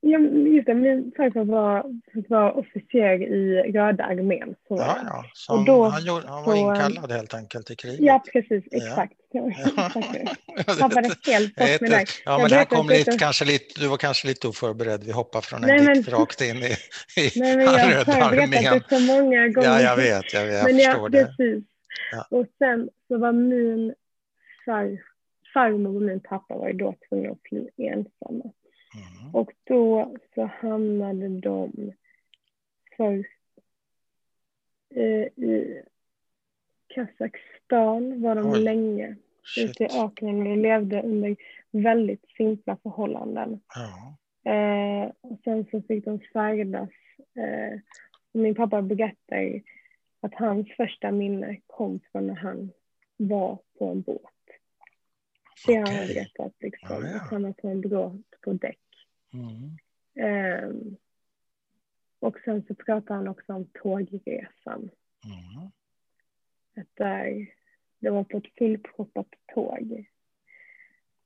Ja, 0.00 0.18
just 0.18 0.66
det, 0.66 0.74
min 0.74 1.12
farfar 1.16 1.44
var, 1.44 1.84
var 2.28 2.58
officer 2.58 3.22
i 3.22 3.72
Röda 3.72 4.04
armén. 4.04 4.54
Så. 4.68 4.76
Ja, 4.76 4.98
ja. 5.04 5.24
Som, 5.34 5.64
då, 5.64 5.84
han, 5.84 6.04
gjorde, 6.04 6.28
han 6.28 6.44
var 6.44 6.52
så, 6.52 6.58
inkallad 6.58 7.12
helt 7.12 7.34
enkelt 7.34 7.70
i 7.70 7.76
kriget. 7.76 8.00
Ja, 8.00 8.22
precis. 8.32 8.64
Exakt. 8.72 9.12
Ja. 9.32 9.50
Tappade 10.78 11.10
helt 11.26 11.54
bort 11.54 11.80
mig 11.80 11.90
där. 11.90 12.04
Ja, 12.24 12.38
men 12.38 12.50
här 12.50 12.64
kom 12.64 12.88
lite, 12.88 13.10
det... 13.10 13.18
kanske 13.18 13.44
lite, 13.44 13.80
du 13.80 13.88
var 13.88 13.96
kanske 13.96 14.28
lite 14.28 14.48
oförberedd. 14.48 15.04
Vi 15.04 15.12
hoppar 15.12 15.40
från 15.40 15.64
en 15.64 15.68
nej, 15.68 15.94
dikt 15.94 16.10
men, 16.10 16.18
rakt 16.20 16.40
in 16.40 16.56
i, 16.56 16.60
i 16.60 17.30
nej, 17.36 17.56
men 17.56 17.60
Jag 17.60 17.72
har 17.72 18.30
berättat 18.30 18.88
det 18.88 18.98
så 18.98 19.00
många 19.00 19.48
gånger. 19.48 19.68
Ja, 19.68 19.80
jag 19.80 19.96
vet. 19.96 20.32
Jag, 20.32 20.46
jag 20.46 20.64
men 20.64 20.76
förstår 20.76 21.02
jag, 21.02 21.12
det. 21.12 21.24
Precis. 21.24 21.64
Ja. 22.12 22.26
Och 22.30 22.46
sen 22.58 22.88
så 23.08 23.18
var 23.18 23.32
min 23.32 23.94
farfar 24.66 25.15
farmor 25.56 25.96
och 25.96 26.02
min 26.02 26.20
pappa 26.20 26.56
var 26.56 26.68
ju 26.68 26.72
då 26.72 26.94
tvungna 27.08 27.30
att 27.30 27.38
fly 27.44 27.68
ensamma. 27.76 28.52
Mm. 28.94 29.34
Och 29.34 29.52
då 29.64 30.16
så 30.34 30.44
hamnade 30.44 31.28
de 31.28 31.92
först 32.96 33.30
eh, 34.94 35.44
i 35.44 35.82
Kazakstan 36.86 38.22
var 38.22 38.34
de 38.34 38.52
Oj. 38.52 38.62
länge. 38.62 39.16
Ute 39.58 39.84
i 39.84 39.88
öknen 40.04 40.46
och 40.46 40.56
levde 40.56 41.02
under 41.02 41.36
väldigt 41.70 42.24
simpla 42.36 42.76
förhållanden. 42.82 43.60
Ja. 43.74 44.16
Eh, 44.52 45.12
och 45.20 45.38
sen 45.44 45.66
så 45.70 45.82
fick 45.82 46.04
de 46.04 46.20
färdas. 46.32 46.90
Eh, 47.18 47.80
min 48.32 48.54
pappa 48.54 48.82
berättar 48.82 49.62
att 50.20 50.34
hans 50.34 50.68
första 50.76 51.10
minne 51.10 51.60
kom 51.66 52.00
från 52.12 52.26
när 52.26 52.34
han 52.34 52.70
var 53.16 53.58
på 53.78 53.86
en 53.90 54.00
båt. 54.02 54.35
Det 55.66 55.74
har 55.74 55.86
han 55.86 56.06
berättat, 56.06 56.52
liksom, 56.60 56.88
ja, 56.90 57.08
ja. 57.08 57.16
att 57.16 57.30
han 57.30 57.44
har 57.44 57.88
båt 57.88 58.40
på 58.40 58.52
däck. 58.52 58.78
Mm. 59.32 59.78
Um, 60.64 60.96
och 62.20 62.36
sen 62.44 62.64
så 62.68 62.74
pratar 62.74 63.14
han 63.14 63.28
också 63.28 63.52
om 63.52 63.66
tågresan. 63.82 64.90
Mm. 65.24 65.70
Att 66.76 66.96
där, 66.96 67.46
det 67.98 68.10
var 68.10 68.24
på 68.24 68.36
ett 68.36 68.58
fullproppat 68.58 69.28
tåg. 69.54 70.06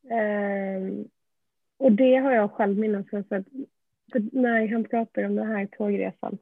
Um, 0.02 1.08
och 1.76 1.92
det 1.92 2.16
har 2.16 2.32
jag 2.32 2.52
själv 2.52 2.78
minnen 2.78 3.04
för, 3.04 3.22
för, 3.22 3.44
när 4.32 4.68
han 4.68 4.84
pratar 4.84 5.24
om 5.24 5.34
den 5.36 5.46
här 5.46 5.66
tågresan 5.66 6.38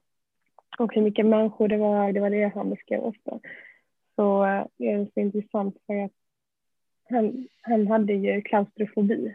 och 0.79 0.95
hur 0.95 1.03
mycket 1.03 1.27
människor 1.27 1.69
det 1.69 1.77
var, 1.77 2.13
det 2.13 2.21
var 2.21 2.31
det 2.31 2.53
han 2.55 2.71
beskrev 2.71 3.01
ofta, 3.01 3.41
så 4.17 4.43
är 4.79 4.99
det 4.99 5.11
så 5.15 5.21
intressant 5.21 5.77
för 5.87 6.05
att 6.05 6.13
han, 7.09 7.49
han 7.61 7.87
hade 7.87 8.13
ju 8.13 8.43
klaustrofobi. 8.43 9.35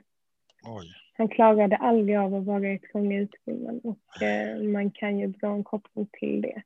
Oj. 0.64 0.88
Han 1.18 1.28
klarade 1.28 1.78
aldrig 1.78 2.18
av 2.18 2.36
att 2.36 2.46
vara 2.46 2.72
i 2.72 2.80
trånga 2.80 3.20
utrymmen 3.20 3.80
och 3.80 4.22
eh, 4.22 4.62
man 4.62 4.92
kan 4.92 5.20
ju 5.20 5.28
dra 5.28 5.48
en 5.48 5.64
koppling 5.64 6.08
till 6.12 6.42
det. 6.42 6.64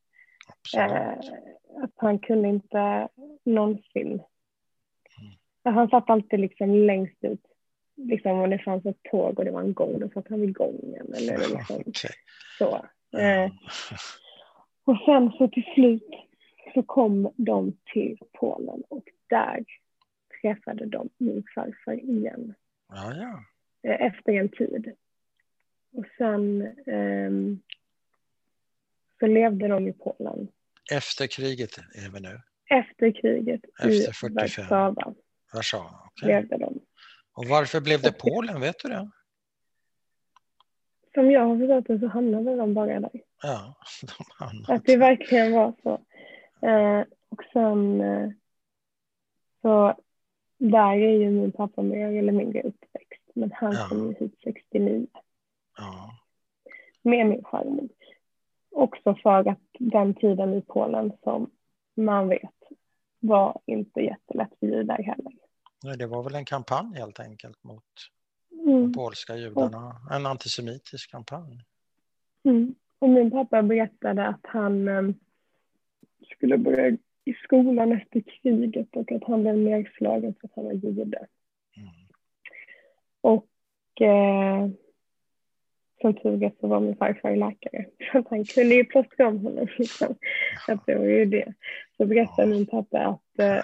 Eh, 0.77 1.11
att 1.83 1.91
han 1.95 2.19
kunde 2.19 2.49
inte 2.49 3.07
någonsin... 3.43 4.21
Mm. 5.63 5.75
Han 5.75 5.89
satt 5.89 6.09
alltid 6.09 6.39
liksom 6.39 6.75
längst 6.75 7.23
ut. 7.23 7.45
Liksom 7.95 8.31
om 8.31 8.49
det 8.49 8.59
fanns 8.59 8.85
ett 8.85 9.03
tåg 9.03 9.39
och 9.39 9.45
det 9.45 9.51
var 9.51 9.61
en 9.61 9.73
gång, 9.73 9.99
då 9.99 10.09
satt 10.09 10.27
han 10.29 10.41
vid 10.41 10.55
gången. 10.55 11.13
Eller 11.13 11.37
liksom, 11.37 11.75
okay. 11.75 12.11
så. 12.57 12.85
Eh, 13.17 13.51
och 14.85 14.97
sen 15.05 15.31
så 15.31 15.47
till 15.47 15.65
slut 15.73 16.09
så 16.73 16.83
kom 16.83 17.31
de 17.35 17.77
till 17.93 18.17
Polen 18.33 18.83
och 18.89 19.03
där 19.29 19.65
träffade 20.41 20.85
de 20.85 21.09
min 21.17 21.43
farfar 21.55 21.93
igen. 21.93 22.53
Ja, 22.89 23.13
ja. 23.15 23.43
Eh, 23.89 24.01
efter 24.01 24.31
en 24.31 24.49
tid. 24.49 24.95
Och 25.93 26.05
sen 26.17 26.61
um, 26.85 27.61
så 29.19 29.27
levde 29.27 29.67
de 29.67 29.87
i 29.87 29.93
Polen. 29.93 30.47
Efter 30.91 31.27
kriget 31.27 31.77
är 31.77 32.09
vi 32.13 32.19
nu? 32.19 32.41
Efter 32.69 33.21
kriget 33.21 33.61
Efter 33.79 34.11
45. 34.11 34.65
i 34.65 34.69
Warszawa. 34.69 35.13
Warszawa, 35.53 36.09
okay. 36.11 36.29
levde 36.29 36.57
de. 36.57 36.79
Och 37.33 37.45
varför 37.45 37.81
blev 37.81 38.01
det 38.01 38.11
Polen, 38.11 38.61
vet 38.61 38.79
du 38.79 38.89
det? 38.89 39.09
Som 41.13 41.31
jag 41.31 41.41
har 41.41 41.57
förstått 41.57 41.87
det 41.87 41.99
så 41.99 42.07
hamnade 42.07 42.55
de 42.55 42.73
bara 42.73 42.99
där. 42.99 43.21
Ja, 43.41 43.77
de 44.01 44.45
hamnade. 44.45 44.73
Att 44.73 44.85
det 44.85 44.97
verkligen 44.97 45.51
var 45.51 45.73
så. 45.83 45.93
Eh, 46.67 47.03
och 47.29 47.43
sen 47.53 48.01
eh, 48.01 48.29
så 49.61 49.99
där 50.57 50.93
är 50.93 51.17
ju 51.17 51.31
min 51.31 51.51
pappa 51.51 51.81
mer 51.81 52.11
eller 52.11 52.31
mindre 52.31 52.61
uppväxt. 52.61 53.23
Men 53.33 53.51
han 53.51 53.73
ja. 53.73 53.87
kom 53.89 54.07
ju 54.07 54.13
hit 54.13 54.35
69. 54.43 55.07
Ja. 55.77 56.11
Med 57.01 57.27
min 57.27 57.43
farmor. 57.51 57.89
Också 58.71 59.15
för 59.23 59.49
att 59.49 59.57
den 59.79 60.13
tiden 60.13 60.53
i 60.53 60.61
Polen 60.61 61.11
som 61.23 61.49
man 61.95 62.29
vet 62.29 62.55
var 63.19 63.59
inte 63.65 63.99
jättelätt 63.99 64.49
för 64.59 64.67
judar 64.67 64.97
heller. 64.97 65.33
Nej, 65.83 65.97
det 65.97 66.07
var 66.07 66.23
väl 66.23 66.35
en 66.35 66.45
kampanj 66.45 66.97
helt 66.97 67.19
enkelt 67.19 67.63
mot 67.63 67.83
mm. 68.51 68.81
de 68.81 68.93
polska 68.93 69.35
judarna. 69.35 69.95
En 70.11 70.25
antisemitisk 70.25 71.11
kampanj. 71.11 71.63
Mm. 72.43 72.75
Och 72.99 73.09
min 73.09 73.31
pappa 73.31 73.63
berättade 73.63 74.27
att 74.27 74.41
han 74.43 74.87
um, 74.87 75.13
skulle 76.35 76.57
börja 76.57 76.97
i 77.27 77.33
skolan 77.43 77.91
efter 77.91 78.21
kriget 78.21 78.95
och 78.95 79.11
att 79.11 79.23
han 79.23 79.41
blev 79.41 79.57
nedslagen 79.57 80.35
för 80.41 80.47
att 80.47 80.55
han 80.55 80.65
var 80.65 80.73
jude. 80.73 81.27
Mm. 81.77 81.89
Och 83.21 84.01
eh, 84.01 84.69
som 86.01 86.13
tur 86.13 86.43
är 86.43 86.51
så 86.59 86.67
var 86.67 86.79
min 86.79 86.95
farfar 86.95 87.35
läkare. 87.35 87.85
Så 88.11 88.23
han 88.29 88.45
kunde 88.45 88.75
ju 88.75 88.85
plåstra 88.85 89.27
om 89.27 89.39
honom. 89.39 89.67
Liksom. 89.77 90.15
Att 90.67 90.85
det 90.85 90.95
var 90.95 91.05
ju 91.05 91.25
det. 91.25 91.53
Så 91.97 92.05
berättade 92.05 92.47
min 92.47 92.65
pappa 92.65 92.99
att, 92.99 93.39
eh, 93.39 93.63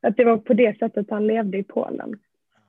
att 0.00 0.16
det 0.16 0.24
var 0.24 0.38
på 0.38 0.54
det 0.54 0.78
sättet 0.78 1.10
han 1.10 1.26
levde 1.26 1.58
i 1.58 1.64
Polen. 1.64 2.18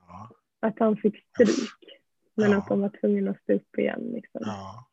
Ja. 0.07 0.29
Att 0.59 0.79
han 0.79 0.97
fick 0.97 1.25
stryk. 1.29 1.99
Men 2.35 2.51
ja. 2.51 2.57
att 2.57 2.67
de 2.67 2.81
var 2.81 2.89
tvungna 2.89 3.31
att 3.31 3.41
stå 3.41 3.53
upp 3.53 3.77
igen. 3.77 4.11
Liksom. 4.13 4.41
Ja. 4.45 4.87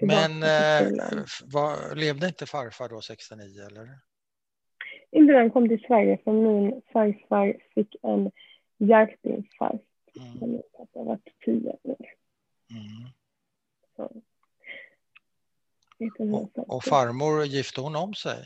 Men 0.00 0.42
eh, 0.42 1.02
var, 1.44 1.94
levde 1.94 2.26
inte 2.26 2.46
farfar 2.46 2.88
då 2.88 3.00
69 3.00 3.62
eller? 3.66 3.88
När 5.12 5.34
han 5.34 5.50
kom 5.50 5.68
till 5.68 5.84
Sverige 5.86 6.18
för 6.24 6.32
min 6.32 6.82
farfar 6.92 7.56
fick 7.74 7.96
en 8.02 8.30
hjärtinfarkt 8.78 9.84
mm. 10.42 10.62
pappa 10.76 11.02
var 11.02 11.18
tio 11.44 11.76
år. 11.82 12.06
Mm. 12.70 13.12
Och, 16.34 16.58
och, 16.68 16.84
farmor, 16.84 17.44
gifte 17.44 17.80
hon 17.80 17.96
om 17.96 18.14
sig? 18.14 18.38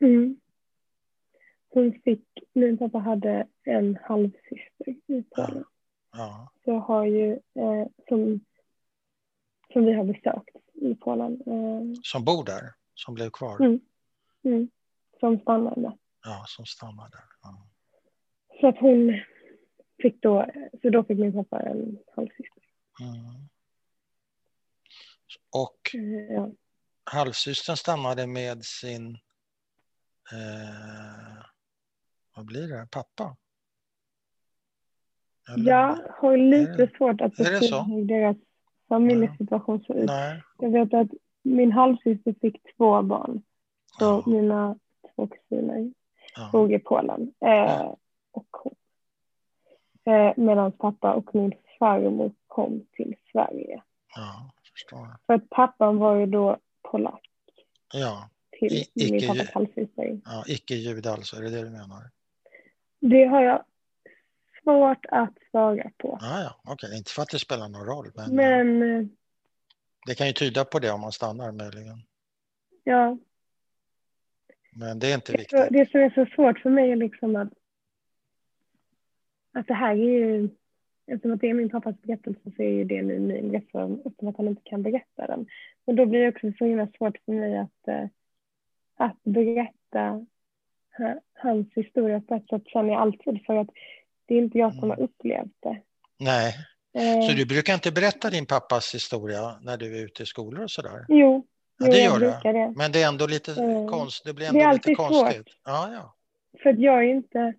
Mm. 0.00 0.40
hon 1.68 2.00
fick, 2.04 2.24
min 2.52 2.78
pappa 2.78 2.98
hade 2.98 3.46
en 3.64 3.98
halvsyster 4.02 4.88
i 4.88 5.24
Polen. 5.36 5.64
Ja. 6.12 6.52
Så 6.64 6.70
jag 6.70 6.80
har 6.80 7.04
ju, 7.04 7.32
eh, 7.32 7.86
som, 8.08 8.40
som 9.72 9.84
vi 9.84 9.92
har 9.92 10.04
besökt 10.04 10.56
i 10.74 10.94
Polen. 10.94 11.32
Eh, 11.46 12.00
Som 12.02 12.24
bor 12.24 12.44
där, 12.44 12.72
som 12.94 13.14
blev 13.14 13.30
kvar. 13.30 13.60
Mm. 13.60 13.80
mm, 14.42 14.70
som 15.20 15.38
stannade. 15.40 15.96
Ja, 16.24 16.44
som 16.46 16.66
stannar 16.66 17.10
där. 17.10 17.24
Ja. 17.42 17.66
Så 18.60 18.68
att 18.68 18.78
hon 18.78 19.20
fick 20.02 20.22
då, 20.22 20.46
så 20.82 20.90
då 20.90 21.04
fick 21.04 21.18
min 21.18 21.32
pappa 21.32 21.60
en 21.62 21.98
halvsyster. 22.16 22.62
Mm. 23.00 23.48
Och 25.56 25.94
Eh, 25.94 26.34
ja. 26.34 26.50
halvsystern 27.04 27.76
stannade 27.76 28.26
med 28.26 28.64
sin, 28.64 29.14
eh, 30.32 31.44
vad 32.36 32.46
blir 32.46 32.68
det, 32.68 32.88
pappa? 32.90 33.36
Eller? 35.54 35.70
Jag 35.70 35.98
har 36.10 36.36
lite 36.36 36.82
Är 36.82 36.96
svårt 36.96 37.20
att 37.20 37.36
beskriva 37.36 37.60
så? 37.60 37.82
hur 37.82 38.04
deras 38.04 38.36
familjesituation 38.88 39.84
såg 39.84 39.96
ut. 39.96 40.06
Nej. 40.06 40.42
Jag 40.58 40.70
vet 40.70 40.94
att 40.94 41.08
min 41.42 41.72
halvsyster 41.72 42.34
fick 42.40 42.76
två 42.76 43.02
barn. 43.02 43.42
Så 43.98 44.04
Ja. 44.04 44.22
mina 44.26 44.78
kusiner 45.26 45.92
Ja. 46.36 46.48
bor 46.52 46.72
i 46.72 46.78
Polen. 46.78 47.34
Eh, 47.40 47.94
och 48.32 48.46
hon. 48.50 48.74
Eh, 50.14 50.32
Medan 50.36 50.72
pappa 50.72 51.12
och 51.14 51.34
min 51.34 51.52
farmor 51.78 52.32
kom 52.46 52.86
till 52.92 53.16
Sverige. 53.32 53.82
ja, 54.16 54.50
förstår. 54.72 55.08
För 55.26 55.34
att 55.34 55.50
pappan 55.50 55.96
var 55.98 56.16
ju 56.16 56.26
då 56.26 56.56
polack 56.82 57.26
Ja, 57.92 58.28
till 58.58 58.72
I- 58.72 58.86
min 58.94 59.14
icke- 59.14 59.26
pappas 59.28 59.50
halvsyster. 59.54 60.20
ja 60.24 60.44
icke-jude 60.46 61.12
alltså, 61.12 61.36
är 61.36 61.42
det 61.42 61.50
det 61.50 61.62
du 61.62 61.70
menar? 61.70 62.10
Det 63.00 63.24
har 63.24 63.42
jag 63.42 63.64
svårt 64.62 65.06
att 65.08 65.34
svara 65.50 65.90
på. 65.96 66.18
Ja, 66.20 66.40
ja, 66.42 66.72
okej, 66.72 66.96
inte 66.98 67.10
för 67.10 67.22
att 67.22 67.28
det 67.28 67.38
spelar 67.38 67.68
någon 67.68 67.86
roll, 67.86 68.10
men, 68.14 68.34
Men 68.36 68.82
eh, 69.00 69.06
det 70.06 70.14
kan 70.14 70.26
ju 70.26 70.32
tyda 70.32 70.64
på 70.64 70.78
det 70.78 70.90
om 70.90 71.00
man 71.00 71.12
stannar 71.12 71.52
möjligen. 71.52 72.02
ja, 72.84 73.16
Men 74.72 74.98
det 74.98 75.06
är 75.10 75.14
inte 75.14 75.32
viktigt. 75.32 75.66
det 75.70 75.90
som 75.90 76.00
är 76.00 76.10
så 76.10 76.26
svårt 76.34 76.58
för 76.58 76.70
mig 76.70 76.92
är 76.92 76.96
liksom 76.96 77.36
att, 77.36 77.48
att 79.52 79.66
det 79.66 79.74
här 79.74 79.90
är 79.92 79.94
ju, 79.96 80.48
eftersom 81.06 81.32
att 81.32 81.40
det 81.40 81.50
är 81.50 81.54
min 81.54 81.70
pappas 81.70 82.02
berättelse 82.02 82.40
så 82.56 82.62
är 82.62 82.68
ju 82.68 82.84
det 82.84 83.02
nu 83.02 83.18
min 83.20 83.50
berättelse 83.50 83.98
eftersom 84.08 84.28
att 84.28 84.36
han 84.36 84.48
inte 84.48 84.62
kan 84.64 84.82
berätta 84.82 85.26
den. 85.26 85.46
Och 85.84 85.94
då 85.94 86.06
blir 86.06 86.20
det 86.20 86.28
också 86.28 86.52
så 86.58 86.64
himla 86.64 86.86
svårt 86.98 87.18
för 87.24 87.32
mig 87.32 87.58
att, 87.58 87.88
eh, 87.88 88.04
att 88.96 89.22
berätta 89.22 90.26
ha- 90.98 91.20
hans 91.34 91.68
historia 91.74 92.20
på 92.20 92.34
ett 92.34 92.46
sätt 92.48 92.62
känner 92.68 92.88
jag 92.92 93.00
alltid 93.00 93.44
för 93.46 93.56
att 93.56 93.68
det 94.26 94.34
är 94.34 94.38
inte 94.38 94.58
jag 94.58 94.74
som 94.74 94.90
har 94.90 94.96
Mm. 94.96 95.04
upplevt 95.04 95.56
det. 95.60 95.82
Nej, 96.18 96.54
Eh, 96.92 97.22
så 97.28 97.32
du 97.36 97.46
brukar 97.46 97.74
inte 97.74 97.92
berätta 97.92 98.30
din 98.30 98.46
pappas 98.46 98.94
historia 98.94 99.58
när 99.62 99.76
du 99.76 99.98
är 99.98 100.04
ute 100.04 100.22
i 100.22 100.26
skolor 100.26 100.62
och 100.64 100.70
sådär? 100.70 101.04
Jo, 101.08 101.46
Ja, 101.80 101.86
det 101.86 102.02
gör 102.04 102.20
det. 102.20 102.40
det. 102.52 102.72
Men 102.76 102.92
det 102.92 103.02
är 103.02 103.08
ändå 103.08 103.26
lite 103.26 103.52
Mm. 103.62 103.88
konst, 103.88 104.24
det 104.24 104.34
blir 104.34 104.44
Det 104.44 104.48
ändå 104.48 104.60
är 104.60 104.72
lite 104.72 104.90
alltid 104.90 104.96
konstigt. 104.96 105.36
svårt. 105.36 105.58
Ja, 105.64 105.90
ja. 105.92 106.14
För 106.62 106.72
jag 106.72 106.98
är 107.04 107.08
inte 107.08 107.54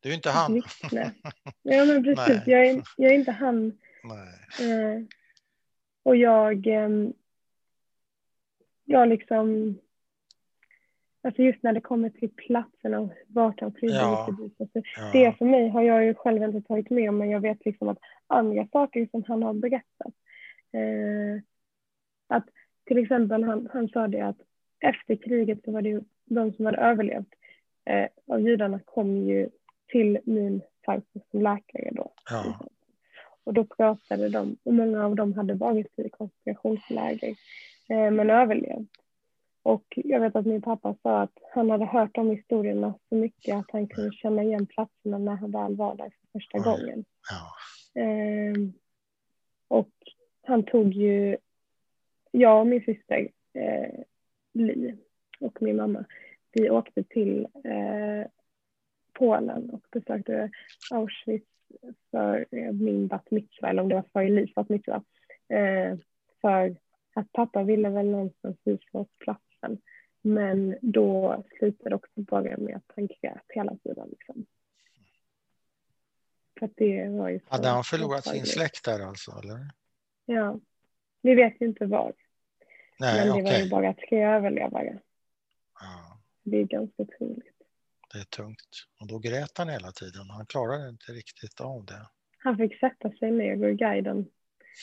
Du 0.00 0.10
är 0.10 0.14
inte 0.14 0.30
han. 0.30 0.54
vittne. 0.54 1.12
Ja 1.62 1.84
men 1.84 2.04
precis, 2.04 2.42
jag 2.46 2.66
är, 2.66 2.82
jag 2.96 3.10
är 3.12 3.14
inte 3.14 3.30
han. 3.32 3.78
Nej. 4.04 4.70
Eh, 4.70 5.02
och 6.02 6.16
jag, 6.16 6.66
ehm, 6.66 7.12
jag 8.84 9.08
liksom, 9.08 9.78
alltså 11.22 11.42
just 11.42 11.62
när 11.62 11.72
det 11.72 11.80
kommer 11.80 12.10
till 12.10 12.30
platserna 12.30 13.00
och 13.00 13.12
vart 13.26 13.60
han 13.60 13.72
flydde 13.72 13.94
Ja. 13.96 14.26
Alltså, 14.60 14.80
Ja. 14.96 15.10
Det 15.12 15.38
för 15.38 15.44
mig 15.44 15.68
har 15.68 15.82
jag 15.82 16.04
ju 16.04 16.14
själv 16.14 16.42
inte 16.42 16.68
tagit 16.68 16.90
med 16.90 17.14
men 17.14 17.30
jag 17.30 17.40
vet 17.40 17.64
liksom 17.64 17.88
att 17.88 17.98
andra 18.26 18.66
saker 18.72 19.08
som 19.10 19.24
han 19.28 19.42
har 19.42 19.54
berättat. 19.54 20.14
Eh, 20.72 21.42
att 22.28 22.44
till 22.88 22.98
exempel 22.98 23.44
han, 23.44 23.68
han 23.72 23.88
sa 23.88 24.08
det 24.08 24.20
att 24.20 24.38
efter 24.80 25.16
kriget 25.16 25.64
så 25.64 25.72
var 25.72 25.82
det 25.82 25.88
ju 25.88 26.00
de 26.24 26.52
som 26.52 26.66
hade 26.66 26.78
överlevt 26.78 27.34
eh, 27.84 28.08
av 28.26 28.40
judarna 28.40 28.80
kom 28.84 29.16
ju 29.16 29.48
till 29.86 30.18
min 30.24 30.62
farfar 30.86 31.20
som 31.30 31.42
läkare 31.42 31.90
då. 31.92 32.12
Ja. 32.30 32.60
Och 33.44 33.54
då 33.54 33.64
pratade 33.64 34.28
de, 34.28 34.56
och 34.62 34.74
många 34.74 35.04
av 35.04 35.16
dem 35.16 35.32
hade 35.32 35.54
varit 35.54 35.98
i 35.98 36.08
koncentrationsläger 36.08 37.34
eh, 37.88 38.10
men 38.10 38.30
överlevt. 38.30 38.90
Och 39.62 39.84
jag 39.96 40.20
vet 40.20 40.36
att 40.36 40.46
min 40.46 40.62
pappa 40.62 40.94
sa 41.02 41.22
att 41.22 41.38
han 41.54 41.70
hade 41.70 41.84
hört 41.84 42.14
de 42.14 42.30
historierna 42.30 42.94
så 43.08 43.14
mycket 43.14 43.56
att 43.56 43.70
han 43.72 43.86
kunde 43.88 44.12
känna 44.12 44.42
igen 44.42 44.66
platserna 44.66 45.18
när 45.18 45.34
han 45.34 45.50
väl 45.50 45.76
var 45.76 45.96
där 45.96 46.04
för 46.04 46.38
första 46.38 46.58
gången. 46.58 47.04
Ja. 47.30 48.02
Ehm, 48.02 48.72
och 49.68 49.90
han 50.42 50.62
tog 50.62 50.92
ju, 50.92 51.36
jag 52.30 52.60
och 52.60 52.66
min 52.66 52.84
syster 52.84 53.28
eh, 53.52 54.00
Li 54.52 54.98
och 55.40 55.62
min 55.62 55.76
mamma, 55.76 56.04
vi 56.52 56.70
åkte 56.70 57.02
till 57.02 57.48
eh, 57.64 58.30
Polen 59.12 59.70
och 59.70 59.86
besökte 59.90 60.50
Auschwitz 60.90 61.46
för 62.10 62.46
eh, 62.50 62.72
min 62.72 63.06
bat 63.06 63.30
mitzva, 63.30 63.68
eller 63.68 63.82
om 63.82 63.88
det 63.88 63.94
var 63.94 64.04
för 64.12 64.20
Elis 64.20 64.54
bat 64.54 64.68
mitzva. 64.68 65.02
Eh, 65.48 65.98
för 66.40 66.76
att 67.14 67.32
pappa 67.32 67.62
ville 67.62 67.90
väl 67.90 68.10
någonstans 68.10 68.56
visa 68.64 68.98
oss 68.98 69.08
platsen. 69.18 69.80
Men 70.20 70.76
då 70.82 71.44
slutade 71.58 71.94
också 71.94 72.10
bara 72.14 72.56
med 72.56 72.76
att 72.76 72.92
han 72.96 73.06
grät 73.06 73.44
hela 73.48 73.76
tiden. 73.76 74.08
Liksom. 74.08 74.46
För 76.58 76.66
att 76.66 76.76
det 76.76 77.08
var 77.08 77.28
ju 77.28 77.40
Hade 77.48 77.68
han 77.68 77.84
förlorat 77.84 78.24
sin 78.24 78.46
släkt 78.46 78.84
där 78.84 79.00
alltså? 79.00 79.30
Eller? 79.42 79.70
Ja. 80.26 80.60
Vi 81.22 81.34
vet 81.34 81.60
ju 81.60 81.66
inte 81.66 81.86
var. 81.86 82.12
Nej, 83.00 83.16
men 83.18 83.26
det 83.36 83.42
okej. 83.42 83.52
var 83.52 83.64
ju 83.64 83.70
bara 83.70 83.94
tre 83.94 84.24
överlevare. 84.24 85.00
Ja, 85.80 86.20
Det 86.42 86.56
är 86.56 86.64
ganska 86.64 87.04
troligt. 87.04 87.56
det 88.12 88.18
är 88.18 88.24
tungt. 88.24 88.86
Och 89.00 89.06
då 89.06 89.18
grät 89.18 89.58
han 89.58 89.68
hela 89.68 89.92
tiden. 89.92 90.30
Han 90.30 90.46
klarade 90.46 90.88
inte 90.88 91.12
riktigt 91.12 91.60
av 91.60 91.84
det. 91.84 92.06
Han 92.38 92.56
fick 92.56 92.78
sätta 92.80 93.10
sig 93.12 93.30
ner 93.30 93.64
och 93.70 93.76
guiden 93.78 94.26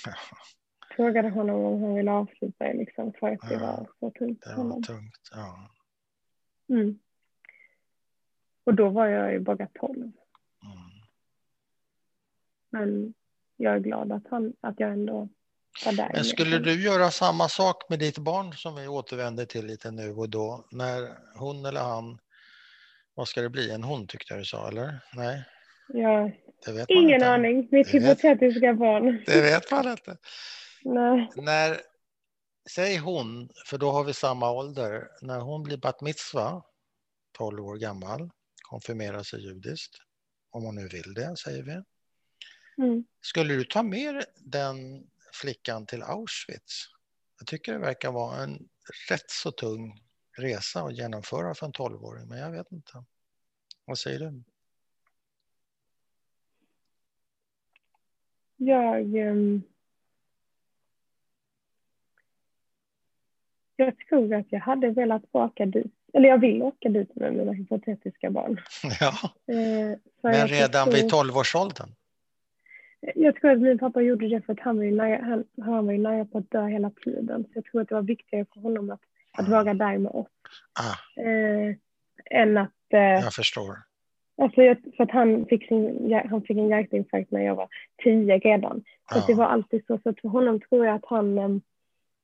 Ja, 0.05 0.13
frågade 0.95 1.29
honom 1.29 1.61
om 1.63 1.83
han 1.83 1.95
ville 1.95 2.11
avsluta 2.11 2.63
det 2.65 2.73
liksom, 2.73 3.13
för 3.19 3.31
att 3.31 3.49
det 3.49 3.53
Ja, 3.53 3.59
var 3.59 3.89
så 3.99 4.11
tungt 4.19 4.41
det 4.43 4.49
var 4.49 4.55
honom. 4.57 4.83
tungt. 4.83 5.29
Ja. 5.31 5.69
Mm. 6.69 6.99
Och 8.63 8.73
då 8.73 8.89
var 8.89 9.07
jag 9.07 9.31
ju 9.33 9.39
bara 9.39 9.67
12. 9.73 9.95
Mm. 9.97 10.11
Men 12.69 13.13
jag 13.57 13.75
är 13.75 13.79
glad 13.79 14.11
att, 14.11 14.27
han, 14.29 14.53
att 14.61 14.79
jag 14.79 14.91
ändå. 14.91 15.29
Men 16.13 16.23
skulle 16.23 16.59
du 16.59 16.83
göra 16.83 17.11
samma 17.11 17.49
sak 17.49 17.89
med 17.89 17.99
ditt 17.99 18.17
barn 18.17 18.53
som 18.53 18.75
vi 18.75 18.87
återvänder 18.87 19.45
till 19.45 19.65
lite 19.65 19.91
nu 19.91 20.09
och 20.09 20.29
då? 20.29 20.67
När 20.71 21.17
hon 21.39 21.65
eller 21.65 21.81
han, 21.81 22.19
vad 23.13 23.27
ska 23.27 23.41
det 23.41 23.49
bli? 23.49 23.71
En 23.71 23.83
hon 23.83 24.07
tyckte 24.07 24.33
jag 24.33 24.41
du 24.41 24.45
sa, 24.45 24.67
eller? 24.67 24.99
Nej, 25.13 25.43
man 26.73 26.85
ingen 26.89 27.15
inte. 27.15 27.29
aning. 27.29 27.67
Mitt 27.71 27.93
hypotetiska 27.93 28.73
barn. 28.73 29.23
Det 29.25 29.41
vet 29.41 29.71
man 29.71 29.91
inte. 29.91 30.17
Nej. 30.83 31.29
När, 31.35 31.81
säg 32.69 32.97
hon, 32.97 33.49
för 33.65 33.77
då 33.77 33.91
har 33.91 34.03
vi 34.03 34.13
samma 34.13 34.51
ålder, 34.51 35.07
när 35.21 35.39
hon 35.39 35.63
blir 35.63 35.77
bat 35.77 36.01
mitzva, 36.01 36.63
12 37.37 37.65
år 37.65 37.75
gammal, 37.75 38.29
konfirmerar 38.61 39.23
sig 39.23 39.43
judiskt, 39.43 39.97
om 40.51 40.63
hon 40.63 40.75
nu 40.75 40.87
vill 40.87 41.13
det, 41.13 41.37
säger 41.37 41.63
vi. 41.63 41.81
Mm. 42.83 43.05
Skulle 43.21 43.53
du 43.53 43.63
ta 43.63 43.83
med 43.83 44.23
den 44.37 45.07
flickan 45.41 45.85
till 45.85 46.03
Auschwitz? 46.03 46.85
Jag 47.39 47.47
tycker 47.47 47.73
det 47.73 47.79
verkar 47.79 48.11
vara 48.11 48.43
en 48.43 48.69
rätt 49.09 49.31
så 49.31 49.51
tung 49.51 50.01
resa 50.37 50.81
att 50.81 50.97
genomföra 50.97 51.53
för 51.53 51.65
en 51.65 51.71
12-åring, 51.71 52.27
men 52.27 52.37
jag 52.37 52.51
vet 52.51 52.71
inte. 52.71 53.03
Vad 53.85 53.97
säger 53.97 54.19
du? 54.19 54.43
Jag... 58.57 59.15
ehm, 59.15 59.61
jag 63.75 63.97
tror 64.09 64.33
att 64.33 64.45
jag 64.49 64.59
hade 64.59 64.89
velat 64.89 65.23
åka 65.31 65.65
dit. 65.65 65.93
Eller 66.13 66.29
jag 66.29 66.37
vill 66.37 66.61
åka 66.61 66.89
dit 66.89 67.15
med 67.15 67.33
mina 67.33 67.51
hypotetiska 67.51 68.29
barn. 68.29 68.61
Ja, 68.99 69.31
Eh, 69.53 69.97
men 70.21 70.47
redan 70.47 70.89
vid 70.89 71.11
12-årsåldern? 71.11 71.89
Jag 73.15 73.35
tror 73.35 73.51
att 73.51 73.59
min 73.61 73.77
pappa 73.79 74.01
gjorde 74.01 74.27
det 74.27 74.41
för 74.45 74.53
att 74.53 74.59
han 74.59 74.77
var, 74.77 74.83
ju 74.83 74.95
nära, 74.95 75.23
han, 75.25 75.43
han 75.61 75.85
var 75.85 75.93
ju 75.93 75.99
nära 75.99 76.25
på 76.25 76.37
att 76.37 76.51
dö 76.51 76.65
hela 76.67 76.89
tiden. 76.89 77.43
Så 77.43 77.49
jag 77.53 77.65
tror 77.65 77.81
att 77.81 77.89
det 77.89 77.95
var 77.95 78.01
viktigare 78.01 78.45
för 78.53 78.61
honom 78.61 78.89
att, 78.91 79.01
att 79.37 79.49
vara 79.49 79.73
där 79.73 79.97
med 79.97 80.11
oss. 80.11 80.27
Ah, 80.79 81.21
Eh, 81.21 81.75
än 82.31 82.57
att... 82.57 82.71
Eh, 82.93 82.99
jag 82.99 83.33
förstår. 83.33 83.75
alltså, 84.41 84.61
jag- 84.63 84.77
för 84.97 85.03
att 85.03 85.11
han 85.11 85.45
fick, 85.45 85.67
sin, 85.67 86.13
han 86.29 86.41
fick 86.41 86.57
en 86.57 86.67
hjärtinfarkt 86.69 87.31
när 87.31 87.41
jag 87.45 87.55
var 87.55 87.67
tio 88.03 88.37
redan. 88.37 88.83
Så 89.11 89.17
att 89.19 89.27
det 89.27 89.33
var 89.33 89.45
alltid 89.45 89.85
så. 89.87 89.99
Så 90.03 90.13
för 90.21 90.29
honom 90.29 90.59
tror 90.59 90.85
jag 90.85 90.95
att 90.95 91.05
han... 91.05 91.37
eh, 91.37 91.49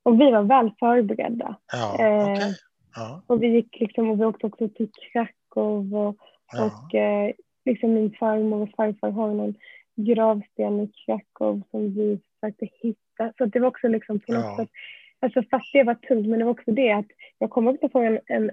Och 0.04 0.22
vi 0.22 0.32
var 0.32 0.44
väl 0.44 0.72
förberedda. 0.80 1.56
ja 1.72 1.98
eh, 2.00 2.32
okej. 2.32 2.56
Ja. 2.96 3.22
Och 3.28 3.44
vi 3.44 3.48
gick 3.48 3.80
liksom, 3.80 4.10
och 4.10 4.20
vi 4.22 4.26
åkte 4.26 4.46
också 4.48 4.70
till 4.70 4.90
Krakow 5.14 5.96
och, 5.96 6.16
Ja. 6.54 6.66
och 6.66 6.96
eh, 6.96 7.32
liksom 7.66 7.94
min 7.94 8.12
farmor 8.20 8.62
och 8.62 8.70
farfar 8.78 9.12
har 9.12 9.28
någon 9.34 9.56
gravsten 9.96 10.80
i 10.80 10.92
Krakow 11.06 11.62
som 11.72 11.94
vi 11.94 12.20
försökte 12.40 12.68
hitta. 12.82 13.34
Så 13.38 13.46
det 13.46 13.60
var 13.60 13.68
också 13.68 13.88
liksom 13.88 14.20
på 14.20 14.32
något 14.34 14.44
Ja. 14.44 14.58
sätt, 14.58 14.70
alltså 15.20 15.44
fast 15.52 15.74
det 15.74 15.84
var 15.84 15.96
tungt, 15.96 16.28
men 16.28 16.40
det 16.40 16.46
var 16.46 16.52
också 16.52 16.72
det 16.72 16.92
att 16.92 17.06
jag 17.40 17.50
kommer 17.50 17.72
också 17.74 17.90
från 17.90 18.06
en, 18.06 18.20
en 18.26 18.52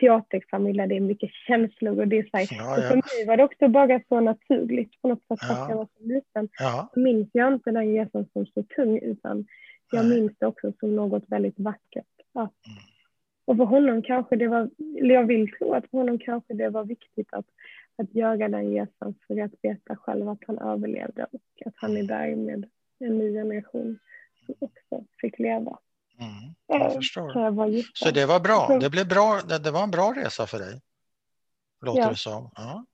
teaterfamilj 0.00 0.78
där 0.78 0.86
det 0.86 0.96
är 0.96 1.00
mycket 1.00 1.30
känslor 1.46 2.00
och 2.00 2.08
det 2.08 2.18
är 2.18 2.22
så 2.22 2.36
här, 2.36 2.48
Ja, 2.50 2.82
ja. 2.82 2.88
för 2.88 2.94
mig 2.96 3.26
var 3.26 3.36
det 3.36 3.44
också 3.44 3.68
bara 3.68 4.00
så 4.08 4.20
naturligt 4.20 5.02
på 5.02 5.08
något 5.08 5.18
sätt 5.18 5.26
fast 5.40 5.50
Ja. 5.50 5.66
jag 5.70 5.76
var 5.76 5.88
så 5.98 6.04
liten. 6.04 6.48
Ja. 6.58 6.90
Så 6.94 7.00
minns 7.00 7.28
jag 7.32 7.52
inte 7.54 7.70
den 7.70 7.92
resan 7.92 8.26
som 8.32 8.46
så 8.46 8.62
tung 8.62 8.98
utan 8.98 9.46
jag 9.92 10.06
minns 10.08 10.32
det 10.38 10.46
också 10.46 10.72
som 10.80 10.96
något 10.96 11.24
väldigt 11.28 11.58
vackert. 11.58 12.06
Att, 12.34 12.52
Mm. 12.66 12.78
och 13.44 13.56
för 13.56 13.64
honom 13.64 14.02
kanske 14.02 14.36
det 14.36 14.48
var, 14.48 14.70
eller 15.00 15.14
jag 15.14 15.24
vill 15.26 15.52
tro 15.52 15.72
att 15.72 15.90
för 15.90 15.98
honom 15.98 16.18
kanske 16.18 16.54
det 16.54 16.68
var 16.68 16.84
viktigt 16.84 17.28
att, 17.32 17.46
att 17.98 18.14
göra 18.14 18.48
den 18.48 18.70
resan 18.70 19.14
för 19.26 19.40
att 19.42 19.52
veta 19.62 19.96
själv 19.96 20.28
att 20.28 20.38
han 20.46 20.58
överlevde 20.58 21.24
och 21.32 21.66
att 21.66 21.74
han 21.76 21.96
är 21.96 22.02
där 22.02 22.36
med 22.36 22.68
en 22.98 23.18
ny 23.18 23.32
generation 23.32 23.98
som 24.46 24.54
också 24.60 25.04
fick 25.20 25.38
leva. 25.38 25.78
Mm. 26.18 26.54
Jag 26.66 26.80
Eh, 26.82 26.94
förstår. 26.96 27.82
Så. 27.92 28.04
Så 28.06 28.10
det 28.14 28.26
var 28.26 28.40
bra. 28.40 28.78
Det 28.80 28.90
blev 28.90 29.08
bra. 29.08 29.40
Det, 29.48 29.58
det 29.58 29.70
var 29.70 29.82
en 29.84 29.90
bra 29.90 30.12
resa 30.16 30.46
för 30.46 30.58
dig. 30.58 30.80
Låter 31.80 32.00
Ja. 32.00 32.08
det 32.10 32.16
som. 32.16 32.50
Ja. 32.54 32.84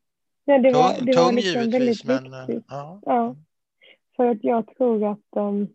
ja, 0.45 0.59
det 0.59 0.73
var, 0.73 0.95
Tung, 0.95 1.07
det 1.07 1.17
var 1.17 1.27
tung 1.27 1.37
liksom 1.37 1.63
givetvis, 1.63 2.05
men 2.05 2.33
eh, 2.35 2.47
viktigt. 2.47 2.65
ja. 2.69 3.01
Ja. 3.07 3.37
För 4.17 4.27
att 4.29 4.45
jag 4.45 4.77
tror 4.77 5.13
att 5.13 5.19
um, 5.37 5.69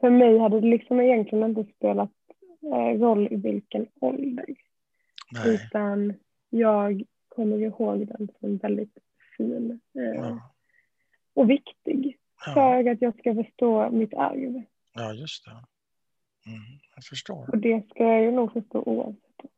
för 0.00 0.10
mig 0.10 0.38
hade 0.38 0.60
det 0.60 0.66
liksom 0.66 1.00
egentligen 1.00 1.44
inte 1.44 1.72
spelat 1.76 2.10
eh, 2.62 2.98
roll 3.00 3.28
i 3.30 3.36
vilken 3.36 3.86
ålder. 4.00 4.46
Nej. 5.32 5.54
Utan 5.54 6.14
jag 6.50 7.02
kommer 7.36 7.58
ihåg 7.58 8.06
den 8.06 8.28
som 8.40 8.56
väldigt 8.56 8.98
fin 9.36 9.80
eh, 9.94 10.36
och 11.34 11.50
viktig. 11.50 12.18
För 12.54 12.90
att 12.90 13.02
jag 13.02 13.18
ska 13.18 13.34
förstå 13.34 13.90
mitt 13.90 14.14
arv. 14.14 14.62
ja, 14.94 15.12
just 15.12 15.44
det. 15.44 15.50
Mm. 16.46 16.78
Jag 16.94 17.04
förstår. 17.04 17.50
Och 17.50 17.58
det 17.58 17.90
ska 17.90 18.04
jag 18.04 18.22
ju 18.22 18.30
nog 18.30 18.52
förstå 18.52 18.82
oavsett. 18.86 19.50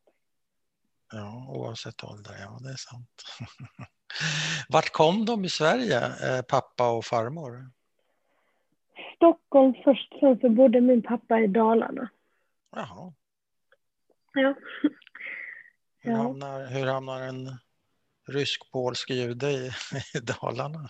Ja, 1.12 1.47
oavsett 1.49 2.05
ålder. 2.05 2.35
Ja, 2.41 2.59
det 2.61 2.70
är 2.70 2.76
sant. 2.76 3.22
Vart 4.68 4.91
kom 4.91 5.24
de 5.24 5.45
i 5.45 5.49
Sverige, 5.49 5.99
eh, 5.99 6.43
pappa 6.49 6.91
och 6.97 7.05
farmor? 7.05 7.70
Stockholm 9.16 9.74
först, 9.85 10.14
sen 10.20 10.39
så 10.41 10.49
bodde 10.49 10.81
min 10.81 11.03
pappa 11.03 11.41
i 11.41 11.47
Dalarna. 11.47 12.09
Jaha. 12.70 13.12
Ja. 14.35 14.55
Hur, 15.99 16.12
hamnar, 16.12 16.66
hur 16.66 16.87
hamnar 16.87 17.20
en 17.20 17.59
rysk-polsk 18.29 19.11
jude 19.11 19.51
i, 19.51 19.70
i 20.14 20.18
Dalarna? 20.20 20.89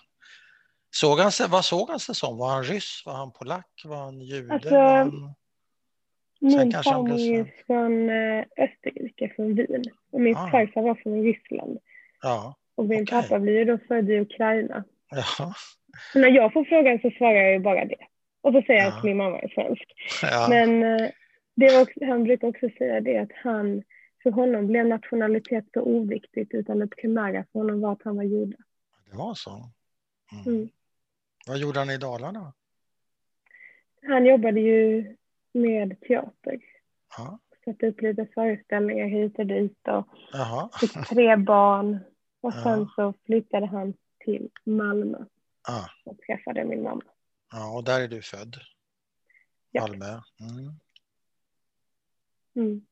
Såg 0.90 1.18
han 1.18 1.30
vad 1.48 1.64
såg 1.64 1.90
han 1.90 2.00
sig 2.00 2.14
som? 2.14 2.38
Var 2.38 2.48
han 2.50 2.64
ryss? 2.64 3.02
Var 3.06 3.12
han 3.14 3.32
polack? 3.32 3.82
Var 3.84 3.96
han 3.96 4.20
jude? 4.20 4.54
Alltså, 4.54 4.70
var 4.74 4.96
han... 4.96 5.34
Min 6.40 6.72
kanske 6.72 6.92
han 6.92 7.04
blev 7.04 7.18
är 7.18 7.52
från 7.66 8.10
eh, 8.10 8.44
Österrike, 8.64 9.32
från 9.36 9.54
Wien. 9.54 9.84
Och 10.12 10.20
min 10.20 10.36
Ah. 10.36 10.50
farfar 10.50 10.82
var 10.82 10.94
från 10.94 11.22
Ryssland. 11.22 11.78
Ja, 12.22 12.54
Och 12.74 12.84
min 12.84 13.02
Okej. 13.02 13.22
pappa 13.22 13.38
blir 13.38 13.58
ju 13.58 13.64
då 13.64 13.78
född 13.88 14.10
i 14.10 14.20
Ukraina. 14.20 14.84
ja, 15.10 15.54
Så 16.12 16.18
när 16.18 16.28
jag 16.30 16.52
får 16.52 16.64
frågan 16.64 16.98
så 17.02 17.10
svarar 17.10 17.34
jag 17.34 17.52
ju 17.52 17.58
bara 17.58 17.84
det. 17.84 17.96
Och 18.40 18.52
så 18.52 18.62
säger 18.62 18.80
jag 18.80 18.92
Ja. 18.92 18.96
att 18.98 19.04
min 19.04 19.16
mamma 19.16 19.38
är 19.38 19.48
svensk. 19.48 19.84
ja. 20.22 20.46
Men 20.50 20.82
eh, 20.82 21.08
det 21.56 21.72
var 21.74 21.82
också, 21.82 22.04
han 22.04 22.24
brukar 22.24 22.48
också 22.48 22.68
säga 22.78 23.00
det 23.00 23.18
att 23.18 23.32
han, 23.44 23.82
för 24.22 24.30
honom 24.30 24.66
blev 24.66 24.86
nationalitet 24.86 25.64
så 25.74 25.80
oviktigt 25.82 26.54
utan 26.54 26.78
det 26.78 26.86
primära 26.88 27.44
för 27.52 27.58
honom 27.58 27.80
var 27.80 27.92
att 27.92 28.02
han 28.02 28.16
var 28.16 28.22
jude. 28.24 28.56
det 29.10 29.16
var 29.16 29.34
så. 29.34 29.70
Mm. 30.32 30.54
Mm. 30.56 30.68
Vad 31.46 31.58
gjorde 31.58 31.78
han 31.78 31.90
i 31.90 31.98
Dalarna? 31.98 32.52
Han 34.02 34.26
jobbade 34.26 34.60
ju 34.60 35.16
med 35.52 36.00
teater. 36.00 36.60
Ja. 37.18 37.38
Satte 37.64 37.86
upp 37.86 38.00
lite 38.00 38.26
föreställningar 38.34 39.06
hit 39.06 39.38
och 39.38 39.46
dit 39.46 39.88
och 39.88 40.08
Jaha. 40.32 40.70
fick 40.80 40.92
tre 41.08 41.36
barn. 41.36 41.98
Och 42.40 42.52
Ja. 42.56 42.62
sen 42.62 42.86
så 42.96 43.14
flyttade 43.26 43.66
han 43.66 43.94
till 44.18 44.50
Malmö 44.64 45.18
Ja. 45.68 45.86
och 46.04 46.18
träffade 46.18 46.64
min 46.64 46.82
mamma. 46.82 47.02
ja, 47.52 47.76
och 47.76 47.84
där 47.84 48.00
är 48.00 48.08
du 48.08 48.22
född? 48.22 48.56
Ja. 49.70 49.80
Malmö? 49.86 50.20
Mm. 50.40 50.72
Mm. 52.56 52.86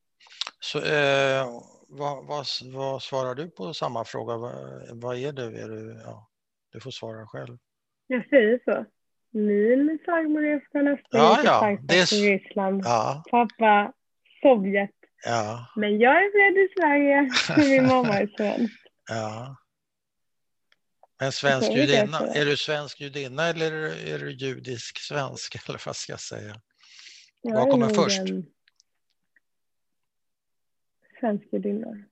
Så, 0.61 0.79
eh, 0.79 1.47
vad, 1.89 2.27
vad, 2.27 2.47
vad 2.72 3.03
svarar 3.03 3.35
du 3.35 3.51
på 3.51 3.74
samma 3.74 4.05
fråga? 4.05 4.37
Vad, 4.37 4.55
vad 5.01 5.16
är 5.18 5.33
du? 5.33 5.43
Är 5.43 5.68
du, 5.68 6.01
ja, 6.05 6.29
du 6.72 6.81
får 6.81 6.91
svara 6.91 7.27
själv. 7.27 7.59
Jag 8.07 8.29
säger 8.29 8.61
så. 8.64 8.85
Min 9.31 9.99
farmor 10.07 10.45
är 10.47 10.68
från 10.72 10.89
Österrike, 10.89 11.09
Ja, 11.16 11.41
ja, 11.45 11.61
farfar 11.61 11.79
det 11.83 11.99
är 12.01 12.07
från 12.07 12.18
Ryssland, 12.18 12.83
Ja, 12.85 13.22
pappa 13.31 13.93
Sovjet. 14.43 14.91
ja, 15.24 15.66
Men 15.77 15.99
jag 15.99 16.12
är 16.16 16.31
född 16.33 16.59
i 16.59 16.68
Sverige, 16.81 17.31
min 17.79 17.87
mamma 17.87 18.18
är 18.18 18.27
svensk. 18.37 18.74
ja. 19.09 19.57
En 21.20 21.33
svensk 21.33 21.70
judinna, 21.70 22.18
är 22.18 22.45
du 22.45 22.57
svensk 22.57 23.01
judinna 23.01 23.47
eller 23.47 23.72
är 24.14 24.18
du- 24.18 24.31
judisk 24.33 24.99
svensk? 24.99 25.55
Eller 25.68 25.83
vad 25.87 25.97
ska 25.97 26.12
jag 26.12 26.20
säga? 26.20 26.55
Jag 27.43 27.55
Vad 27.55 27.70
kommer 27.70 27.89
först? 27.89 28.18
en 28.20 28.47
Svensk 31.21 31.53
judinna. 31.53 31.89
Mm, 31.89 32.07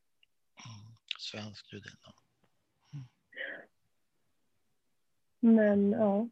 Svensk 1.19 1.73
judinna. 1.73 2.13
Men 5.41 5.91
ja. 5.91 6.29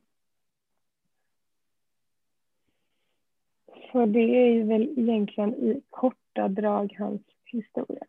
Så 3.93 4.07
det 4.07 4.20
är 4.20 4.51
ju 4.51 4.64
väl 4.64 4.99
egentligen 4.99 5.55
i 5.55 5.83
korta 5.91 6.49
drag 6.49 6.95
hans 6.99 7.23
historia. 7.45 8.05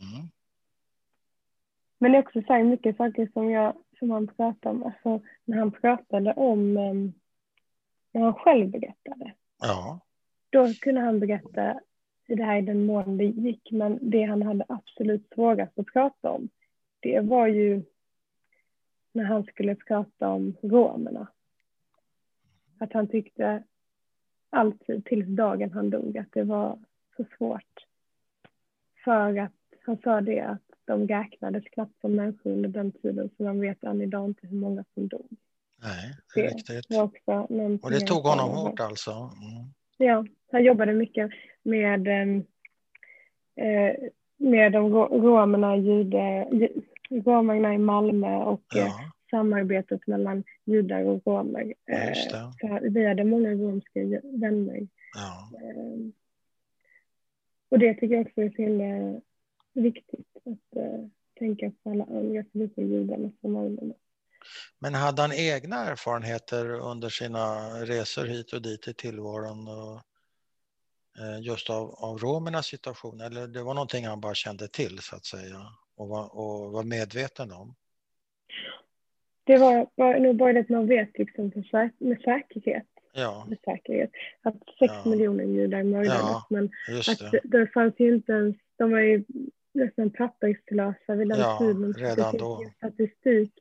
Mm. 0.00 0.28
Men 1.98 2.12
det 2.12 2.18
är 2.18 2.22
också 2.22 2.42
så 2.42 2.52
här 2.52 2.64
mycket 2.64 2.96
saker 2.96 3.30
som, 3.32 3.50
jag, 3.50 3.76
som 3.98 4.10
han 4.10 4.26
pratade 4.26 4.74
om. 4.74 4.82
Alltså, 4.82 5.20
när 5.44 5.58
han 5.58 5.72
pratade 5.72 6.32
om, 6.32 6.76
em, 6.76 7.12
när 8.12 8.22
han 8.22 8.34
själv 8.34 8.70
berättade. 8.70 9.34
Ja, 9.58 10.00
Då 10.50 10.74
kunde 10.80 11.00
han 11.00 11.20
berätta 11.20 11.80
i 12.28 12.34
det 12.34 12.44
här 12.44 12.58
i 12.58 12.62
den 12.62 12.86
mån 12.86 13.16
det 13.16 13.24
gick. 13.24 13.70
Men 13.70 13.98
det 14.10 14.22
han 14.22 14.42
hade 14.42 14.64
absolut 14.68 15.28
svårast 15.34 15.78
att 15.78 15.86
prata 15.86 16.30
om. 16.30 16.48
Det 17.00 17.20
var 17.20 17.46
ju 17.46 17.82
när 19.12 19.24
han 19.24 19.44
skulle 19.44 19.74
prata 19.74 20.28
om 20.28 20.56
romerna. 20.62 21.28
Att 22.78 22.92
han 22.92 23.08
tyckte 23.08 23.62
alltid 24.50 25.04
tills 25.04 25.26
dagen 25.26 25.72
han 25.72 25.90
dog 25.90 26.18
att 26.18 26.32
det 26.32 26.44
var 26.44 26.78
så 27.16 27.24
svårt. 27.38 27.86
För 29.04 29.38
att 29.38 29.52
han 29.84 29.96
sa 29.96 30.20
det 30.20 30.40
att 30.40 30.62
de 30.84 31.08
räknades 31.08 31.64
knappt 31.64 32.00
som 32.00 32.14
människor 32.14 32.50
under 32.50 32.68
den 32.68 32.92
tiden 32.92 33.30
så 33.36 33.42
man 33.42 33.60
vet 33.60 33.84
än 33.84 34.02
idag 34.02 34.24
inte 34.24 34.46
hur 34.46 34.56
många 34.56 34.84
som 34.94 35.08
dog. 35.08 35.36
nej, 35.82 36.14
det 36.34 36.40
är 36.40 36.54
riktigt. 36.54 36.88
Det 36.88 37.00
Och 37.82 37.90
det 37.90 38.00
tog 38.00 38.22
honom 38.22 38.50
hårt 38.50 38.80
alltså? 38.80 39.10
Mm. 39.10 39.72
Ja, 39.96 40.24
han 40.52 40.64
jobbade 40.64 40.92
mycket 40.92 41.30
med, 41.62 42.08
em, 42.08 42.36
eh, 43.56 43.96
med 44.36 44.72
de 44.72 44.90
ro- 44.92 45.20
romerna, 45.20 45.76
jude, 45.76 46.48
ju- 46.52 46.82
romerna 47.24 47.74
i 47.74 47.78
Malmö 47.78 48.36
och 48.36 48.76
eh, 48.76 48.82
Ja, 48.82 49.12
samarbetet 49.30 50.06
mellan 50.06 50.44
judar 50.64 51.02
och 51.02 51.22
romer. 51.26 51.74
Ja, 51.86 51.94
Eh, 51.94 52.08
det. 52.10 52.52
så 52.60 52.78
vi 52.90 53.06
hade 53.06 53.24
många 53.24 53.50
romska 53.50 54.00
vänner. 54.22 54.88
ja, 55.14 55.50
Eh, 55.62 56.10
och 57.70 57.78
det 57.78 57.94
tycker 57.94 58.14
jag 58.14 58.26
också 58.26 58.40
är 58.40 58.50
så 58.56 58.62
himla 58.62 59.20
viktigt 59.72 60.26
att 60.36 60.76
eh, 60.76 61.04
tänka 61.38 61.72
på 61.82 61.90
alla 61.90 62.04
andra 62.04 62.44
förutom 62.52 62.84
judarna 62.86 63.30
som 63.40 63.56
romerna. 63.56 63.94
Men 64.78 64.94
hade 64.94 65.22
han 65.22 65.32
egna 65.32 65.76
erfarenheter 65.76 66.70
under 66.70 67.08
sina 67.08 67.40
resor 67.84 68.24
hit 68.26 68.52
och 68.52 68.62
dit 68.62 68.88
i 68.88 68.94
tillvaron 68.94 69.68
och, 69.68 69.92
eh, 69.94 70.00
just 71.40 71.70
av, 71.70 71.94
av 71.94 72.18
romernas 72.18 72.66
situation? 72.66 73.20
Eller 73.20 73.46
det 73.46 73.62
var 73.62 73.74
någonting 73.74 74.06
han 74.06 74.20
bara 74.20 74.34
kände 74.34 74.68
till 74.68 74.98
så 74.98 75.16
att 75.16 75.24
säga 75.24 75.60
och 75.96 76.08
var, 76.08 76.36
och 76.38 76.72
var 76.72 76.82
medveten 76.82 77.52
om? 77.52 77.74
Det 79.44 79.56
var, 79.58 79.86
var 79.94 80.18
nog 80.18 80.36
bara 80.36 80.52
det 80.52 80.60
att 80.60 80.68
man 80.68 80.86
vet 80.86 81.18
liksom 81.18 81.50
för 81.52 81.90
med 82.04 82.20
säkerhet, 82.20 82.86
Ja, 83.12 83.46
med 83.48 83.58
säkerhet 83.64 84.10
att 84.42 84.54
sex 84.78 84.94
Ja. 85.04 85.10
miljoner 85.10 85.44
judar 85.44 85.82
mördades. 85.82 86.20
Ja, 86.20 86.46
Men 86.50 86.70
att 87.08 87.18
det. 87.32 87.40
det, 87.44 87.66
fanns 87.66 87.94
ju 87.98 88.14
inte 88.14 88.32
ens, 88.32 88.56
de 88.76 88.90
var 88.90 89.00
ju 89.00 89.24
nästan 89.72 90.10
papperslösa 90.10 91.14
vid 91.14 91.28
den 91.28 91.38
Ja, 91.38 91.58
tiden. 91.58 91.94
Redan 91.94 92.36
då. 92.36 92.72
statistik 92.76 93.52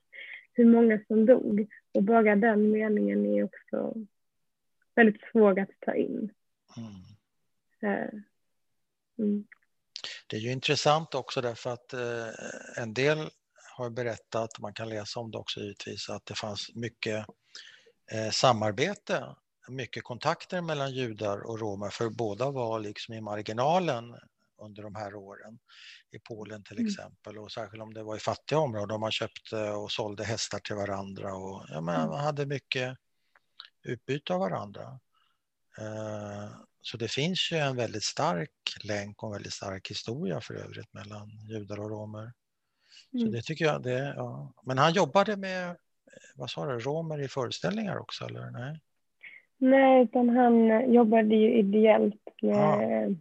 hur 0.54 0.66
många 0.66 1.00
som 1.08 1.26
dog. 1.26 1.68
Och 1.94 2.04
bara 2.04 2.36
den 2.36 2.72
meningen 2.72 3.26
är 3.26 3.44
också 3.44 3.94
väldigt 4.96 5.22
svår 5.32 5.60
att 5.60 5.70
ta 5.86 5.96
in. 5.96 6.30
Mm. 6.78 6.92
Eh, 7.84 8.20
Mm. 9.20 9.46
Det 10.28 10.38
är 10.38 10.42
ju 10.42 10.52
intressant 10.52 11.16
också 11.16 11.42
därför 11.42 11.70
att 11.70 11.94
eh, 11.94 12.28
en 12.84 12.94
del 12.94 13.30
har 13.78 13.90
berättat, 13.90 14.60
man 14.60 14.74
kan 14.74 14.90
läsa 14.90 15.20
om 15.20 15.32
det 15.32 15.38
också 15.38 15.60
givetvis, 15.60 16.10
att 16.10 16.26
det 16.26 16.36
fanns 16.36 16.76
mycket 16.76 17.26
eh, 18.12 18.30
samarbete, 18.32 19.36
mycket 19.68 20.04
kontakter 20.04 20.62
mellan 20.62 20.92
judar 20.92 21.40
och 21.40 21.60
romer, 21.60 21.90
för 21.90 22.10
båda 22.10 22.52
var 22.52 22.80
liksom 22.80 23.14
i 23.14 23.22
marginalen 23.22 24.16
under 24.62 24.84
de 24.84 24.96
här 24.96 25.16
åren. 25.16 25.60
I 26.12 26.20
Polen 26.20 26.64
till 26.64 26.78
mm. 26.78 26.88
exempel 26.88 27.38
och 27.38 27.52
särskilt 27.52 27.84
om 27.84 27.94
det 27.94 28.04
var 28.04 28.16
i 28.16 28.20
fattiga 28.20 28.60
områden. 28.60 29.00
Man 29.00 29.12
köpte 29.12 29.72
och 29.72 29.92
sålde 29.92 30.24
hästar 30.24 30.60
till 30.60 30.76
varandra 30.76 31.36
och 31.36 31.66
ja, 31.70 31.78
mm. 31.78 31.86
man 31.86 32.20
hade 32.20 32.46
mycket 32.46 32.98
utbyte 33.84 34.34
av 34.34 34.40
varandra. 34.40 35.00
Eh, 36.78 36.82
så 36.82 36.98
det 36.98 37.12
finns 37.12 37.52
ju 37.52 37.58
en 37.58 37.76
väldigt 37.76 38.04
stark 38.04 38.52
länk 38.84 39.24
och 39.24 39.30
en 39.30 39.34
väldigt 39.34 39.54
stark 39.54 39.90
historia 39.90 40.42
för 40.42 40.54
övrigt 40.54 40.94
mellan 40.94 41.30
judar 41.50 41.80
och 41.80 41.90
romer. 41.90 42.34
Så 43.12 43.18
mm. 43.18 43.32
det 43.32 43.42
tycker 43.42 43.66
jag, 43.66 43.84
det, 43.84 44.14
ja. 44.16 44.54
Men 44.64 44.78
han 44.78 44.94
jobbade 44.94 45.38
med, 45.38 45.76
vad 46.36 46.50
sa 46.50 46.66
du, 46.66 46.80
romer 46.80 47.22
i 47.22 47.28
föreställningar 47.28 47.98
också 47.98 48.26
eller? 48.26 48.52
Nej, 48.52 48.80
Nej 49.58 50.04
utan 50.04 50.30
han 50.30 50.94
jobbade 50.94 51.36
ju 51.36 51.58
ideellt 51.58 52.42
med, 52.42 53.10
ja. 53.10 53.16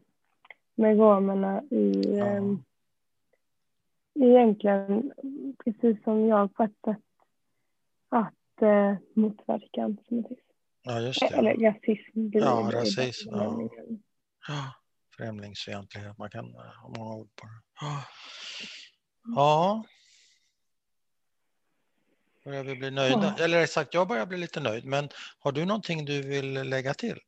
med 0.75 0.99
romerna 0.99 1.63
i, 1.71 2.17
ja. 2.19 2.27
Ehm, 2.27 2.63
egentligen 4.15 5.13
precis 5.65 6.05
som 6.05 6.27
jag 6.27 6.55
på 6.55 6.63
ett 6.63 6.79
sätt 6.85 6.97
att 8.09 8.63
eh, 8.63 8.95
motverka 9.15 9.85
antisemitism. 9.85 10.46
Ja, 10.89 11.01
just 11.01 11.21
det. 11.21 11.27
Eller 11.27 11.55
rasism. 11.55 12.31
Ja, 12.33 12.71
rasism. 12.73 13.29
Ja. 13.31 13.69
ja. 14.49 14.75
Främlingsfientlighet, 15.17 16.19
man 16.19 16.31
kan 16.31 16.45
ha 16.55 16.89
många 16.97 17.15
ord 17.15 17.29
på 17.37 17.47
det. 17.47 17.63
Ja. 17.81 18.03
ja. 19.37 19.85
Börjar 22.45 22.65
vi 22.65 22.77
bli 22.77 22.91
nöjda? 22.91 23.35
Ja. 23.39 23.45
Eller 23.45 23.67
sagt, 23.67 23.95
jag 23.95 24.09
börjar 24.09 24.27
bli 24.27 24.39
lite 24.39 24.61
nöjd. 24.61 24.85
Men 24.85 25.09
har 25.39 25.53
du 25.53 25.65
någonting 25.65 26.05
du 26.05 26.23
vill 26.23 26.53
lägga 26.53 26.95
till? 26.95 27.19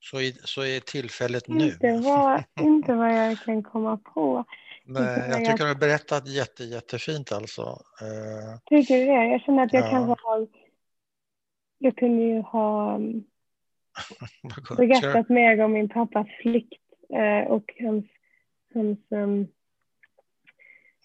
Så 0.00 0.20
är, 0.20 0.32
så 0.44 0.64
är 0.64 0.80
tillfället 0.80 1.48
nu. 1.48 1.64
Inte 1.64 2.00
vad, 2.04 2.44
inte 2.60 2.94
vad 2.94 3.14
jag 3.14 3.38
kan 3.38 3.62
komma 3.62 3.96
på. 3.96 4.44
Nej, 4.84 5.28
jag 5.30 5.38
tycker 5.38 5.64
du 5.64 5.68
har 5.68 5.74
berättat 5.74 6.28
jätte, 6.28 6.64
jättefint 6.64 7.32
alltså. 7.32 7.62
Uh, 7.62 8.58
tycker 8.66 8.94
du 8.94 9.04
det? 9.06 9.26
Jag 9.26 9.40
känner 9.40 9.64
att 9.64 9.72
jag 9.72 9.86
ja. 9.86 9.90
kanske 9.90 10.24
har... 10.24 10.48
Jag 11.78 11.96
kunde 11.96 12.22
ju 12.24 12.40
ha 12.40 12.94
um, 12.96 13.24
berättat 14.76 15.28
mer 15.28 15.60
om 15.60 15.72
min 15.72 15.88
pappas 15.88 16.26
flykt 16.42 16.82
uh, 17.14 17.50
och 17.50 17.64
hans... 17.80 18.04
hans 18.74 18.98
um, 19.10 19.48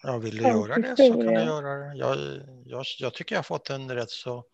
ja, 0.02 0.18
vill 0.18 0.36
du 0.36 0.42
göra 0.42 0.74
det 0.74 0.96
så 0.96 1.12
kan 1.12 1.26
du 1.26 1.32
göra 1.32 1.78
det. 1.78 1.96
Jag, 1.96 2.16
jag, 2.64 2.84
jag 2.98 3.14
tycker 3.14 3.34
jag 3.34 3.38
har 3.38 3.44
fått 3.44 3.70
en 3.70 3.90
rätt 3.90 4.10
så 4.10 4.44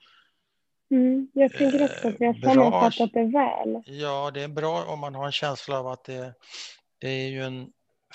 Mm, 0.91 1.29
jag 1.33 1.53
tänker 1.53 1.85
också 1.85 2.09
att 2.09 2.20
vi 2.20 2.27
har 2.27 2.35
sammanfattat 2.35 3.11
det 3.12 3.25
väl. 3.25 3.83
Ja, 3.87 4.31
det 4.35 4.43
är 4.43 4.49
bra 4.49 4.85
om 4.85 4.99
man 4.99 5.14
har 5.14 5.27
en 5.27 5.33
känsla 5.33 5.79
av 5.79 5.87
att 5.87 6.05
det, 6.05 6.35
det 6.99 7.09
är 7.09 7.29
ju 7.29 7.43
en 7.43 7.72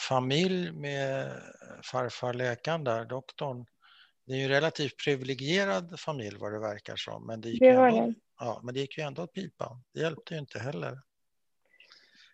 familj 0.08 0.72
med 0.72 1.32
farfar 1.92 2.34
läkaren 2.34 2.84
där, 2.84 3.06
doktorn. 3.06 3.66
Det 4.26 4.34
är 4.34 4.38
ju 4.38 4.44
en 4.44 4.50
relativt 4.50 5.04
privilegierad 5.04 6.00
familj 6.00 6.38
vad 6.40 6.54
det 6.54 6.60
verkar 6.60 6.96
som. 6.96 7.28
Men 7.28 7.42
det 7.42 7.50
gick, 7.50 7.60
det 7.60 7.66
ju, 7.66 7.74
ändå, 7.74 8.14
Ja, 8.40 8.62
men 8.64 8.74
det 8.74 8.80
gick 8.80 8.98
ju 8.98 9.04
ändå 9.04 9.24
åt 9.24 9.34
pipan. 9.34 9.84
Det 9.94 10.00
hjälpte 10.00 10.34
ju 10.34 10.40
inte 10.40 10.60
heller. 10.60 10.98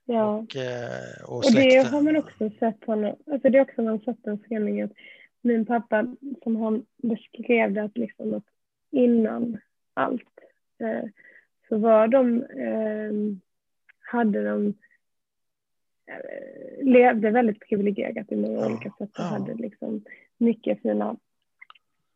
Ja, 0.06 0.36
och, 0.36 0.56
eh, 0.56 1.24
och, 1.26 1.38
och 1.38 1.52
det 1.54 1.88
har 1.88 2.02
man 2.02 2.18
också 2.18 2.50
sett 2.60 2.86
honom, 2.86 3.16
alltså 3.32 3.50
det 3.50 3.58
är 3.58 3.62
också 3.62 3.82
man 3.82 4.00
sett 4.00 4.24
den 4.24 4.40
föreningen. 4.40 4.94
Min 5.42 5.66
pappa 5.66 6.16
som 6.44 6.56
han 6.56 6.86
beskrev 6.98 7.74
det 7.74 7.84
att 7.84 7.98
liksom 7.98 8.34
att 8.34 8.44
innan 8.92 9.58
allt 9.94 10.40
eh, 10.80 11.10
så 11.70 11.78
var 11.78 12.08
de, 12.08 12.44
eh, 12.44 13.38
hade 14.00 14.50
de 14.50 14.74
levde 16.82 17.30
väldigt 17.30 17.60
privilegierat 17.60 18.32
i 18.32 18.36
många 18.36 18.60
ja. 18.60 18.66
olika 18.66 18.90
sätt 18.90 19.10
och 19.10 19.10
ja. 19.18 19.24
hade 19.24 19.54
liksom 19.54 20.04
mycket 20.38 20.82
fina 20.82 21.18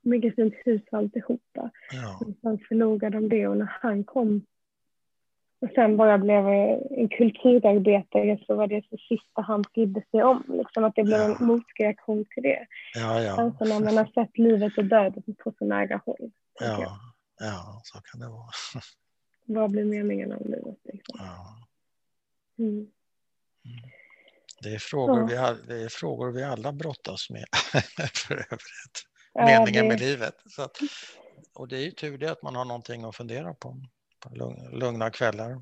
mycket 0.02 0.36
fint 0.36 0.54
hus 0.66 0.82
och 0.92 0.98
alltihopa. 0.98 1.70
Ja. 1.92 2.20
Sen 2.42 2.60
förlorade 2.68 3.18
de 3.18 3.30
det 3.30 3.48
och 3.48 3.58
när 3.58 3.78
han 3.82 4.04
kom 4.04 4.46
och 5.62 5.70
sen 5.76 5.98
bara 5.98 6.18
blev 6.18 6.48
en 6.92 7.10
kulturarbetare 7.10 8.40
så 8.48 8.56
var 8.56 8.68
det 8.68 8.84
det 8.90 8.98
sista 8.98 9.42
han 9.42 9.62
brydde 9.62 10.04
sig 10.12 10.24
om. 10.24 10.44
Liksom 10.48 10.84
att 10.84 10.96
det 10.96 11.04
blev 11.04 11.20
ja. 11.20 11.38
en 11.40 11.46
motreaktion 11.46 12.26
till 12.26 12.44
det. 12.44 12.68
Ja, 12.94 13.22
ja. 13.22 13.42
Alltså 13.42 13.66
när 13.66 13.80
man 13.80 13.98
har 13.98 14.06
sett 14.06 14.38
livet 14.38 14.78
och 14.78 14.86
döden 14.86 15.24
på 15.44 15.54
så 15.60 15.66
nära 15.66 16.02
håll. 16.06 16.32
Ja, 16.60 17.00
ja 17.40 17.82
så 17.84 18.00
kan 18.02 18.20
det 18.20 18.28
vara. 18.28 18.50
Vad 19.46 19.72
blir 19.72 19.86
meningen 19.86 20.32
av 20.32 20.46
livet? 20.46 20.78
Liksom? 20.84 21.20
Ja. 21.20 21.56
Mm. 22.64 22.88
Det 24.62 24.70
är, 24.70 24.80
frågor 24.80 25.32
ja. 25.32 25.54
vi, 25.54 25.74
det 25.74 25.84
är 25.84 25.90
frågor 25.90 26.32
vi 26.32 26.44
alla 26.44 26.72
brottas 26.72 27.30
med 27.30 27.46
för 28.14 28.34
övrigt. 28.34 29.06
Ja, 29.34 29.46
Meningen 29.46 29.84
det... 29.84 29.90
med 29.90 30.00
livet. 30.00 30.36
Så 30.46 30.62
att, 30.62 30.78
och 31.54 31.68
det 31.68 31.78
är 31.78 31.82
ju 31.82 31.92
tur 31.92 32.18
det 32.18 32.32
att 32.32 32.42
man 32.42 32.56
har 32.56 32.66
någonting 32.66 33.04
att 33.04 33.16
fundera 33.16 33.54
på 33.54 33.78
på 34.20 34.56
lugna 34.72 35.12
kvällar. 35.12 35.62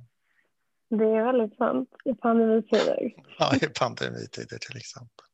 Det 0.89 1.03
är 1.03 1.25
väldigt 1.25 1.57
sant 1.57 1.89
i 2.05 2.13
pandemitider. 2.13 3.13
Ja, 3.39 3.55
i 3.55 3.67
pandemitider 3.67 4.57
till 4.57 4.77
exempel. 4.77 5.25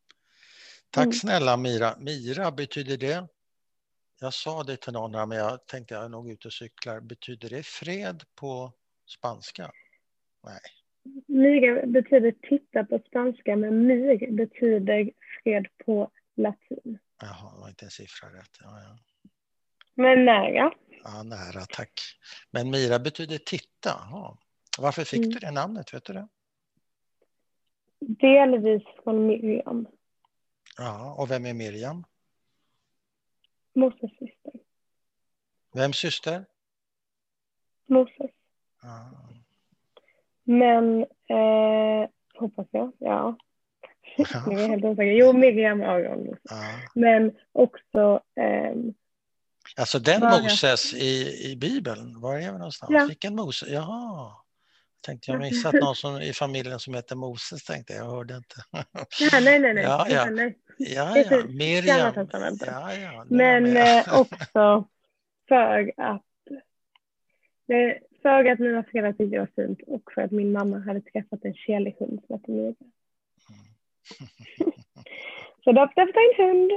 Tack 0.90 1.04
mm. 1.04 1.12
snälla 1.12 1.56
Mira. 1.56 1.94
Mira, 1.98 2.50
betyder 2.50 2.96
det, 2.96 3.28
jag 4.20 4.34
sa 4.34 4.62
det 4.62 4.76
till 4.76 4.92
någon 4.92 5.28
men 5.28 5.38
jag 5.38 5.66
tänkte 5.66 5.94
jag 5.94 6.04
är 6.04 6.08
nog 6.08 6.30
ute 6.30 6.48
och 6.48 6.52
cyklar, 6.52 7.00
betyder 7.00 7.50
det 7.50 7.66
fred 7.66 8.22
på 8.34 8.72
spanska? 9.06 9.72
Nej. 10.44 10.60
Myra 11.26 11.86
betyder 11.86 12.34
titta 12.48 12.84
på 12.84 12.98
spanska, 12.98 13.56
men 13.56 13.86
myr 13.86 14.30
betyder 14.30 15.10
fred 15.42 15.66
på 15.84 16.10
latin. 16.36 16.98
Jaha, 17.20 17.54
det 17.54 17.60
var 17.60 17.68
inte 17.68 17.84
en 17.84 17.90
siffra 17.90 18.28
rätt. 18.28 18.58
Ja, 18.60 18.80
ja. 18.80 18.98
Men 19.94 20.24
nära. 20.24 20.72
Ja, 21.04 21.22
nära, 21.22 21.64
tack. 21.68 22.00
Men 22.50 22.70
Mira 22.70 22.98
betyder 22.98 23.38
titta. 23.38 23.90
Ja. 24.10 24.38
Varför 24.78 25.04
fick 25.04 25.18
mm. 25.18 25.30
du 25.30 25.38
det 25.38 25.50
namnet? 25.50 25.94
Vet 25.94 26.04
du 26.04 26.12
det? 26.12 26.28
Delvis 28.00 28.82
från 29.04 29.26
Miriam. 29.26 29.86
Ja, 30.76 31.14
och 31.18 31.30
vem 31.30 31.46
är 31.46 31.54
Miriam? 31.54 32.04
Moses 33.74 34.10
syster. 34.10 34.52
Vems 35.74 35.96
syster? 35.96 36.44
Moses. 37.86 38.30
Ja. 38.82 39.10
Men, 40.44 41.00
eh, 41.02 42.08
hoppas 42.34 42.66
jag, 42.70 42.92
ja. 42.98 43.36
Nu 44.46 44.56
är 44.56 44.60
jag 44.60 44.68
helt 44.68 44.84
osäker. 44.84 45.12
Jo, 45.12 45.32
Miriam 45.32 45.82
Aron. 45.82 46.36
Ja. 46.42 46.56
Men 46.94 47.32
också... 47.52 48.20
Eh, 48.40 48.74
alltså 49.76 49.98
den 49.98 50.20
bara... 50.20 50.42
Moses 50.42 50.94
i, 50.94 51.40
i 51.50 51.56
Bibeln, 51.56 52.20
var 52.20 52.34
är 52.34 52.52
vi 52.52 52.58
någonstans? 52.58 52.90
Ja. 52.92 53.06
Vilken 53.06 53.34
Moses? 53.34 53.68
Jaha. 53.68 54.32
Tänkte 55.00 55.30
jag 55.30 55.40
missat 55.40 55.74
någon 55.74 55.94
som, 55.94 56.20
i 56.20 56.32
familjen 56.42 56.80
som 56.80 56.94
heter 56.94 57.16
Moses, 57.16 57.64
tänkte 57.64 57.92
jag. 57.92 58.06
Jag 58.06 58.10
hörde 58.10 58.36
inte. 58.36 58.56
Ja, 59.20 59.40
nej, 59.40 59.58
nej, 59.58 59.74
nej. 59.74 59.84
Ja, 59.84 60.06
ja. 60.08 60.24
nej. 60.24 60.58
ja, 60.78 61.18
ja. 61.18 61.44
Miriam. 61.46 62.26
Ja, 62.60 62.94
ja. 62.94 63.24
Men 63.28 63.76
eh, 63.76 64.20
också 64.20 64.88
för 65.48 65.92
att 65.96 66.22
det, 67.66 67.98
för 68.24 68.44
att 68.44 68.58
mina 68.58 68.82
föräldrar 68.82 69.12
tyckte 69.12 69.36
det 69.36 69.38
var 69.38 69.64
fint 69.66 69.80
och 69.86 70.02
för 70.14 70.22
att 70.22 70.30
min 70.30 70.52
mamma 70.52 70.78
hade 70.78 71.00
träffat 71.00 71.44
en 71.44 71.54
kärlig 71.54 71.96
hund 71.98 72.20
som 72.26 72.36
hette 72.36 72.50
Mira. 72.50 72.74
Så 75.64 75.72
döpte 75.72 76.00
en 76.00 76.46
hund. 76.46 76.70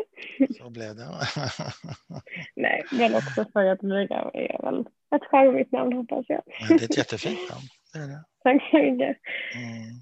Så 0.57 0.69
blev 0.69 0.95
det. 0.95 1.05
Nej, 2.55 2.83
men 2.91 3.15
också 3.15 3.45
för 3.53 3.65
att 3.65 3.81
Mira 3.81 4.31
är 4.33 4.61
väl 4.63 4.79
ett 5.15 5.29
charmigt 5.31 5.71
namn 5.71 5.93
hoppas 5.93 6.25
jag. 6.27 6.41
Det 6.67 6.73
är 6.73 6.83
ett 6.83 6.97
jättefint 6.97 7.49
namn. 7.49 7.63
Det 7.93 7.99
är 7.99 8.07
det. 8.07 8.23
Tack 8.43 8.69
så 8.71 8.77
mycket. 8.77 9.17
Mm. 9.55 10.01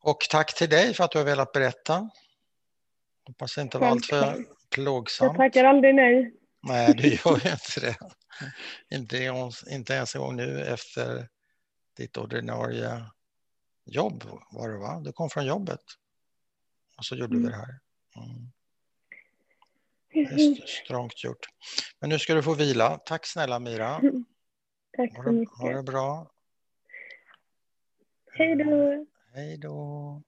Och 0.00 0.18
tack 0.30 0.54
till 0.54 0.68
dig 0.68 0.94
för 0.94 1.04
att 1.04 1.10
du 1.10 1.18
har 1.18 1.24
velat 1.24 1.52
berätta. 1.52 2.10
Hoppas 3.26 3.54
det 3.54 3.62
inte 3.62 3.78
var 3.78 3.86
alltför 3.88 4.34
plågsamt. 4.74 5.32
Jag 5.32 5.36
tackar 5.36 5.64
aldrig 5.64 5.94
nej. 5.94 6.32
Nej, 6.68 6.94
du 6.94 7.08
gör 7.08 7.44
ju 7.44 7.50
inte 7.50 7.80
det. 7.80 7.96
Inte, 8.90 9.32
inte 9.70 9.92
ens 9.92 10.14
en 10.14 10.20
gång 10.20 10.36
nu 10.36 10.64
efter 10.64 11.28
ditt 11.96 12.16
ordinarie 12.16 13.10
jobb 13.84 14.24
var 14.50 14.68
det 14.68 14.78
va? 14.78 15.00
Du 15.00 15.12
kom 15.12 15.30
från 15.30 15.46
jobbet 15.46 15.80
och 16.96 17.04
så 17.04 17.16
gjorde 17.16 17.36
mm. 17.36 17.42
vi 17.42 17.50
det 17.50 17.56
här. 17.56 17.80
Mm. 18.16 18.52
Det 20.12 20.20
är 20.20 20.66
strångt 20.66 21.24
gjort. 21.24 21.46
Men 22.00 22.10
nu 22.10 22.18
ska 22.18 22.34
du 22.34 22.42
få 22.42 22.54
vila. 22.54 22.98
Tack 22.98 23.26
snälla 23.26 23.58
Mira. 23.58 24.00
Tack 24.96 25.14
så 25.24 25.32
mycket. 25.32 25.58
Ha 25.58 25.72
det 25.72 25.82
bra. 25.82 26.30
Hej 28.32 28.56
då! 28.56 29.06
Hej 29.34 29.58
då! 29.58 30.22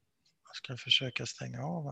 Jag 0.46 0.56
ska 0.56 0.76
försöka 0.76 1.26
stänga 1.26 1.62
av 1.62 1.88